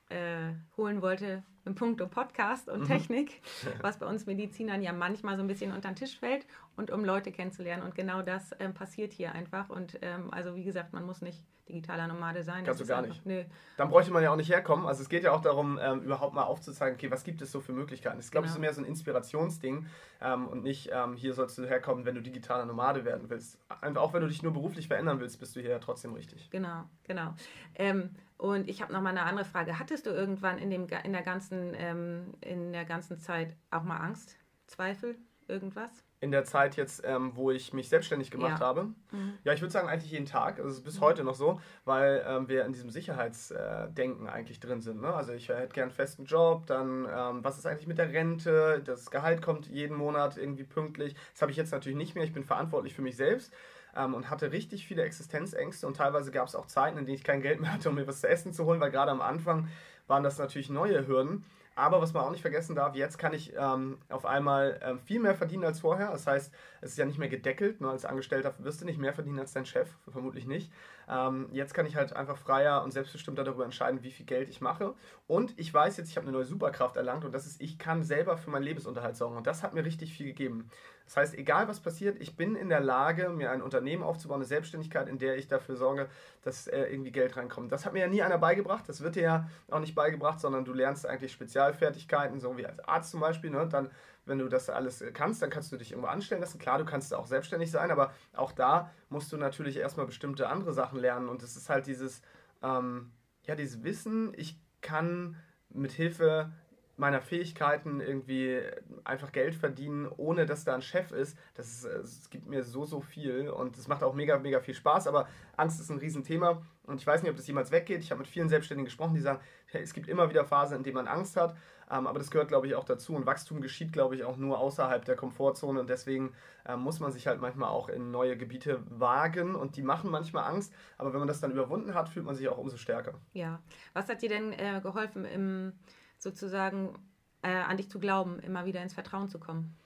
äh, 0.09 0.53
holen 0.77 1.03
wollte 1.03 1.43
im 1.65 1.75
Punkto 1.75 2.07
Podcast 2.07 2.69
und 2.69 2.83
mhm. 2.83 2.87
Technik, 2.87 3.43
was 3.83 3.99
bei 3.99 4.07
uns 4.07 4.27
Medizinern 4.27 4.83
ja 4.83 4.93
manchmal 4.93 5.37
so 5.37 5.43
ein 5.43 5.49
bisschen 5.49 5.73
unter 5.73 5.91
den 5.91 5.97
Tisch 5.97 6.19
fällt 6.19 6.47
und 6.77 6.91
um 6.91 7.05
Leute 7.05 7.33
kennenzulernen. 7.33 7.83
Und 7.83 7.95
genau 7.95 8.23
das 8.23 8.51
ähm, 8.61 8.73
passiert 8.73 9.13
hier 9.13 9.33
einfach. 9.33 9.69
Und 9.69 9.99
ähm, 10.03 10.33
also 10.33 10.55
wie 10.55 10.65
gesagt, 10.65 10.93
man 10.93 11.05
muss 11.05 11.23
nicht 11.23 11.43
digitaler 11.69 12.07
Nomade 12.07 12.43
sein. 12.43 12.65
Kannst 12.65 12.81
du 12.81 12.87
gar 12.87 12.99
einfach, 12.99 13.11
nicht. 13.11 13.27
Nö. 13.27 13.45
Dann 13.77 13.89
bräuchte 13.89 14.13
man 14.13 14.23
ja 14.23 14.31
auch 14.31 14.37
nicht 14.37 14.51
herkommen. 14.51 14.87
Also 14.87 15.03
es 15.03 15.09
geht 15.09 15.25
ja 15.25 15.33
auch 15.33 15.41
darum, 15.41 15.79
ähm, 15.83 16.03
überhaupt 16.03 16.35
mal 16.35 16.45
aufzuzeigen, 16.45 16.97
okay, 16.97 17.11
was 17.11 17.25
gibt 17.25 17.43
es 17.43 17.51
so 17.51 17.61
für 17.61 17.73
Möglichkeiten. 17.73 18.19
Ich 18.21 18.31
glaube, 18.31 18.47
es 18.47 18.55
genau. 18.55 18.59
ist 18.59 18.61
mehr 18.61 18.75
so 18.75 18.81
ein 18.81 18.85
Inspirationsding 18.85 19.87
ähm, 20.21 20.49
und 20.49 20.63
nicht, 20.63 20.91
ähm, 20.93 21.17
hier 21.17 21.35
sollst 21.35 21.59
du 21.59 21.67
herkommen, 21.67 22.05
wenn 22.05 22.15
du 22.15 22.23
digitaler 22.23 22.67
Nomade 22.67 23.05
werden 23.05 23.29
willst. 23.29 23.59
Einfach 23.81 24.03
auch 24.03 24.13
wenn 24.13 24.23
du 24.23 24.29
dich 24.29 24.43
nur 24.43 24.53
beruflich 24.53 24.89
verändern 24.89 25.21
willst, 25.21 25.41
bist 25.41 25.57
du 25.57 25.61
hier 25.61 25.71
ja 25.71 25.79
trotzdem 25.79 26.15
richtig. 26.15 26.51
Genau, 26.51 26.85
genau. 27.05 27.35
Ähm, 27.75 28.11
und 28.39 28.69
ich 28.69 28.83
habe 28.83 28.93
noch 28.93 29.01
mal 29.01 29.11
eine 29.11 29.23
andere 29.23 29.45
Frage. 29.45 29.79
Hattest 29.79 30.07
du 30.07 30.11
irgendwann 30.11 30.59
in, 30.59 30.71
dem, 30.71 30.87
in, 31.05 31.13
der 31.13 31.23
ganzen, 31.23 31.75
ähm, 31.75 32.35
in 32.41 32.73
der 32.73 32.85
ganzen 32.85 33.19
Zeit 33.19 33.57
auch 33.71 33.83
mal 33.83 33.99
Angst, 33.99 34.37
Zweifel? 34.67 35.17
irgendwas? 35.49 36.05
In 36.21 36.31
der 36.31 36.45
Zeit 36.45 36.77
jetzt, 36.77 37.03
ähm, 37.05 37.33
wo 37.35 37.51
ich 37.51 37.75
mich 37.75 37.91
selbstständig 37.91 38.31
gemacht 38.31 38.61
Ja. 38.61 38.67
habe. 38.67 38.85
Mhm. 39.11 39.35
Ja, 39.45 39.53
ich 39.53 39.61
würde 39.61 39.73
sagen 39.73 39.89
eigentlich 39.89 40.11
jeden 40.11 40.25
Tag. 40.25 40.57
Also 40.59 40.71
es 40.71 40.79
ist 40.79 40.85
bis 40.85 41.01
heute 41.01 41.25
noch 41.25 41.35
so, 41.35 41.61
weil 41.85 42.25
ähm, 42.27 42.49
wir 42.49 42.65
in 42.65 42.73
diesem 42.73 42.89
Sicherheitsdenken 42.89 44.27
eigentlich 44.29 44.59
drin 44.61 44.81
sind. 44.81 45.01
Ne? 45.03 45.13
Also 45.13 45.33
ich 45.33 45.49
hätte 45.49 45.75
gern 45.75 45.85
einen 45.89 45.93
festen 45.93 46.25
Job, 46.25 46.67
dann 46.67 47.07
ähm, 47.11 47.45
was 47.45 47.59
ist 47.59 47.67
eigentlich 47.67 47.87
mit 47.87 47.99
der 47.99 48.13
Rente? 48.13 48.83
Das 48.85 49.11
Gehalt 49.11 49.43
kommt 49.43 49.67
jeden 49.67 49.97
Monat 49.97 50.37
irgendwie 50.39 50.65
pünktlich. 50.65 51.15
Das 51.33 51.43
habe 51.43 51.51
ich 51.51 51.57
jetzt 51.59 51.73
natürlich 51.73 51.99
nicht 51.99 52.15
mehr. 52.15 52.25
Ich 52.25 52.33
bin 52.33 52.45
verantwortlich 52.45 52.95
für 52.95 53.03
mich 53.03 53.17
selbst 53.17 53.53
ähm, 53.95 54.15
und 54.15 54.31
hatte 54.31 54.53
richtig 54.53 54.87
viele 54.87 55.03
Existenzängste 55.03 55.87
und 55.87 55.99
teilweise 55.99 56.31
gab 56.31 56.49
es 56.49 56.55
auch 56.55 56.67
Zeiten, 56.67 56.99
in 56.99 57.05
denen 57.07 57.17
ich 57.17 57.25
kein 57.25 57.43
Geld 57.43 57.61
mehr 57.61 57.73
hatte, 57.75 57.91
um 57.91 57.95
mir 57.95 58.07
was 58.07 58.21
zu 58.23 58.29
essen 58.29 58.53
zu 58.55 58.65
holen, 58.65 58.81
weil 58.81 58.91
gerade 58.91 59.11
am 59.11 59.21
Anfang 59.21 59.69
waren 60.07 60.23
das 60.23 60.39
natürlich 60.39 60.71
neue 60.71 61.07
Hürden. 61.07 61.45
Aber 61.77 62.01
was 62.01 62.15
man 62.15 62.25
auch 62.25 62.31
nicht 62.31 62.41
vergessen 62.41 62.75
darf, 62.75 62.95
jetzt 62.95 63.19
kann 63.19 63.35
ich 63.35 63.53
ähm, 63.55 63.99
auf 64.09 64.25
einmal 64.25 64.81
ähm, 64.83 64.99
viel 64.99 65.21
mehr 65.21 65.35
verdienen 65.35 65.65
als 65.65 65.81
vorher. 65.81 66.11
Das 66.11 66.27
heißt, 66.27 66.53
es 66.81 66.93
ist 66.93 66.99
ja 66.99 67.05
nicht 67.05 67.19
mehr 67.19 67.29
gedeckelt. 67.29 67.83
Nur 67.83 67.91
als 67.91 68.07
Angestellter 68.07 68.55
wirst 68.59 68.81
du 68.81 68.87
nicht 68.87 68.99
mehr 68.99 69.13
verdienen 69.13 69.39
als 69.39 69.53
dein 69.53 69.67
Chef, 69.67 69.89
vermutlich 70.11 70.47
nicht. 70.47 70.73
Ähm, 71.09 71.49
jetzt 71.53 71.75
kann 71.75 71.87
ich 71.87 71.97
halt 71.97 72.15
einfach 72.15 72.37
freier 72.37 72.83
und 72.83 72.93
selbstbestimmter 72.93 73.45
darüber 73.45 73.65
entscheiden, 73.65 74.03
wie 74.03 74.11
viel 74.11 74.27
Geld 74.27 74.49
ich 74.49 74.61
mache. 74.61 74.95
Und 75.27 75.59
ich 75.59 75.73
weiß 75.73 75.97
jetzt, 75.97 76.11
ich 76.11 76.17
habe 76.17 76.27
eine 76.27 76.37
neue 76.37 76.45
Superkraft 76.45 76.97
erlangt 76.97 77.25
und 77.25 77.33
das 77.33 77.47
ist, 77.47 77.61
ich 77.61 77.79
kann 77.79 78.03
selber 78.03 78.37
für 78.37 78.51
meinen 78.51 78.65
Lebensunterhalt 78.65 79.17
sorgen. 79.17 79.37
Und 79.37 79.47
das 79.47 79.63
hat 79.63 79.75
mir 79.75 79.85
richtig 79.85 80.13
viel 80.13 80.27
gegeben. 80.27 80.69
Das 81.05 81.17
heißt, 81.17 81.35
egal 81.39 81.69
was 81.69 81.79
passiert, 81.79 82.21
ich 82.21 82.37
bin 82.37 82.57
in 82.57 82.69
der 82.69 82.81
Lage, 82.81 83.29
mir 83.29 83.53
ein 83.53 83.63
Unternehmen 83.63 84.03
aufzubauen, 84.03 84.39
eine 84.39 84.45
Selbstständigkeit, 84.45 85.09
in 85.09 85.19
der 85.19 85.37
ich 85.37 85.47
dafür 85.47 85.77
sorge, 85.77 86.09
dass 86.43 86.67
äh, 86.67 86.83
irgendwie 86.87 87.13
Geld 87.13 87.37
reinkommt. 87.37 87.71
Das 87.71 87.87
hat 87.87 87.93
mir 87.93 88.01
ja 88.01 88.09
nie 88.09 88.23
einer 88.23 88.39
beigebracht. 88.39 88.89
Das 88.89 89.01
wird 89.01 89.15
dir 89.15 89.23
ja 89.23 89.51
auch 89.71 89.79
nicht 89.79 89.95
beigebracht, 89.95 90.41
sondern 90.41 90.65
du 90.65 90.73
lernst 90.73 91.07
eigentlich 91.07 91.33
Spezialfertigkeiten, 91.33 92.41
so 92.41 92.57
wie 92.57 92.67
als 92.67 92.81
Arzt 92.81 93.13
zum 93.13 93.21
Beispiel. 93.21 93.51
Ne? 93.51 93.69
Dann, 93.69 93.91
wenn 94.27 94.39
du 94.39 94.49
das 94.49 94.69
alles 94.69 95.01
äh, 95.01 95.13
kannst, 95.13 95.41
dann 95.41 95.51
kannst 95.51 95.73
du 95.73 95.77
dich 95.77 95.93
irgendwo 95.93 96.09
anstellen 96.09 96.41
lassen. 96.41 96.59
Klar, 96.59 96.79
du 96.79 96.85
kannst 96.85 97.15
auch 97.15 97.27
selbstständig 97.27 97.71
sein, 97.71 97.91
aber 97.91 98.13
auch 98.35 98.53
da 98.53 98.91
musst 99.09 99.33
du 99.33 99.37
natürlich 99.37 99.77
erstmal 99.77 100.07
bestimmte 100.07 100.49
andere 100.49 100.73
Sachen 100.73 100.99
lernen. 100.99 101.29
Und 101.29 101.43
es 101.43 101.57
ist 101.57 101.71
halt 101.71 101.87
dieses, 101.87 102.21
ähm, 102.63 103.13
ja, 103.45 103.55
dieses 103.55 103.83
Wissen, 103.83 104.33
ich 104.37 104.59
kann 104.83 105.37
mit 105.71 105.93
Hilfe 105.93 106.53
meiner 106.97 107.21
Fähigkeiten 107.21 108.01
irgendwie 108.01 108.61
einfach 109.05 109.33
Geld 109.33 109.55
verdienen, 109.55 110.09
ohne 110.17 110.47
dass 110.47 110.65
da 110.65 110.75
ein 110.75 110.83
Chef 110.83 111.13
ist, 111.13 111.37
das, 111.55 111.67
ist, 111.67 111.85
es 111.85 112.31
gibt 112.31 112.47
mir 112.47 112.65
so, 112.65 112.85
so 112.85 113.01
viel 113.01 113.51
und 113.51 113.77
es 113.77 113.87
macht 113.87 114.03
auch 114.03 114.15
mega, 114.15 114.39
mega 114.39 114.61
viel 114.61 114.75
Spaß, 114.75 115.07
aber 115.07 115.29
Angst 115.57 115.81
ist 115.81 115.91
ein 115.91 115.99
Riesenthema 115.99 116.63
und 116.85 117.01
ich 117.01 117.07
weiß 117.07 117.23
nicht, 117.23 117.31
ob 117.31 117.37
das 117.37 117.47
jemals 117.47 117.71
weggeht. 117.71 118.01
Ich 118.01 118.11
habe 118.11 118.21
mit 118.21 118.29
vielen 118.29 118.49
Selbstständigen 118.49 118.87
gesprochen, 118.87 119.15
die 119.15 119.21
sagen, 119.21 119.41
es 119.73 119.93
gibt 119.93 120.09
immer 120.09 120.31
wieder 120.31 120.45
Phasen, 120.45 120.79
in 120.79 120.83
denen 120.85 120.97
man 120.97 121.07
Angst 121.07 121.37
hat, 121.37 121.55
ähm, 121.91 122.07
aber 122.07 122.19
das 122.19 122.31
gehört, 122.31 122.49
glaube 122.49 122.67
ich, 122.67 122.75
auch 122.75 122.85
dazu 122.85 123.15
und 123.15 123.27
Wachstum 123.27 123.61
geschieht, 123.61 123.93
glaube 123.93 124.17
ich, 124.17 124.25
auch 124.25 124.39
nur 124.39 124.59
außerhalb 124.59 125.05
der 125.05 125.17
Komfortzone 125.17 125.79
und 125.79 125.91
deswegen 125.91 126.33
ähm, 126.67 126.81
muss 126.81 126.99
man 126.99 127.13
sich 127.13 127.27
halt 127.27 127.41
manchmal 127.41 127.69
auch 127.69 127.91
in 127.91 128.11
neue 128.11 128.39
Gebiete 128.39 128.83
wagen 128.89 129.55
und 129.55 129.77
die 129.77 129.83
machen 129.83 130.11
manchmal 130.11 130.45
Angst, 130.45 130.73
aber 130.97 131.13
wenn 131.13 131.19
man 131.19 131.29
das 131.29 131.41
dann 131.41 131.51
überwunden 131.53 131.95
hat, 131.95 132.09
fühlt 132.09 132.25
man 132.25 132.35
sich 132.35 132.49
auch 132.49 132.59
umso 132.59 132.79
stärker. 132.79 133.15
Ja. 133.35 133.61
Was 133.93 134.09
hat 134.09 134.23
dir 134.23 134.31
denn 134.31 134.53
äh, 134.53 134.81
geholfen, 134.83 135.27
im, 135.27 135.75
sozusagen 136.19 136.99
äh, 137.43 137.49
an 137.49 137.77
dich 137.77 137.91
zu 137.91 137.99
glauben, 137.99 138.39
immer 138.41 138.65
wieder 138.65 138.83
ins 138.83 138.95
Vertrauen 138.95 139.29
zu 139.29 139.39
kommen? 139.39 139.77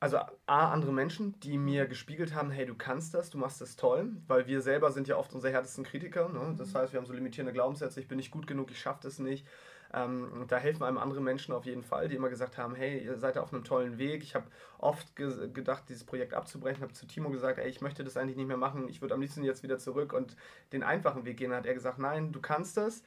Also 0.00 0.18
A, 0.46 0.72
andere 0.72 0.92
Menschen, 0.92 1.40
die 1.40 1.58
mir 1.58 1.86
gespiegelt 1.86 2.32
haben, 2.32 2.52
hey, 2.52 2.66
du 2.66 2.76
kannst 2.76 3.14
das, 3.14 3.30
du 3.30 3.38
machst 3.38 3.60
das 3.60 3.74
toll, 3.74 4.12
weil 4.28 4.46
wir 4.46 4.60
selber 4.60 4.92
sind 4.92 5.08
ja 5.08 5.16
oft 5.16 5.34
unsere 5.34 5.52
härtesten 5.52 5.82
Kritiker. 5.82 6.28
Ne? 6.28 6.54
Das 6.56 6.72
heißt, 6.72 6.92
wir 6.92 7.00
haben 7.00 7.06
so 7.06 7.12
limitierende 7.12 7.52
Glaubenssätze, 7.52 7.98
ich 7.98 8.06
bin 8.06 8.16
nicht 8.16 8.30
gut 8.30 8.46
genug, 8.46 8.70
ich 8.70 8.78
schaffe 8.80 9.00
das 9.02 9.18
nicht. 9.18 9.44
Ähm, 9.92 10.44
da 10.48 10.58
helfen 10.58 10.84
einem 10.84 10.98
andere 10.98 11.20
Menschen 11.20 11.52
auf 11.52 11.64
jeden 11.64 11.82
Fall, 11.82 12.08
die 12.08 12.14
immer 12.14 12.28
gesagt 12.28 12.58
haben, 12.58 12.74
hey, 12.76 13.02
ihr 13.02 13.16
seid 13.16 13.38
auf 13.38 13.52
einem 13.52 13.64
tollen 13.64 13.98
Weg. 13.98 14.22
Ich 14.22 14.34
habe 14.34 14.46
oft 14.78 15.16
ge 15.16 15.50
gedacht, 15.52 15.84
dieses 15.88 16.04
Projekt 16.04 16.34
abzubrechen, 16.34 16.82
habe 16.82 16.92
zu 16.92 17.06
Timo 17.06 17.30
gesagt, 17.30 17.58
ey, 17.58 17.68
ich 17.68 17.80
möchte 17.80 18.04
das 18.04 18.16
eigentlich 18.16 18.36
nicht 18.36 18.46
mehr 18.46 18.58
machen, 18.58 18.88
ich 18.88 19.00
würde 19.00 19.14
am 19.14 19.20
liebsten 19.20 19.42
jetzt 19.42 19.62
wieder 19.62 19.78
zurück 19.78 20.12
und 20.12 20.36
den 20.72 20.82
einfachen 20.82 21.24
Weg 21.24 21.38
gehen. 21.38 21.50
Dann 21.50 21.60
hat 21.60 21.66
er 21.66 21.74
gesagt, 21.74 21.98
nein, 21.98 22.32
du 22.32 22.40
kannst 22.40 22.76
das. 22.76 23.02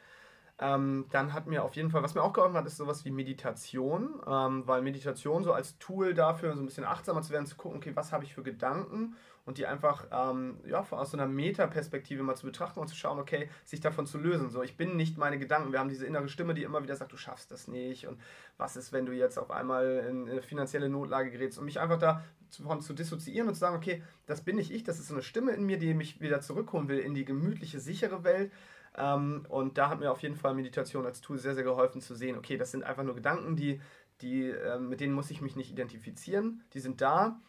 Ähm, 0.59 1.05
dann 1.11 1.33
hat 1.33 1.47
mir 1.47 1.63
auf 1.63 1.75
jeden 1.75 1.89
Fall, 1.89 2.03
was 2.03 2.13
mir 2.13 2.21
auch 2.21 2.33
geholfen 2.33 2.55
hat, 2.55 2.65
ist 2.65 2.77
sowas 2.77 3.03
wie 3.05 3.11
Meditation, 3.11 4.21
ähm, 4.27 4.67
weil 4.67 4.81
Meditation 4.81 5.43
so 5.43 5.53
als 5.53 5.77
Tool 5.79 6.13
dafür, 6.13 6.55
so 6.55 6.61
ein 6.61 6.65
bisschen 6.65 6.85
achtsamer 6.85 7.21
zu 7.21 7.31
werden, 7.31 7.47
zu 7.47 7.55
gucken, 7.55 7.77
okay, 7.77 7.91
was 7.95 8.11
habe 8.11 8.23
ich 8.23 8.33
für 8.33 8.43
Gedanken 8.43 9.15
und 9.45 9.57
die 9.57 9.65
einfach 9.65 10.05
ähm, 10.11 10.59
ja, 10.65 10.85
aus 10.91 11.11
so 11.11 11.17
einer 11.17 11.27
Metaperspektive 11.27 12.21
mal 12.23 12.35
zu 12.35 12.45
betrachten 12.45 12.79
und 12.79 12.87
zu 12.87 12.95
schauen, 12.95 13.19
okay, 13.19 13.49
sich 13.65 13.79
davon 13.79 14.05
zu 14.05 14.17
lösen. 14.17 14.49
So, 14.49 14.61
ich 14.61 14.77
bin 14.77 14.95
nicht 14.95 15.17
meine 15.17 15.39
Gedanken. 15.39 15.71
Wir 15.71 15.79
haben 15.79 15.89
diese 15.89 16.05
innere 16.05 16.29
Stimme, 16.29 16.53
die 16.53 16.63
immer 16.63 16.83
wieder 16.83 16.95
sagt, 16.95 17.11
du 17.11 17.17
schaffst 17.17 17.51
das 17.51 17.67
nicht 17.67 18.07
und 18.07 18.19
was 18.57 18.75
ist, 18.75 18.93
wenn 18.93 19.05
du 19.05 19.13
jetzt 19.13 19.39
auf 19.39 19.49
einmal 19.49 20.05
in 20.07 20.29
eine 20.29 20.41
finanzielle 20.41 20.89
Notlage 20.89 21.31
gerätst 21.31 21.57
und 21.57 21.65
mich 21.65 21.79
einfach 21.79 21.97
davon 21.97 22.81
zu 22.81 22.93
dissoziieren 22.93 23.47
und 23.47 23.55
zu 23.55 23.59
sagen, 23.59 23.75
okay, 23.75 24.03
das 24.27 24.41
bin 24.41 24.57
nicht 24.57 24.71
ich, 24.71 24.83
das 24.83 24.99
ist 24.99 25.07
so 25.07 25.15
eine 25.15 25.23
Stimme 25.23 25.53
in 25.53 25.65
mir, 25.65 25.79
die 25.79 25.93
mich 25.93 26.21
wieder 26.21 26.41
zurückholen 26.41 26.87
will 26.87 26.99
in 26.99 27.15
die 27.15 27.25
gemütliche, 27.25 27.79
sichere 27.79 28.23
Welt. 28.23 28.51
Ähm, 28.97 29.45
und 29.49 29.77
da 29.77 29.89
hat 29.89 29.99
mir 29.99 30.11
auf 30.11 30.21
jeden 30.21 30.35
Fall 30.35 30.53
Meditation 30.53 31.05
als 31.05 31.21
Tool 31.21 31.37
sehr, 31.37 31.55
sehr 31.55 31.63
geholfen 31.63 32.01
zu 32.01 32.15
sehen, 32.15 32.37
okay, 32.37 32.57
das 32.57 32.71
sind 32.71 32.83
einfach 32.83 33.03
nur 33.03 33.15
Gedanken, 33.15 33.55
die, 33.55 33.79
die, 34.21 34.49
äh, 34.49 34.79
mit 34.79 34.99
denen 34.99 35.13
muss 35.13 35.31
ich 35.31 35.41
mich 35.41 35.55
nicht 35.55 35.71
identifizieren, 35.71 36.63
die 36.73 36.79
sind 36.79 37.01
da. 37.01 37.39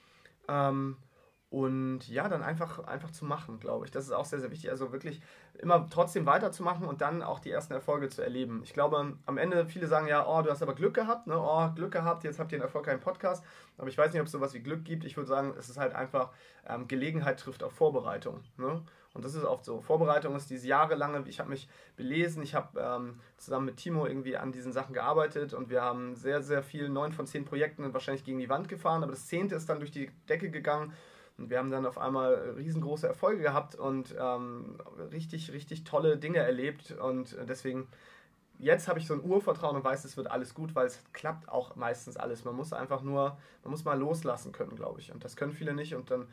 Ähm, 0.48 0.96
und 1.52 2.08
ja, 2.08 2.30
dann 2.30 2.42
einfach, 2.42 2.78
einfach 2.86 3.10
zu 3.10 3.26
machen, 3.26 3.60
glaube 3.60 3.84
ich. 3.84 3.90
Das 3.90 4.04
ist 4.04 4.12
auch 4.12 4.24
sehr, 4.24 4.40
sehr 4.40 4.50
wichtig. 4.50 4.70
Also 4.70 4.90
wirklich 4.90 5.20
immer 5.58 5.86
trotzdem 5.90 6.24
weiterzumachen 6.24 6.86
und 6.86 7.02
dann 7.02 7.22
auch 7.22 7.40
die 7.40 7.50
ersten 7.50 7.74
Erfolge 7.74 8.08
zu 8.08 8.22
erleben. 8.22 8.62
Ich 8.64 8.72
glaube, 8.72 9.18
am 9.26 9.36
Ende, 9.36 9.66
viele 9.66 9.86
sagen 9.86 10.06
ja, 10.06 10.26
oh, 10.26 10.40
du 10.40 10.50
hast 10.50 10.62
aber 10.62 10.74
Glück 10.74 10.94
gehabt, 10.94 11.26
ne? 11.26 11.38
Oh, 11.38 11.68
Glück 11.74 11.92
gehabt, 11.92 12.24
jetzt 12.24 12.38
habt 12.38 12.52
ihr 12.52 12.56
einen 12.56 12.62
erfolgreichen 12.62 13.00
Podcast. 13.00 13.44
Aber 13.76 13.88
ich 13.88 13.98
weiß 13.98 14.12
nicht, 14.12 14.20
ob 14.20 14.28
es 14.28 14.32
sowas 14.32 14.54
wie 14.54 14.62
Glück 14.62 14.82
gibt. 14.86 15.04
Ich 15.04 15.18
würde 15.18 15.28
sagen, 15.28 15.52
es 15.58 15.68
ist 15.68 15.76
halt 15.76 15.94
einfach, 15.94 16.30
ähm, 16.66 16.88
Gelegenheit 16.88 17.38
trifft 17.38 17.62
auf 17.62 17.74
Vorbereitung. 17.74 18.40
Ne? 18.56 18.82
Und 19.14 19.24
das 19.24 19.34
ist 19.34 19.44
oft 19.44 19.64
so. 19.64 19.80
Vorbereitung 19.80 20.34
ist 20.36 20.48
diese 20.48 20.68
jahrelange, 20.68 21.24
ich 21.28 21.38
habe 21.38 21.50
mich 21.50 21.68
belesen, 21.96 22.42
ich 22.42 22.54
habe 22.54 22.80
ähm, 22.80 23.20
zusammen 23.36 23.66
mit 23.66 23.76
Timo 23.76 24.06
irgendwie 24.06 24.36
an 24.36 24.52
diesen 24.52 24.72
Sachen 24.72 24.94
gearbeitet 24.94 25.52
und 25.52 25.68
wir 25.68 25.82
haben 25.82 26.14
sehr, 26.14 26.42
sehr 26.42 26.62
viel, 26.62 26.88
neun 26.88 27.12
von 27.12 27.26
zehn 27.26 27.44
Projekten 27.44 27.92
wahrscheinlich 27.92 28.24
gegen 28.24 28.38
die 28.38 28.48
Wand 28.48 28.68
gefahren, 28.68 29.02
aber 29.02 29.12
das 29.12 29.26
zehnte 29.26 29.54
ist 29.54 29.68
dann 29.68 29.80
durch 29.80 29.90
die 29.90 30.10
Decke 30.28 30.50
gegangen 30.50 30.94
und 31.36 31.50
wir 31.50 31.58
haben 31.58 31.70
dann 31.70 31.84
auf 31.86 31.98
einmal 31.98 32.54
riesengroße 32.56 33.06
Erfolge 33.06 33.42
gehabt 33.42 33.74
und 33.74 34.14
ähm, 34.18 34.78
richtig, 35.10 35.52
richtig 35.52 35.84
tolle 35.84 36.16
Dinge 36.16 36.38
erlebt 36.38 36.92
und 36.92 37.36
deswegen 37.48 37.88
jetzt 38.62 38.88
habe 38.88 38.98
ich 38.98 39.06
so 39.06 39.12
ein 39.14 39.22
Urvertrauen 39.22 39.76
und 39.76 39.84
weiß, 39.84 40.04
es 40.04 40.16
wird 40.16 40.30
alles 40.30 40.54
gut, 40.54 40.74
weil 40.74 40.86
es 40.86 40.98
klappt 41.12 41.48
auch 41.48 41.76
meistens 41.76 42.16
alles. 42.16 42.44
Man 42.44 42.54
muss 42.56 42.72
einfach 42.72 43.02
nur, 43.02 43.36
man 43.62 43.70
muss 43.70 43.84
mal 43.84 43.98
loslassen 43.98 44.52
können, 44.52 44.74
glaube 44.76 45.00
ich. 45.00 45.12
Und 45.12 45.24
das 45.24 45.36
können 45.36 45.52
viele 45.52 45.74
nicht. 45.74 45.94
Und 45.94 46.10
dann, 46.10 46.26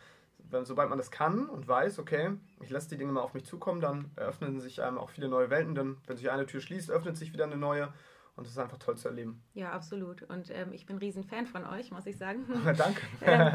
sobald 0.65 0.89
man 0.89 0.98
das 0.98 1.12
kann 1.12 1.48
und 1.50 1.68
weiß, 1.68 2.00
okay, 2.00 2.32
ich 2.62 2.70
lasse 2.70 2.89
die 2.89 2.98
Dinge 2.98 3.12
mal 3.12 3.22
auf 3.22 3.34
mich 3.34 3.46
zukommen, 3.46 3.82
dann 3.82 4.12
eröffnen 4.15 4.60
sich 4.62 4.82
einem 4.82 4.98
auch 4.98 5.10
viele 5.10 5.28
neue 5.28 5.50
Welten. 5.50 5.76
Denn 5.76 5.98
wenn 6.08 6.15
sich 6.18 6.30
eine 6.32 6.46
Tür 6.46 6.62
schließt, 6.62 6.89
öffnet 6.92 7.18
sich 7.18 7.34
wieder 7.34 7.44
eine 7.46 7.58
neue. 7.58 7.92
Und 8.36 8.46
das 8.46 8.54
ist 8.54 8.60
einfach 8.60 8.78
toll 8.78 8.96
zu 8.96 9.10
erleben. 9.10 9.42
Ja, 9.54 9.72
absolut. 9.74 10.24
Und 10.24 10.50
ähm, 10.52 10.72
ich 10.72 10.86
bin 10.86 10.96
ein 10.96 11.00
Riesenfan 11.00 11.46
von 11.46 11.65
euch, 11.65 11.92
muss 11.92 12.06
ich 12.06 12.18
sagen. 12.18 12.46
Danke. 12.78 13.02
ähm, 13.22 13.52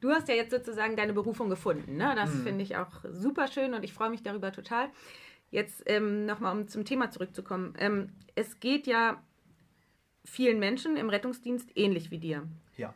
du 0.00 0.10
hast 0.10 0.28
ja 0.28 0.34
jetzt 0.34 0.52
sozusagen 0.52 0.94
deine 0.94 1.12
Berufung 1.12 1.48
gefunden. 1.48 1.96
Ne? 1.96 2.12
Das 2.14 2.32
Mhm. 2.32 2.42
finde 2.44 2.62
ich 2.62 2.76
auch 2.76 2.90
super 3.10 3.48
schön 3.48 3.74
und 3.74 3.82
ich 3.82 3.92
freue 3.92 4.10
mich 4.10 4.22
darüber 4.22 4.52
total. 4.52 4.90
Jetzt 5.50 5.82
ähm, 5.86 6.26
nochmal, 6.26 6.56
um 6.56 6.68
zum 6.68 6.84
Thema 6.84 7.10
zurückzukommen. 7.10 7.74
Ähm, 7.78 8.10
es 8.34 8.60
geht 8.60 8.86
ja 8.86 9.22
vielen 10.24 10.58
Menschen 10.58 10.96
im 10.96 11.08
Rettungsdienst 11.08 11.70
ähnlich 11.74 12.10
wie 12.10 12.18
dir. 12.18 12.46
Ja. 12.76 12.94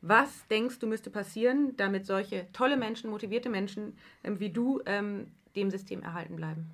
Was 0.00 0.46
denkst 0.48 0.78
du 0.78 0.86
müsste 0.86 1.10
passieren, 1.10 1.76
damit 1.76 2.06
solche 2.06 2.46
tolle 2.52 2.76
Menschen, 2.76 3.10
motivierte 3.10 3.48
Menschen 3.48 3.96
ähm, 4.22 4.38
wie 4.38 4.50
du 4.50 4.80
ähm, 4.86 5.32
dem 5.56 5.70
System 5.70 6.02
erhalten 6.02 6.36
bleiben? 6.36 6.70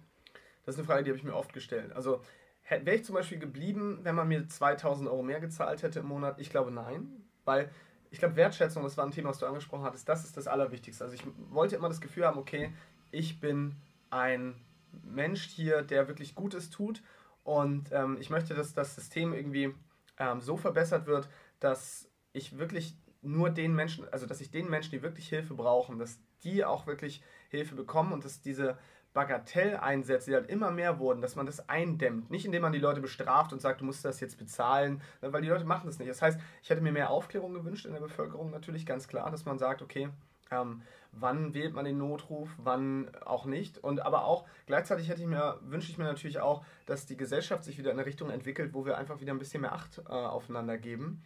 Das 0.67 0.75
ist 0.75 0.81
eine 0.81 0.87
Frage, 0.87 1.05
die 1.05 1.11
habe 1.11 1.19
ich 1.19 1.25
mir 1.25 1.35
oft 1.35 1.53
gestellt. 1.53 1.93
Also 1.93 2.23
wäre 2.69 2.97
ich 2.97 3.05
zum 3.05 3.15
Beispiel 3.15 3.39
geblieben, 3.39 4.01
wenn 4.03 4.15
man 4.15 4.29
mir 4.29 4.49
2000 4.49 5.09
Euro 5.09 5.23
mehr 5.23 5.41
gezahlt 5.41 5.83
hätte 5.83 6.01
im 6.01 6.07
Monat? 6.07 6.41
Ich 6.41 6.51
glaube 6.51 6.71
nein, 6.71 7.09
weil 7.45 7.71
ich 8.11 8.19
glaube 8.19 8.37
Wertschätzung, 8.37 8.83
das 8.83 8.97
war 8.97 9.05
ein 9.05 9.11
Thema, 9.11 9.31
was 9.31 9.39
du 9.39 9.47
angesprochen 9.47 9.85
hattest, 9.85 10.09
das 10.09 10.25
ist 10.25 10.37
das 10.37 10.47
Allerwichtigste. 10.47 11.05
Also 11.05 11.17
ich 11.17 11.23
wollte 11.51 11.77
immer 11.77 11.89
das 11.89 12.01
Gefühl 12.01 12.27
haben, 12.27 12.39
okay, 12.39 12.73
ich 13.11 13.41
bin 13.41 13.75
ein 14.11 14.55
Mensch 15.03 15.47
hier, 15.47 15.83
der 15.83 16.09
wirklich 16.09 16.35
Gutes 16.35 16.71
tut 16.71 17.03
und 17.43 17.91
ähm, 17.93 18.17
ich 18.21 18.31
möchte, 18.31 18.55
dass 18.55 18.75
das 18.75 18.95
System 18.95 19.33
irgendwie 19.33 19.75
ähm, 20.19 20.41
so 20.41 20.57
verbessert 20.57 21.07
wird, 21.07 21.29
dass 21.61 22.09
ich 22.33 22.59
wirklich 22.59 22.97
nur 23.23 23.51
den 23.51 23.75
Menschen, 23.75 24.07
also 24.13 24.27
dass 24.27 24.41
ich 24.41 24.51
den 24.51 24.69
Menschen, 24.69 24.91
die 24.91 25.03
wirklich 25.03 25.29
Hilfe 25.29 25.55
brauchen, 25.55 25.99
dass 25.99 26.19
die 26.43 26.65
auch 26.65 26.87
wirklich 26.87 27.23
Hilfe 27.49 27.75
bekommen 27.75 28.13
und 28.13 28.25
dass 28.25 28.41
diese 28.41 28.77
Bagatelleinsätze, 29.15 30.31
die 30.31 30.35
halt 30.35 30.51
immer 30.51 30.71
mehr 30.71 30.99
wurden, 30.99 31.23
dass 31.23 31.37
man 31.37 31.47
das 31.47 31.69
eindämmt. 31.69 32.31
Nicht 32.31 32.45
indem 32.45 32.63
man 32.63 32.73
die 32.73 32.81
Leute 32.81 33.01
bestraft 33.01 33.53
und 33.53 33.61
sagt, 33.61 33.81
du 33.81 33.85
musst 33.85 34.05
das 34.05 34.21
jetzt 34.21 34.39
bezahlen, 34.39 35.01
ne, 35.23 35.33
weil 35.33 35.41
die 35.41 35.49
Leute 35.49 35.65
machen 35.65 35.87
das 35.87 35.99
nicht. 35.99 36.11
Das 36.11 36.21
heißt, 36.21 36.39
ich 36.63 36.71
hätte 36.71 36.83
mir 36.83 36.93
mehr 36.93 37.11
Aufklärung 37.11 37.55
gewünscht 37.55 37.87
in 37.87 37.93
der 37.93 38.01
Bevölkerung 38.01 38.51
natürlich, 38.51 38.85
ganz 38.85 39.07
klar, 39.07 39.31
dass 39.31 39.45
man 39.45 39.59
sagt, 39.59 39.83
okay, 39.83 40.11
ähm, 40.55 40.83
wann 41.13 41.55
wählt 41.55 41.75
man 41.75 41.85
den 41.85 41.99
Notruf, 41.99 42.49
wann 42.59 43.11
auch 43.25 43.45
nicht. 43.47 43.79
Und 43.79 44.01
aber 44.01 44.25
auch 44.25 44.45
gleichzeitig 44.67 45.09
hätte 45.09 45.23
ich 45.23 45.29
mir, 45.29 45.59
wünsche 45.63 45.91
ich 45.91 45.99
mir 45.99 46.05
natürlich 46.05 46.41
auch, 46.41 46.65
dass 46.87 47.07
die 47.07 47.17
Gesellschaft 47.17 47.65
sich 47.65 47.79
wieder 47.79 47.91
in 47.91 47.99
eine 47.99 48.07
Richtung 48.07 48.31
entwickelt, 48.31 48.75
wo 48.75 48.85
wir 48.85 48.99
einfach 48.99 49.21
wieder 49.21 49.33
ein 49.33 49.39
bisschen 49.39 49.63
mehr 49.63 49.73
Acht 49.73 49.99
äh, 49.99 50.13
aufeinander 50.13 50.79
geben. 50.79 51.23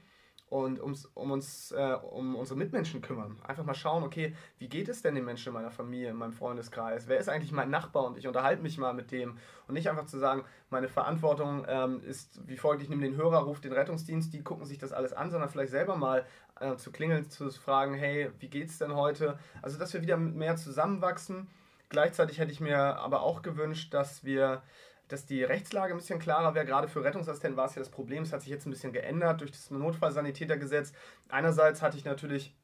und 0.51 0.81
ums, 0.81 1.07
um 1.15 1.31
uns 1.31 1.73
äh, 1.73 1.97
um 2.11 2.35
unsere 2.37 2.59
Mitmenschen 2.59 3.03
kümmern. 3.03 3.39
Einfach 3.47 3.65
mal 3.65 3.75
schauen, 3.75 4.03
okay, 4.03 4.35
wie 4.59 4.69
geht 4.69 4.89
es 4.89 5.03
denn 5.03 5.15
den 5.15 5.25
Menschen 5.25 5.49
in 5.49 5.55
meiner 5.55 5.71
Familie, 5.71 6.11
in 6.11 6.17
meinem 6.17 6.33
Freundeskreis? 6.33 7.07
Wer 7.07 7.19
ist 7.19 7.29
eigentlich 7.29 7.53
mein 7.53 7.71
Nachbar 7.71 8.05
und 8.05 8.17
ich 8.17 8.27
unterhalte 8.27 8.63
mich 8.63 8.79
mal 8.79 8.95
mit 8.95 9.11
dem 9.13 9.37
und 9.67 9.75
nicht 9.75 9.89
einfach 9.91 10.07
zu 10.07 10.19
sagen, 10.19 10.45
meine 10.71 10.89
Verantwortung 10.89 11.67
ähm, 11.69 12.03
ist 12.03 12.41
wie 12.47 12.57
folgt, 12.57 12.83
ich 12.83 12.89
nehme 12.89 13.03
den 13.03 13.17
Hörer, 13.17 13.41
rufe 13.41 13.61
den 13.61 13.73
Rettungsdienst, 13.73 14.33
die 14.33 14.43
gucken 14.43 14.65
sich 14.65 14.79
das 14.79 14.93
alles 14.93 15.13
an, 15.13 15.31
sondern 15.31 15.51
vielleicht 15.51 15.71
selber 15.71 15.97
mal 15.97 16.25
äh, 16.61 16.77
zu 16.77 16.91
klingeln, 16.93 17.31
zu 17.31 17.51
fragen, 17.51 17.95
hey, 17.95 18.31
wie 18.39 18.49
geht's 18.49 18.79
denn 18.79 18.95
heute? 18.95 19.39
Also, 19.63 19.79
dass 19.79 19.93
wir 19.95 20.03
wieder 20.03 20.17
mehr 20.17 20.57
zusammenwachsen. 20.57 21.49
Gleichzeitig 21.89 22.39
hätte 22.39 22.53
ich 22.53 22.61
mir 22.61 22.79
aber 22.79 23.23
auch 23.23 23.43
gewünscht, 23.43 23.95
dass 23.95 24.25
wir 24.25 24.63
dass 25.09 25.25
die 25.25 25.43
Rechtslage 25.43 25.95
ein 25.95 25.97
bisschen 25.97 26.19
klarer 26.19 26.55
wäre. 26.55 26.67
Gerade 26.67 26.87
für 26.87 27.03
Rettungsassistenten 27.03 27.57
war 27.57 27.67
es 27.67 27.75
ja 27.75 27.81
das 27.81 27.91
Problem. 27.91 28.23
Es 28.23 28.33
hat 28.33 28.43
sich 28.43 28.51
jetzt 28.51 28.67
ein 28.67 28.71
bisschen 28.71 28.93
geändert 28.93 29.41
durch 29.41 29.51
das 29.51 29.71
Notfallsanitätergesetz. 29.71 30.93
Einerseits 31.31 31.83
hatte 31.83 31.97
ich 31.97 32.05
natürlich 32.05 32.55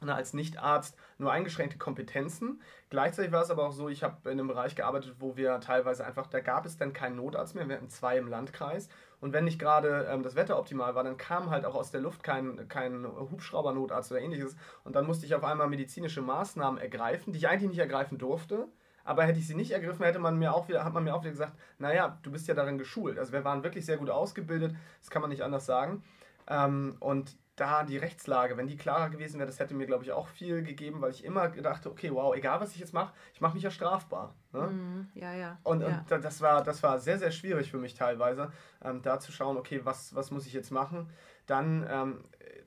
als 0.00 0.32
Nichtarzt 0.32 0.96
nur 1.18 1.30
eingeschränkte 1.30 1.78
Kompetenzen. 1.78 2.60
Gleichzeitig 2.90 3.30
war 3.30 3.42
es 3.42 3.50
aber 3.50 3.66
auch 3.66 3.72
so, 3.72 3.88
ich 3.88 4.02
habe 4.02 4.30
in 4.30 4.38
einem 4.38 4.48
Bereich 4.48 4.74
gearbeitet, 4.74 5.16
wo 5.18 5.36
wir 5.36 5.60
teilweise 5.60 6.04
einfach, 6.04 6.26
da 6.26 6.40
gab 6.40 6.66
es 6.66 6.76
dann 6.76 6.92
keinen 6.92 7.16
Notarzt 7.16 7.54
mehr, 7.54 7.68
wir 7.68 7.76
hatten 7.76 7.90
zwei 7.90 8.18
im 8.18 8.28
Landkreis. 8.28 8.88
Und 9.22 9.32
wenn 9.32 9.44
nicht 9.44 9.58
gerade 9.58 10.06
ähm, 10.10 10.22
das 10.22 10.34
Wetter 10.34 10.58
optimal 10.58 10.94
war, 10.94 11.02
dann 11.02 11.16
kam 11.16 11.48
halt 11.48 11.64
auch 11.64 11.74
aus 11.74 11.90
der 11.90 12.02
Luft 12.02 12.22
kein, 12.22 12.68
kein 12.68 13.06
Hubschraubernotarzt 13.06 14.12
oder 14.12 14.20
ähnliches. 14.20 14.54
Und 14.84 14.94
dann 14.94 15.06
musste 15.06 15.24
ich 15.24 15.34
auf 15.34 15.44
einmal 15.44 15.68
medizinische 15.68 16.20
Maßnahmen 16.20 16.78
ergreifen, 16.78 17.32
die 17.32 17.38
ich 17.38 17.48
eigentlich 17.48 17.70
nicht 17.70 17.78
ergreifen 17.78 18.18
durfte 18.18 18.68
aber 19.04 19.24
hätte 19.24 19.38
ich 19.38 19.46
sie 19.46 19.54
nicht 19.54 19.72
ergriffen, 19.72 20.04
hätte 20.04 20.18
man 20.18 20.38
mir 20.38 20.54
auch 20.54 20.68
wieder, 20.68 20.84
hat 20.84 20.94
man 20.94 21.04
mir 21.04 21.14
auch 21.14 21.22
wieder 21.22 21.32
gesagt, 21.32 21.54
naja, 21.78 22.18
du 22.22 22.30
bist 22.30 22.48
ja 22.48 22.54
darin 22.54 22.78
geschult. 22.78 23.18
Also 23.18 23.32
wir 23.32 23.44
waren 23.44 23.64
wirklich 23.64 23.84
sehr 23.84 23.96
gut 23.96 24.10
ausgebildet, 24.10 24.74
das 25.00 25.10
kann 25.10 25.22
man 25.22 25.30
nicht 25.30 25.42
anders 25.42 25.66
sagen. 25.66 26.02
Ähm, 26.48 26.96
und 27.00 27.36
da 27.56 27.84
die 27.84 27.98
Rechtslage, 27.98 28.56
wenn 28.56 28.66
die 28.66 28.76
klarer 28.76 29.10
gewesen 29.10 29.38
wäre, 29.38 29.46
das 29.46 29.58
hätte 29.58 29.74
mir, 29.74 29.86
glaube 29.86 30.04
ich, 30.04 30.12
auch 30.12 30.28
viel 30.28 30.62
gegeben, 30.62 31.02
weil 31.02 31.10
ich 31.10 31.24
immer 31.24 31.50
gedacht 31.50 31.86
okay, 31.86 32.10
wow, 32.12 32.34
egal 32.34 32.60
was 32.60 32.72
ich 32.72 32.78
jetzt 32.78 32.94
mache, 32.94 33.12
ich 33.34 33.40
mache 33.40 33.54
mich 33.54 33.62
ja 33.62 33.70
strafbar. 33.70 34.34
Ne? 34.52 34.68
Mm, 34.68 35.08
ja, 35.14 35.34
ja. 35.34 35.58
Und, 35.62 35.82
ja. 35.82 36.04
und, 36.10 36.24
das, 36.24 36.40
war, 36.40 36.62
das 36.62 36.82
war 36.82 36.98
sehr, 36.98 37.18
sehr 37.18 37.30
schwierig 37.30 37.70
für 37.70 37.78
mich 37.78 37.94
teilweise, 37.94 38.50
ähm, 38.82 39.02
da 39.02 39.20
zu 39.20 39.32
schauen, 39.32 39.58
okay, 39.58 39.80
was, 39.84 40.14
was 40.14 40.30
muss 40.30 40.46
ich 40.46 40.54
jetzt 40.54 40.70
machen? 40.70 41.10
Dann 41.46 41.86
ähm, 41.90 42.24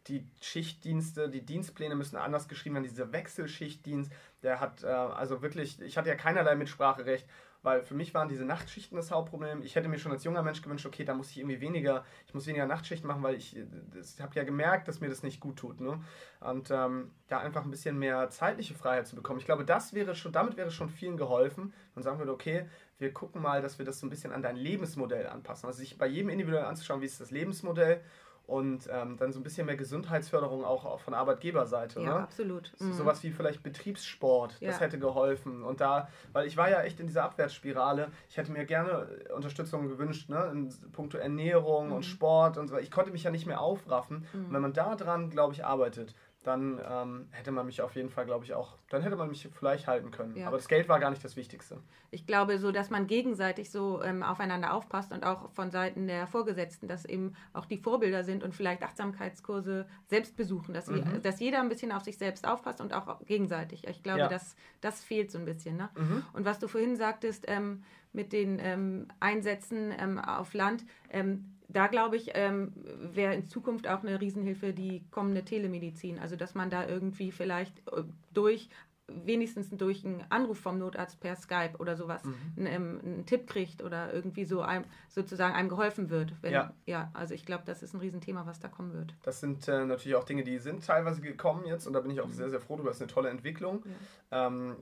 die 0.07 0.27
Schichtdienste, 0.39 1.29
die 1.29 1.43
Dienstpläne 1.43 1.95
müssen 1.95 2.17
anders 2.17 2.47
geschrieben 2.47 2.75
werden. 2.75 2.87
Dieser 2.87 3.11
Wechselschichtdienst, 3.11 4.11
der 4.43 4.59
hat 4.59 4.83
äh, 4.83 4.87
also 4.87 5.41
wirklich, 5.41 5.81
ich 5.81 5.97
hatte 5.97 6.09
ja 6.09 6.15
keinerlei 6.15 6.55
Mitspracherecht, 6.55 7.27
weil 7.65 7.83
für 7.83 7.95
mich 7.95 8.13
waren 8.13 8.29
diese 8.29 8.45
Nachtschichten 8.45 8.95
das 8.95 9.11
Hauptproblem. 9.11 9.63
Ich 9.63 9.75
hätte 9.75 9.89
mir 9.89 9.97
schon 9.97 10.11
als 10.11 10.23
junger 10.23 10.43
Mensch 10.43 10.61
gewünscht, 10.61 10.85
okay, 10.85 11.03
da 11.03 11.13
muss 11.13 11.31
ich 11.31 11.39
irgendwie 11.39 11.59
weniger, 11.59 12.05
ich 12.27 12.33
muss 12.33 12.45
weniger 12.47 12.67
Nachtschichten 12.67 13.07
machen, 13.07 13.23
weil 13.23 13.35
ich, 13.35 13.57
ich 13.57 14.21
habe 14.21 14.35
ja 14.35 14.43
gemerkt, 14.43 14.87
dass 14.87 15.01
mir 15.01 15.09
das 15.09 15.23
nicht 15.23 15.39
gut 15.39 15.57
tut. 15.57 15.81
Ne? 15.81 15.99
Und 16.39 16.69
ähm, 16.71 17.11
da 17.27 17.39
einfach 17.39 17.65
ein 17.65 17.71
bisschen 17.71 17.97
mehr 17.97 18.29
zeitliche 18.29 18.75
Freiheit 18.75 19.07
zu 19.07 19.15
bekommen. 19.15 19.39
Ich 19.39 19.45
glaube, 19.45 19.65
das 19.65 19.93
wäre 19.93 20.15
schon, 20.15 20.31
damit 20.31 20.55
wäre 20.57 20.69
schon 20.71 20.89
vielen 20.89 21.17
geholfen. 21.17 21.73
Man 21.95 22.03
sagen 22.03 22.19
würde, 22.19 22.31
okay, 22.31 22.69
wir 22.99 23.11
gucken 23.11 23.41
mal, 23.41 23.61
dass 23.61 23.79
wir 23.79 23.85
das 23.85 23.99
so 23.99 24.05
ein 24.07 24.09
bisschen 24.09 24.31
an 24.31 24.41
dein 24.41 24.55
Lebensmodell 24.55 25.27
anpassen. 25.27 25.67
Also 25.67 25.79
sich 25.79 25.97
bei 25.97 26.07
jedem 26.07 26.29
individuell 26.29 26.65
anzuschauen, 26.65 27.01
wie 27.01 27.05
ist 27.05 27.19
das 27.19 27.31
Lebensmodell 27.31 28.01
und 28.47 28.87
ähm, 28.91 29.17
dann 29.17 29.31
so 29.31 29.39
ein 29.39 29.43
bisschen 29.43 29.65
mehr 29.65 29.75
Gesundheitsförderung 29.75 30.63
auch 30.63 30.99
von 30.99 31.13
Arbeitgeberseite. 31.13 31.99
Ja, 31.99 32.05
ne? 32.05 32.15
absolut. 32.15 32.71
Mhm. 32.79 32.93
Sowas 32.93 33.23
wie 33.23 33.31
vielleicht 33.31 33.63
Betriebssport, 33.63 34.57
ja. 34.59 34.69
das 34.69 34.79
hätte 34.79 34.99
geholfen. 34.99 35.63
Und 35.63 35.81
da, 35.81 36.09
weil 36.31 36.45
ich 36.45 36.55
war 36.55 36.69
ja 36.69 36.81
echt 36.81 36.99
in 36.99 37.07
dieser 37.07 37.23
Abwärtsspirale, 37.23 38.11
ich 38.29 38.37
hätte 38.37 38.51
mir 38.51 38.65
gerne 38.65 39.07
Unterstützung 39.35 39.87
gewünscht, 39.87 40.29
ne? 40.29 40.49
in 40.51 40.69
puncto 40.91 41.17
Ernährung 41.17 41.87
mhm. 41.87 41.93
und 41.93 42.05
Sport 42.05 42.57
und 42.57 42.67
so. 42.67 42.77
Ich 42.77 42.91
konnte 42.91 43.11
mich 43.11 43.23
ja 43.23 43.31
nicht 43.31 43.47
mehr 43.47 43.61
aufraffen. 43.61 44.25
Mhm. 44.33 44.45
Und 44.45 44.53
wenn 44.53 44.61
man 44.61 44.73
da 44.73 44.95
dran, 44.95 45.29
glaube 45.29 45.53
ich, 45.53 45.65
arbeitet, 45.65 46.13
dann 46.45 46.79
ähm, 46.87 47.27
hätte 47.31 47.51
man 47.51 47.65
mich 47.65 47.81
auf 47.81 47.95
jeden 47.95 48.09
Fall, 48.09 48.25
glaube 48.25 48.45
ich, 48.45 48.53
auch, 48.53 48.77
dann 48.89 49.01
hätte 49.01 49.15
man 49.15 49.29
mich 49.29 49.49
vielleicht 49.57 49.87
halten 49.87 50.11
können. 50.11 50.35
Ja. 50.35 50.47
Aber 50.47 50.57
das 50.57 50.67
Geld 50.67 50.87
war 50.87 50.99
gar 50.99 51.09
nicht 51.09 51.23
das 51.23 51.35
Wichtigste. 51.35 51.79
Ich 52.11 52.27
glaube 52.27 52.59
so, 52.59 52.71
dass 52.71 52.89
man 52.89 53.07
gegenseitig 53.07 53.71
so 53.71 54.03
ähm, 54.03 54.21
aufeinander 54.21 54.73
aufpasst 54.73 55.11
und 55.11 55.25
auch 55.25 55.51
von 55.51 55.71
Seiten 55.71 56.07
der 56.07 56.27
Vorgesetzten, 56.27 56.87
dass 56.87 57.05
eben 57.05 57.35
auch 57.53 57.65
die 57.65 57.77
Vorbilder 57.77 58.23
sind 58.23 58.43
und 58.43 58.53
vielleicht 58.53 58.83
Achtsamkeitskurse 58.83 59.87
selbst 60.05 60.37
besuchen, 60.37 60.73
dass, 60.73 60.87
mhm. 60.87 60.95
wir, 60.95 61.19
dass 61.19 61.39
jeder 61.39 61.61
ein 61.61 61.69
bisschen 61.69 61.91
auf 61.91 62.03
sich 62.03 62.17
selbst 62.17 62.47
aufpasst 62.47 62.79
und 62.79 62.93
auch 62.93 63.19
gegenseitig. 63.25 63.87
Ich 63.87 64.03
glaube, 64.03 64.19
ja. 64.19 64.27
das, 64.27 64.55
das 64.81 65.03
fehlt 65.03 65.31
so 65.31 65.39
ein 65.39 65.45
bisschen. 65.45 65.77
Ne? 65.77 65.89
Mhm. 65.95 66.23
Und 66.33 66.45
was 66.45 66.59
du 66.59 66.67
vorhin 66.67 66.95
sagtest 66.95 67.45
ähm, 67.47 67.83
mit 68.13 68.33
den 68.33 68.59
ähm, 68.59 69.07
Einsätzen 69.19 69.91
ähm, 69.97 70.19
auf 70.19 70.53
Land, 70.53 70.85
ähm, 71.09 71.54
da 71.67 71.87
glaube 71.87 72.15
ich, 72.15 72.31
ähm, 72.33 72.73
wäre 72.99 73.33
in 73.33 73.47
Zukunft 73.47 73.87
auch 73.87 74.03
eine 74.03 74.21
Riesenhilfe 74.21 74.73
die 74.73 75.03
kommende 75.11 75.43
Telemedizin. 75.43 76.19
Also, 76.19 76.35
dass 76.35 76.55
man 76.55 76.69
da 76.69 76.87
irgendwie 76.87 77.31
vielleicht 77.31 77.79
äh, 77.91 78.03
durch 78.33 78.69
wenigstens 79.07 79.69
durch 79.69 80.03
einen 80.03 80.23
Anruf 80.29 80.59
vom 80.59 80.79
Notarzt 80.79 81.19
per 81.19 81.35
Skype 81.35 81.73
oder 81.77 81.95
sowas 81.95 82.23
mhm. 82.23 82.35
einen, 82.57 82.67
ähm, 82.67 83.01
einen, 83.03 83.25
Tipp 83.25 83.47
kriegt 83.47 83.83
oder 83.83 84.11
irgendwie 84.11 84.45
so 84.45 84.61
einem, 84.61 84.85
sozusagen 85.09 85.53
einem 85.53 85.69
geholfen 85.69 86.09
wird. 86.09 86.33
Wenn, 86.41 86.53
ja. 86.53 86.73
ja, 86.85 87.11
also 87.13 87.33
ich 87.33 87.45
glaube, 87.45 87.63
das 87.65 87.83
ist 87.83 87.93
ein 87.93 87.99
Riesenthema, 87.99 88.45
was 88.45 88.59
da 88.59 88.67
kommen 88.67 88.93
wird. 88.93 89.13
Das 89.23 89.39
sind 89.39 89.67
äh, 89.67 89.85
natürlich 89.85 90.15
auch 90.15 90.23
Dinge, 90.23 90.43
die 90.43 90.57
sind 90.57 90.85
teilweise 90.85 91.21
gekommen 91.21 91.65
jetzt 91.65 91.85
und 91.85 91.93
da 91.93 91.99
bin 91.99 92.11
ich 92.11 92.21
auch 92.21 92.27
mhm. 92.27 92.33
sehr, 92.33 92.49
sehr 92.49 92.59
froh 92.59 92.77
drüber. 92.77 92.89
Das 92.89 92.97
ist 92.97 93.03
eine 93.03 93.11
tolle 93.11 93.29
Entwicklung. 93.29 93.83
Ja. 94.31 94.47
Ähm, 94.47 94.75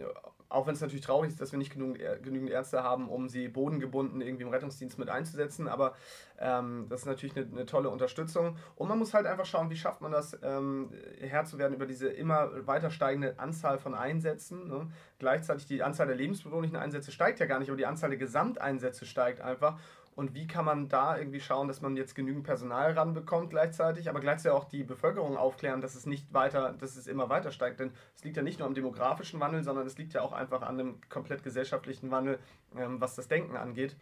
auch 0.53 0.67
wenn 0.67 0.75
es 0.75 0.81
natürlich 0.81 1.03
traurig 1.03 1.31
ist, 1.31 1.41
dass 1.41 1.51
wir 1.51 1.57
nicht 1.57 1.73
genug, 1.73 1.99
äh, 1.99 2.19
genügend 2.21 2.51
Ärzte 2.51 2.83
haben, 2.83 3.09
um 3.09 3.27
sie 3.27 3.47
bodengebunden 3.47 4.21
irgendwie 4.21 4.43
im 4.43 4.49
Rettungsdienst 4.49 4.99
mit 4.99 5.09
einzusetzen, 5.09 5.67
aber 5.67 5.95
ähm, 6.39 6.85
das 6.89 7.01
ist 7.01 7.05
natürlich 7.07 7.35
eine, 7.35 7.47
eine, 7.47 7.65
tolle 7.65 7.89
Unterstützung. 7.89 8.57
Und 8.75 8.87
man 8.87 8.99
muss 8.99 9.13
halt 9.13 9.25
einfach 9.25 9.45
schauen, 9.45 9.69
wie 9.69 9.75
schafft 9.75 10.01
man 10.01 10.11
das, 10.11 10.37
ähm, 10.43 10.91
Herr 11.19 11.45
zu 11.45 11.57
werden 11.57 11.73
über 11.73 11.85
diese 11.85 12.07
immer 12.07 12.67
weiter 12.67 12.91
steigende 12.91 13.39
Anzahl 13.39 13.79
von 13.79 13.95
Einsätzen. 13.95 14.67
Ne? 14.67 14.91
Gleichzeitig 15.19 15.65
die 15.65 15.81
Anzahl 15.81 16.07
der 16.07 16.15
lebensbedrohlichen 16.15 16.75
Einsätze 16.75 17.11
steigt 17.11 17.39
ja 17.39 17.45
gar 17.45 17.59
nicht, 17.59 17.69
aber 17.69 17.77
die 17.77 17.85
Anzahl 17.85 18.09
der 18.09 18.19
Gesamteinsätze 18.19 19.05
steigt 19.05 19.41
einfach. 19.41 19.79
Und 20.15 20.35
wie 20.35 20.45
kann 20.45 20.65
man 20.65 20.89
da 20.89 21.17
irgendwie 21.17 21.39
schauen, 21.39 21.67
dass 21.67 21.81
man 21.81 21.97
jetzt 21.97 22.13
genügend 22.13 22.43
Personal 22.43 22.91
ranbekommt 22.91 23.49
gleichzeitig, 23.49 24.09
aber 24.09 24.19
gleichzeitig 24.19 24.55
auch 24.55 24.65
die 24.65 24.83
Bevölkerung 24.83 25.37
aufklären, 25.37 25.81
dass 25.81 25.95
es 25.95 26.05
nicht 26.05 26.31
weiter, 26.33 26.73
dass 26.73 26.95
es 26.95 27.07
immer 27.07 27.29
weiter 27.29 27.51
steigt. 27.51 27.79
Denn 27.79 27.91
es 28.15 28.23
liegt 28.23 28.37
ja 28.37 28.43
nicht 28.43 28.59
nur 28.59 28.67
am 28.67 28.75
demografischen 28.75 29.39
Wandel, 29.39 29.63
sondern 29.63 29.87
es 29.87 29.97
liegt 29.97 30.13
ja 30.13 30.21
auch 30.21 30.31
einfach 30.31 30.61
an 30.61 30.79
einem 30.79 31.01
komplett 31.09 31.43
gesellschaftlichen 31.43 32.11
Wandel, 32.11 32.39
ähm, 32.75 33.01
was 33.01 33.15
das 33.15 33.27
Denken 33.27 33.57
angeht. 33.57 33.95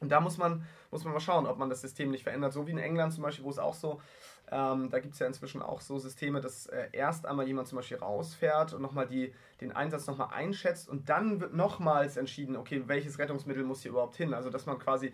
Und 0.00 0.08
da 0.08 0.20
muss 0.20 0.38
man, 0.38 0.66
muss 0.90 1.04
man 1.04 1.12
mal 1.12 1.20
schauen, 1.20 1.46
ob 1.46 1.58
man 1.58 1.70
das 1.70 1.80
System 1.82 2.10
nicht 2.10 2.24
verändert. 2.24 2.52
So 2.52 2.66
wie 2.66 2.72
in 2.72 2.78
England 2.78 3.12
zum 3.12 3.22
Beispiel, 3.22 3.44
wo 3.44 3.50
es 3.50 3.58
auch 3.58 3.74
so 3.74 4.00
ähm, 4.50 4.90
da 4.90 5.00
gibt 5.00 5.14
es 5.14 5.20
ja 5.20 5.26
inzwischen 5.26 5.62
auch 5.62 5.80
so 5.80 5.98
Systeme, 5.98 6.40
dass 6.42 6.66
äh, 6.66 6.88
erst 6.92 7.26
einmal 7.26 7.46
jemand 7.46 7.68
zum 7.68 7.76
Beispiel 7.76 7.96
rausfährt 7.96 8.74
und 8.74 8.82
nochmal 8.82 9.08
den 9.08 9.72
Einsatz 9.72 10.06
nochmal 10.06 10.28
einschätzt 10.32 10.88
und 10.90 11.08
dann 11.08 11.40
wird 11.40 11.54
nochmals 11.54 12.18
entschieden, 12.18 12.56
okay, 12.56 12.82
welches 12.86 13.18
Rettungsmittel 13.18 13.64
muss 13.64 13.82
hier 13.82 13.92
überhaupt 13.92 14.16
hin. 14.16 14.34
Also 14.34 14.50
dass 14.50 14.66
man 14.66 14.78
quasi, 14.78 15.12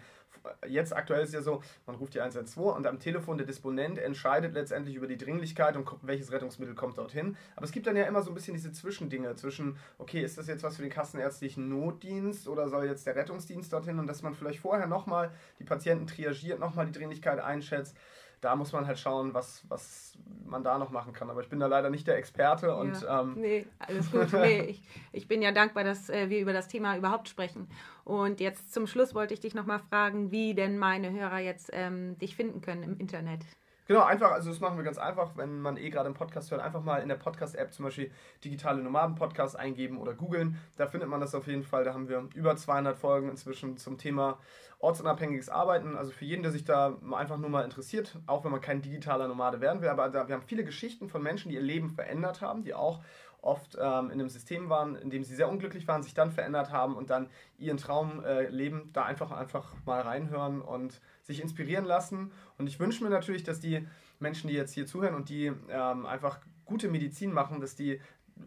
jetzt 0.67 0.97
aktuell 0.97 1.23
ist 1.23 1.35
ja 1.35 1.43
so, 1.43 1.63
man 1.87 1.95
ruft 1.95 2.15
die 2.15 2.21
112 2.21 2.75
und 2.75 2.87
am 2.87 2.99
Telefon 2.99 3.39
der 3.39 3.47
Disponent 3.47 3.99
entscheidet 3.99 4.55
letztendlich 4.55 4.97
über 4.97 5.07
die 5.07 5.19
Dringlichkeit 5.19 5.77
und 5.77 5.89
welches 6.03 6.33
Rettungsmittel 6.33 6.75
kommt 6.75 6.99
dorthin. 6.99 7.37
Aber 7.55 7.65
es 7.65 7.71
gibt 7.71 7.87
dann 7.87 7.97
ja 7.97 8.07
immer 8.07 8.23
so 8.23 8.33
ein 8.33 8.35
bisschen 8.35 8.55
diese 8.55 8.73
Zwischendinge 8.73 9.37
zwischen, 9.37 9.77
okay, 9.99 10.23
ist 10.23 10.37
das 10.37 10.49
jetzt 10.49 10.65
was 10.65 10.77
für 10.77 10.83
den 10.83 10.91
kassenärztlichen 10.91 11.69
Notdienst 11.69 12.49
oder 12.49 12.69
soll 12.69 12.87
jetzt 12.87 13.07
der 13.07 13.15
Rettungsdienst 13.15 13.73
dorthin 13.73 14.01
und 14.01 14.09
dass 14.09 14.23
man 14.23 14.35
vielleicht 14.35 14.59
vorher 14.59 14.89
nochmal 14.89 15.31
die 15.61 15.65
Patienten 15.65 16.09
triagiert, 16.09 16.59
nochmal 16.59 16.87
die 16.87 16.93
Dringlichkeit 16.93 17.39
einschätzt 17.39 17.97
da 18.41 18.57
muss 18.57 18.73
man 18.73 18.87
halt 18.87 18.99
schauen, 18.99 19.35
was, 19.35 19.65
was 19.69 20.17
man 20.45 20.63
da 20.65 20.79
noch 20.79 20.91
machen 20.91 21.13
kann. 21.13 21.31
Aber 21.31 21.41
ich 21.41 21.49
bin 21.49 21.61
da 21.61 21.67
leider 21.67 21.91
nicht 21.91 22.07
der 22.07 22.17
Experte 22.17 22.75
und. 22.75 23.01
Ja. 23.03 23.21
Ähm 23.21 23.35
nee, 23.37 23.67
alles 23.79 24.11
gut. 24.11 24.33
nee, 24.33 24.61
ich, 24.69 24.83
ich 25.13 25.29
bin 25.29 25.43
ja 25.43 25.53
dankbar, 25.53 25.85
dass 25.85 26.09
äh, 26.11 26.31
wir 26.31 26.41
über 26.41 26.53
das 26.53 26.69
Thema 26.69 26.97
überhaupt 26.97 27.29
sprechen. 27.29 27.69
Und 28.05 28.41
jetzt 28.41 28.73
zum 28.73 28.87
Schluss 28.87 29.15
wollte 29.15 29.35
ich 29.35 29.41
dich 29.41 29.55
nochmal 29.55 29.81
fragen, 29.81 30.31
wie 30.31 30.55
denn 30.55 30.79
meine 30.79 31.11
Hörer 31.11 31.39
jetzt 31.39 31.71
ähm, 31.73 32.19
dich 32.19 32.37
finden 32.37 32.61
können 32.61 32.83
im 32.83 32.97
Internet. 32.99 33.45
Genau, 33.89 34.03
einfach, 34.03 34.33
also 34.33 34.51
das 34.51 34.61
machen 34.61 34.77
wir 34.77 34.85
ganz 34.85 34.99
einfach, 34.99 35.35
wenn 35.37 35.63
man 35.63 35.79
eh 35.79 35.89
gerade 35.89 36.05
einen 36.05 36.15
Podcast 36.15 36.51
hört, 36.51 36.61
einfach 36.61 36.83
mal 36.83 36.99
in 37.01 37.09
der 37.09 37.17
Podcast-App 37.17 37.73
zum 37.73 37.87
Beispiel 37.87 38.11
digitale 38.45 38.83
Nomaden-Podcast 38.83 39.59
eingeben 39.59 39.97
oder 39.97 40.13
googeln. 40.13 40.59
Da 40.77 40.87
findet 40.87 41.09
man 41.09 41.21
das 41.23 41.35
auf 41.35 41.47
jeden 41.47 41.63
Fall. 41.63 41.85
Da 41.85 41.95
haben 41.95 42.07
wir 42.07 42.29
über 42.35 42.55
200 42.55 42.99
Folgen 42.99 43.31
inzwischen 43.31 43.79
zum 43.79 43.97
Thema 43.97 44.41
ortsunabhängiges 44.79 45.49
Arbeiten. 45.49 45.97
Also 45.97 46.13
für 46.13 46.27
jeden, 46.27 46.43
der 46.43 46.53
sich 46.53 46.67
da 46.67 46.99
einfach 47.13 47.39
nur 47.39 47.49
mal 47.49 47.65
interessiert, 47.65 48.19
auch 48.27 48.45
wenn 48.45 48.53
man 48.53 48.61
kein 48.61 48.83
digitaler 48.83 49.27
Nomade 49.27 49.63
werden 49.63 49.81
will. 49.81 49.89
Aber 49.89 50.11
da, 50.11 50.29
wir 50.29 50.35
haben 50.35 50.45
viele 50.47 50.65
Geschichten 50.65 51.09
von 51.09 51.23
Menschen, 51.23 51.49
die 51.49 51.55
ihr 51.55 51.63
Leben 51.63 51.89
verändert 51.89 52.43
haben, 52.43 52.65
die 52.65 52.75
auch 52.75 53.01
oft 53.41 53.79
ähm, 53.81 54.11
in 54.11 54.21
einem 54.21 54.29
System 54.29 54.69
waren, 54.69 54.97
in 54.97 55.09
dem 55.09 55.25
sie 55.25 55.35
sehr 55.35 55.49
unglücklich 55.49 55.89
waren, 55.89 56.03
sich 56.03 56.13
dann 56.13 56.31
verändert 56.31 56.73
haben 56.73 56.95
und 56.95 57.09
dann 57.09 57.31
ihren 57.57 57.79
Traum 57.79 58.23
äh, 58.23 58.49
leben, 58.49 58.91
da 58.93 59.05
einfach 59.05 59.31
einfach 59.31 59.73
mal 59.87 60.03
reinhören 60.03 60.61
und 60.61 61.01
sich 61.29 61.41
inspirieren 61.41 61.85
lassen. 61.85 62.33
Und 62.57 62.67
ich 62.67 62.81
wünsche 62.81 63.05
mir 63.05 63.11
natürlich, 63.11 63.45
dass 63.45 63.61
die 63.61 63.87
Menschen, 64.19 64.49
die 64.49 64.55
jetzt 64.55 64.73
hier 64.73 64.87
zuhören 64.87 65.15
und 65.15 65.29
die 65.29 65.53
ähm, 65.69 66.07
einfach 66.07 66.41
gute 66.65 66.89
Medizin 66.89 67.33
machen, 67.33 67.61
dass 67.61 67.77
die 67.77 68.01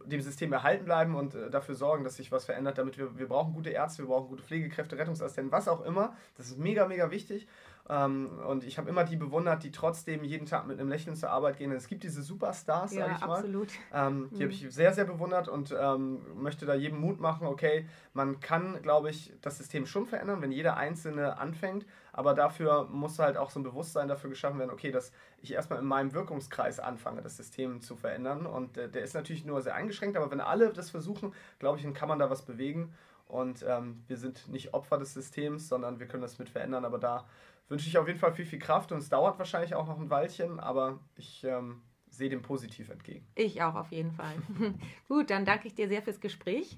dem 0.06 0.22
System 0.22 0.54
erhalten 0.54 0.86
bleiben 0.86 1.16
und 1.16 1.36
äh, 1.36 1.50
dafür 1.50 1.76
sorgen, 1.76 2.04
dass 2.04 2.16
sich 2.16 2.32
was 2.32 2.46
verändert, 2.46 2.78
damit 2.78 2.98
wir, 2.98 3.18
wir 3.18 3.28
brauchen 3.28 3.54
gute 3.54 3.70
Ärzte, 3.70 4.04
wir 4.04 4.08
brauchen 4.08 4.30
gute 4.30 4.44
Pflegekräfte, 4.44 4.98
Rettungsassistenten, 4.98 5.52
was 5.52 5.68
auch 5.68 5.82
immer. 5.82 6.16
Das 6.38 6.48
ist 6.48 6.58
mega, 6.58 6.88
mega 6.88 7.12
wichtig. 7.12 7.48
Ähm, 7.92 8.40
und 8.48 8.64
ich 8.64 8.78
habe 8.78 8.90
immer 8.90 9.04
die 9.04 9.18
bewundert, 9.18 9.64
die 9.64 9.72
trotzdem 9.72 10.24
jeden 10.24 10.46
Tag 10.46 10.66
mit 10.66 10.80
einem 10.80 10.88
Lächeln 10.88 11.14
zur 11.18 11.30
Arbeit 11.30 11.58
gehen. 11.58 11.74
Es 11.74 11.90
gibt 11.90 12.04
diese 12.04 12.22
Superstars, 12.22 12.94
Ja, 12.94 13.02
sage 13.02 13.16
ich 13.18 13.22
mal. 13.28 13.36
absolut. 13.36 13.68
Ähm, 13.94 14.30
die 14.32 14.36
Mhm. 14.36 14.42
habe 14.44 14.52
ich 14.54 14.74
sehr, 14.74 14.94
sehr 14.94 15.04
bewundert 15.04 15.50
und 15.50 15.76
ähm, 15.78 16.22
möchte 16.42 16.66
da 16.66 16.74
jedem 16.74 17.02
Mut 17.02 17.20
machen, 17.20 17.46
okay, 17.46 17.86
man 18.14 18.40
kann, 18.40 18.82
glaube 18.82 19.10
ich, 19.10 19.34
das 19.42 19.58
System 19.58 19.86
schon 19.86 20.06
verändern, 20.06 20.42
wenn 20.42 20.54
jeder 20.54 20.78
Einzelne 20.78 21.38
anfängt, 21.38 21.86
aber 22.14 22.34
dafür 22.34 22.86
muss 22.86 23.20
halt 23.20 23.36
auch 23.36 23.50
so 23.50 23.60
ein 23.60 23.64
Bewusstsein 23.64 24.08
dafür 24.08 24.30
geschaffen 24.30 24.60
werden, 24.60 24.72
okay, 24.72 24.92
dass 24.92 25.12
ich 25.42 25.52
erstmal 25.52 25.80
in 25.80 25.86
meinem 25.86 26.14
Wirkungskreis 26.14 26.80
anfange, 26.80 27.22
das 27.22 27.36
System 27.36 27.82
zu 27.82 27.98
verändern 27.98 28.46
und 28.46 28.78
äh, 28.78 28.88
der 28.88 29.02
ist 29.04 29.16
natürlich 29.16 29.44
nur 29.44 29.62
sehr 29.62 29.76
eingeschränkt, 29.76 30.16
aber 30.16 30.32
wenn 30.32 30.40
alle 30.40 30.72
das 30.72 30.90
versuchen, 30.92 31.34
glaube 31.60 31.78
ich, 31.78 31.84
dann 31.84 31.94
kann 31.94 32.08
man 32.08 32.20
da 32.20 32.30
was 32.30 32.44
bewegen 32.44 32.94
und 33.32 33.66
ähm, 33.68 34.04
wir 34.08 34.18
sind 34.18 34.48
nicht 34.50 34.74
Opfer 34.74 34.98
des 34.98 35.14
Systems, 35.14 35.70
sondern 35.70 36.00
wir 36.00 36.08
können 36.08 36.22
das 36.22 36.38
mit 36.38 36.50
verändern, 36.50 36.86
aber 36.86 37.00
da 37.00 37.26
wünsche 37.70 37.88
ich 37.88 37.98
auf 37.98 38.08
jeden 38.08 38.20
Fall 38.20 38.34
viel, 38.34 38.46
viel 38.46 38.60
Kraft 38.60 38.92
und 38.92 38.98
es 38.98 39.10
dauert 39.10 39.40
wahrscheinlich 39.40 39.74
auch 39.74 39.88
noch 39.88 40.00
ein 40.00 40.10
Weilchen, 40.10 40.60
aber 40.60 41.00
ich 41.16 41.44
ähm, 41.46 41.82
sehe 42.10 42.30
dem 42.30 42.42
positiv 42.42 42.90
entgegen. 42.90 43.26
Ich 43.36 43.62
auch 43.62 43.76
auf 43.76 43.92
jeden 43.92 44.12
Fall. 44.12 44.36
Gut, 45.08 45.30
dann 45.30 45.46
danke 45.46 45.68
ich 45.68 45.76
dir 45.76 45.88
sehr 45.88 46.02
fürs 46.02 46.20
Gespräch 46.20 46.78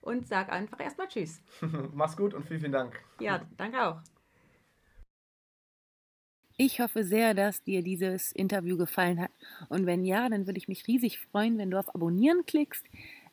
und 0.00 0.28
sag 0.28 0.50
einfach 0.50 0.80
erstmal 0.80 1.08
Tschüss. 1.08 1.42
Mach's 1.92 2.16
gut 2.16 2.34
und 2.34 2.46
vielen, 2.46 2.60
vielen 2.60 2.72
Dank. 2.72 3.02
Ja, 3.18 3.42
danke 3.56 3.84
auch. 3.84 4.00
Ich 6.56 6.80
hoffe 6.80 7.04
sehr, 7.04 7.32
dass 7.32 7.62
dir 7.62 7.82
dieses 7.82 8.32
Interview 8.32 8.76
gefallen 8.76 9.18
hat. 9.18 9.30
Und 9.70 9.86
wenn 9.86 10.04
ja, 10.04 10.28
dann 10.28 10.46
würde 10.46 10.58
ich 10.58 10.68
mich 10.68 10.86
riesig 10.86 11.18
freuen, 11.18 11.56
wenn 11.56 11.70
du 11.70 11.78
auf 11.78 11.94
Abonnieren 11.94 12.44
klickst, 12.44 12.84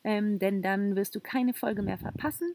ähm, 0.08 0.38
denn 0.38 0.62
dann 0.62 0.96
wirst 0.96 1.14
du 1.14 1.20
keine 1.20 1.52
Folge 1.52 1.82
mehr 1.82 1.98
verpassen. 1.98 2.54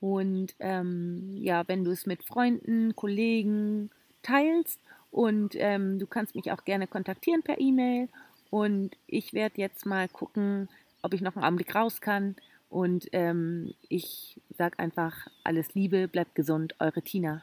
Und 0.00 0.54
ähm, 0.60 1.36
ja, 1.36 1.62
wenn 1.68 1.84
du 1.84 1.90
es 1.90 2.06
mit 2.06 2.24
Freunden, 2.24 2.96
Kollegen 2.96 3.90
teilst 4.22 4.80
und 5.10 5.54
ähm, 5.56 5.98
du 5.98 6.06
kannst 6.06 6.34
mich 6.34 6.50
auch 6.52 6.64
gerne 6.64 6.86
kontaktieren 6.86 7.42
per 7.42 7.60
E-Mail. 7.60 8.08
Und 8.48 8.96
ich 9.06 9.34
werde 9.34 9.60
jetzt 9.60 9.84
mal 9.84 10.08
gucken, 10.08 10.70
ob 11.02 11.12
ich 11.12 11.20
noch 11.20 11.36
einen 11.36 11.44
Augenblick 11.44 11.74
raus 11.74 12.00
kann. 12.00 12.34
Und 12.70 13.08
ähm, 13.12 13.74
ich 13.90 14.40
sage 14.56 14.78
einfach 14.78 15.28
alles 15.44 15.74
Liebe, 15.74 16.08
bleibt 16.08 16.34
gesund, 16.34 16.76
eure 16.78 17.02
Tina. 17.02 17.42